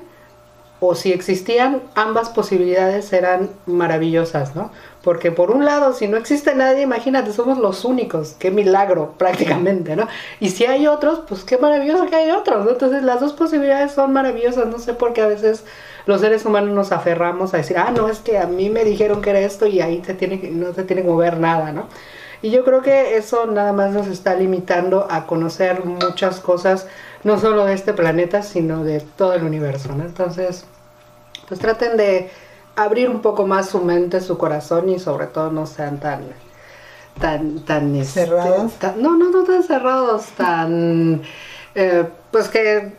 o 0.81 0.95
si 0.95 1.13
existían, 1.13 1.83
ambas 1.95 2.31
posibilidades 2.31 3.13
eran 3.13 3.51
maravillosas, 3.67 4.57
¿no? 4.57 4.71
Porque 5.03 5.33
por 5.33 5.51
un 5.51 5.65
lado, 5.65 5.95
si 5.95 6.09
no 6.09 6.19
existe 6.19 6.55
nadie, 6.55 6.83
imagínate, 6.83 7.33
somos 7.33 7.59
los 7.59 7.85
únicos, 7.85 8.37
qué 8.39 8.51
milagro 8.51 9.15
prácticamente, 9.19 9.97
¿no? 9.97 10.09
Y 10.41 10.51
si 10.51 10.67
hay 10.67 10.87
otros, 10.87 11.23
pues 11.27 11.45
qué 11.45 11.57
maravilloso 11.57 12.07
que 12.07 12.17
hay 12.17 12.31
otros, 12.31 12.65
¿no? 12.65 12.73
Entonces 12.73 13.03
las 13.03 13.21
dos 13.21 13.33
posibilidades 13.33 13.93
son 13.93 14.13
maravillosas, 14.13 14.67
no 14.67 14.79
sé 14.79 14.93
por 14.93 15.13
qué 15.13 15.23
a 15.23 15.27
veces 15.27 15.65
los 16.07 16.21
seres 16.21 16.45
humanos 16.45 16.75
nos 16.75 16.93
aferramos 16.93 17.55
a 17.55 17.59
decir, 17.59 17.79
ah, 17.79 17.93
no, 17.95 18.09
es 18.09 18.19
que 18.19 18.39
a 18.39 18.47
mí 18.47 18.69
me 18.69 18.85
dijeron 18.85 19.23
que 19.23 19.31
era 19.31 19.41
esto 19.41 19.67
y 19.67 19.81
ahí 19.81 20.03
se 20.05 20.15
tiene, 20.15 20.39
no 20.51 20.75
se 20.75 20.85
tiene 20.85 21.03
que 21.03 21.09
mover 21.09 21.39
nada, 21.39 21.73
¿no? 21.73 21.87
Y 22.43 22.51
yo 22.51 22.65
creo 22.65 22.81
que 22.83 23.17
eso 23.17 23.47
nada 23.47 23.73
más 23.73 23.91
nos 23.93 24.07
está 24.07 24.35
limitando 24.35 25.07
a 25.11 25.27
conocer 25.27 25.85
muchas 25.85 26.41
cosas, 26.41 26.87
no 27.23 27.39
solo 27.39 27.67
de 27.67 27.75
este 27.75 27.93
planeta, 27.93 28.43
sino 28.43 28.83
de 28.83 29.01
todo 29.01 29.35
el 29.35 29.45
universo, 29.45 29.95
¿no? 29.95 30.05
Entonces, 30.05 30.65
pues 31.49 31.61
traten 31.61 31.97
de 31.99 32.31
abrir 32.83 33.11
un 33.11 33.21
poco 33.21 33.47
más 33.47 33.69
su 33.69 33.81
mente, 33.81 34.21
su 34.21 34.39
corazón 34.39 34.89
y 34.89 34.99
sobre 34.99 35.27
todo 35.27 35.51
no 35.51 35.67
sean 35.67 36.01
tan 36.01 36.23
tan 37.21 37.61
tan 37.61 37.95
este, 37.97 38.27
cerrados. 38.27 38.73
no, 38.97 39.17
no, 39.17 39.31
no 39.31 39.45
tan 39.45 39.63
cerrados, 39.63 40.27
tan 40.37 41.23
eh, 41.75 42.09
pues 42.31 42.49
que 42.49 42.93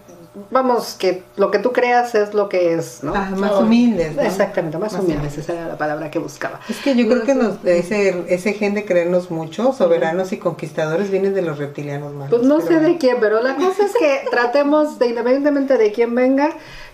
vamos, 0.49 0.95
que 0.97 1.23
lo 1.35 1.51
que 1.51 1.59
tú 1.59 1.73
creas 1.73 2.15
es 2.15 2.33
lo 2.33 2.47
que 2.47 2.73
es, 2.73 3.03
¿no? 3.03 3.13
Ah, 3.15 3.31
más 3.35 3.51
humildes. 3.53 4.17
Exactamente, 4.17 4.77
más, 4.77 4.93
humildes, 4.93 5.37
esa 5.37 5.53
era 5.53 5.67
la 5.67 5.77
palabra 5.77 6.09
que 6.09 6.19
buscaba. 6.19 6.59
Es 6.69 6.77
que 6.77 6.95
yo 6.95 7.07
creo 7.07 7.23
que 7.23 7.35
nos, 7.35 7.63
ese, 7.65 8.23
ese 8.29 8.53
gen 8.53 8.73
de 8.73 8.85
creernos 8.85 9.29
mucho, 9.29 9.73
soberanos 9.73 10.31
y 10.31 10.37
conquistadores, 10.37 11.11
viene 11.11 11.31
de 11.31 11.41
los 11.41 11.57
reptilianos 11.57 12.13
más. 12.13 12.29
Pues 12.29 12.43
no 12.43 12.61
sé 12.61 12.79
de 12.79 12.97
quién, 12.97 13.17
pero 13.19 13.41
la 13.41 13.55
cosa 13.55 13.85
es 13.85 13.93
que 13.93 14.21
tratemos, 14.31 14.99
de, 14.99 15.07
independientemente 15.07 15.77
de 15.77 15.91
quién 15.91 16.15
venga, 16.15 16.51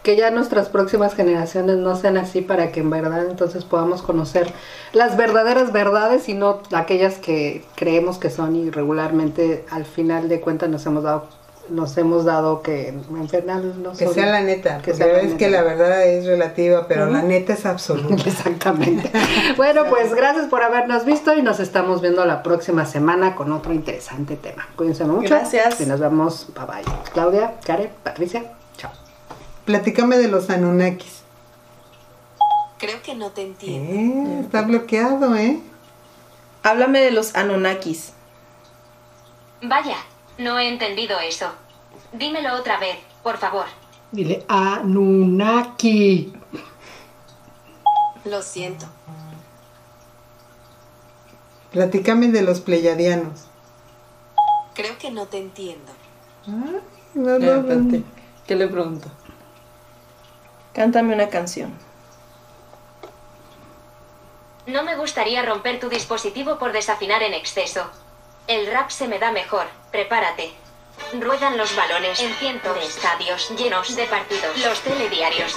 que 0.08 0.16
ya 0.16 0.32
nuestras 0.32 0.70
próximas 0.70 1.16
generaciones 1.16 1.76
no 1.76 1.98
sean 1.98 2.16
así 2.16 2.40
para 2.40 2.72
que 2.72 2.80
en 2.80 2.90
verdad 2.90 3.26
entonces 3.30 3.66
podamos 3.66 4.02
conocer 4.02 4.48
las 4.94 5.18
verdaderas 5.18 5.74
verdades 5.74 6.30
y 6.30 6.34
no 6.34 6.62
aquellas 6.72 7.16
que 7.16 7.66
creemos 7.76 8.18
que 8.18 8.30
son 8.30 8.56
y 8.56 8.70
regularmente 8.70 9.66
al 9.70 9.84
final 9.84 10.30
de 10.30 10.40
cuentas 10.40 10.70
nos 10.70 10.86
hemos 10.86 11.04
dado 11.04 11.28
nos 11.68 11.98
hemos 11.98 12.24
dado 12.24 12.62
que 12.62 12.94
no 13.10 13.92
Que 13.98 14.08
sea 14.08 14.28
la 14.28 14.40
neta, 14.40 14.78
que 14.78 14.94
sabes 14.94 15.34
que 15.34 15.50
la 15.50 15.62
verdad 15.64 16.06
es 16.06 16.26
relativa, 16.26 16.88
pero 16.88 17.08
la 17.08 17.22
neta 17.22 17.52
es 17.52 17.66
absoluta. 17.66 18.24
Exactamente. 18.26 19.12
bueno, 19.58 19.84
pues 19.90 20.14
gracias 20.14 20.46
por 20.46 20.64
habernos 20.64 21.04
visto 21.04 21.36
y 21.36 21.42
nos 21.42 21.60
estamos 21.60 22.00
viendo 22.00 22.24
la 22.24 22.42
próxima 22.44 22.86
semana 22.86 23.36
con 23.36 23.52
otro 23.52 23.74
interesante 23.74 24.38
tema. 24.38 24.70
Cuídense 24.78 25.04
mucho. 25.04 25.28
Gracias. 25.28 25.82
Y 25.82 25.86
nos 25.86 26.00
vemos. 26.00 26.48
Bye 26.56 26.66
bye. 26.66 26.94
Claudia, 27.12 27.56
Karen, 27.66 27.90
Patricia. 28.02 28.57
Platícame 29.68 30.18
de 30.18 30.30
los 30.30 30.50
Anunnakis. 30.50 31.24
Creo 32.78 33.02
que 33.02 33.16
no 33.16 33.32
te 33.32 33.42
entiendo. 33.42 33.92
Eh, 33.92 34.40
está 34.40 34.62
bloqueado, 34.62 35.36
¿eh? 35.36 35.60
Háblame 36.64 37.02
de 37.02 37.12
los 37.12 37.36
Anunnakis. 37.36 38.14
Vaya, 39.62 39.98
no 40.38 40.58
he 40.58 40.70
entendido 40.70 41.20
eso. 41.20 41.52
Dímelo 42.14 42.56
otra 42.56 42.80
vez, 42.80 42.96
por 43.24 43.36
favor. 43.40 43.66
Dile 44.14 44.46
Anunnaki. 44.48 46.32
Lo 48.24 48.42
siento. 48.42 48.86
Platícame 51.74 52.30
de 52.30 52.42
los 52.42 52.62
pleyadianos. 52.62 53.48
Creo 54.76 54.98
que 54.98 55.12
no 55.12 55.26
te 55.26 55.40
entiendo. 55.40 55.92
Ah, 56.48 56.80
no, 57.16 57.38
no, 57.38 58.04
¿Qué 58.48 58.56
le 58.56 58.70
pregunto? 58.70 59.12
Cántame 60.78 61.16
una 61.16 61.28
canción. 61.28 61.74
No 64.68 64.84
me 64.84 64.96
gustaría 64.96 65.42
romper 65.42 65.80
tu 65.80 65.90
dispositivo 65.90 66.60
por 66.60 66.72
desafinar 66.72 67.24
en 67.24 67.34
exceso. 67.34 67.90
El 68.46 68.72
rap 68.72 68.92
se 68.92 69.08
me 69.08 69.18
da 69.18 69.32
mejor, 69.32 69.66
prepárate. 69.92 70.52
Ruedan 71.20 71.58
los 71.58 71.76
balones 71.76 72.22
en 72.22 72.32
cientos 72.36 72.76
de 72.76 72.86
estadios 72.86 73.50
llenos 73.58 73.96
de 73.96 74.06
partidos. 74.06 74.56
Los 74.64 74.80
telediarios. 74.82 75.56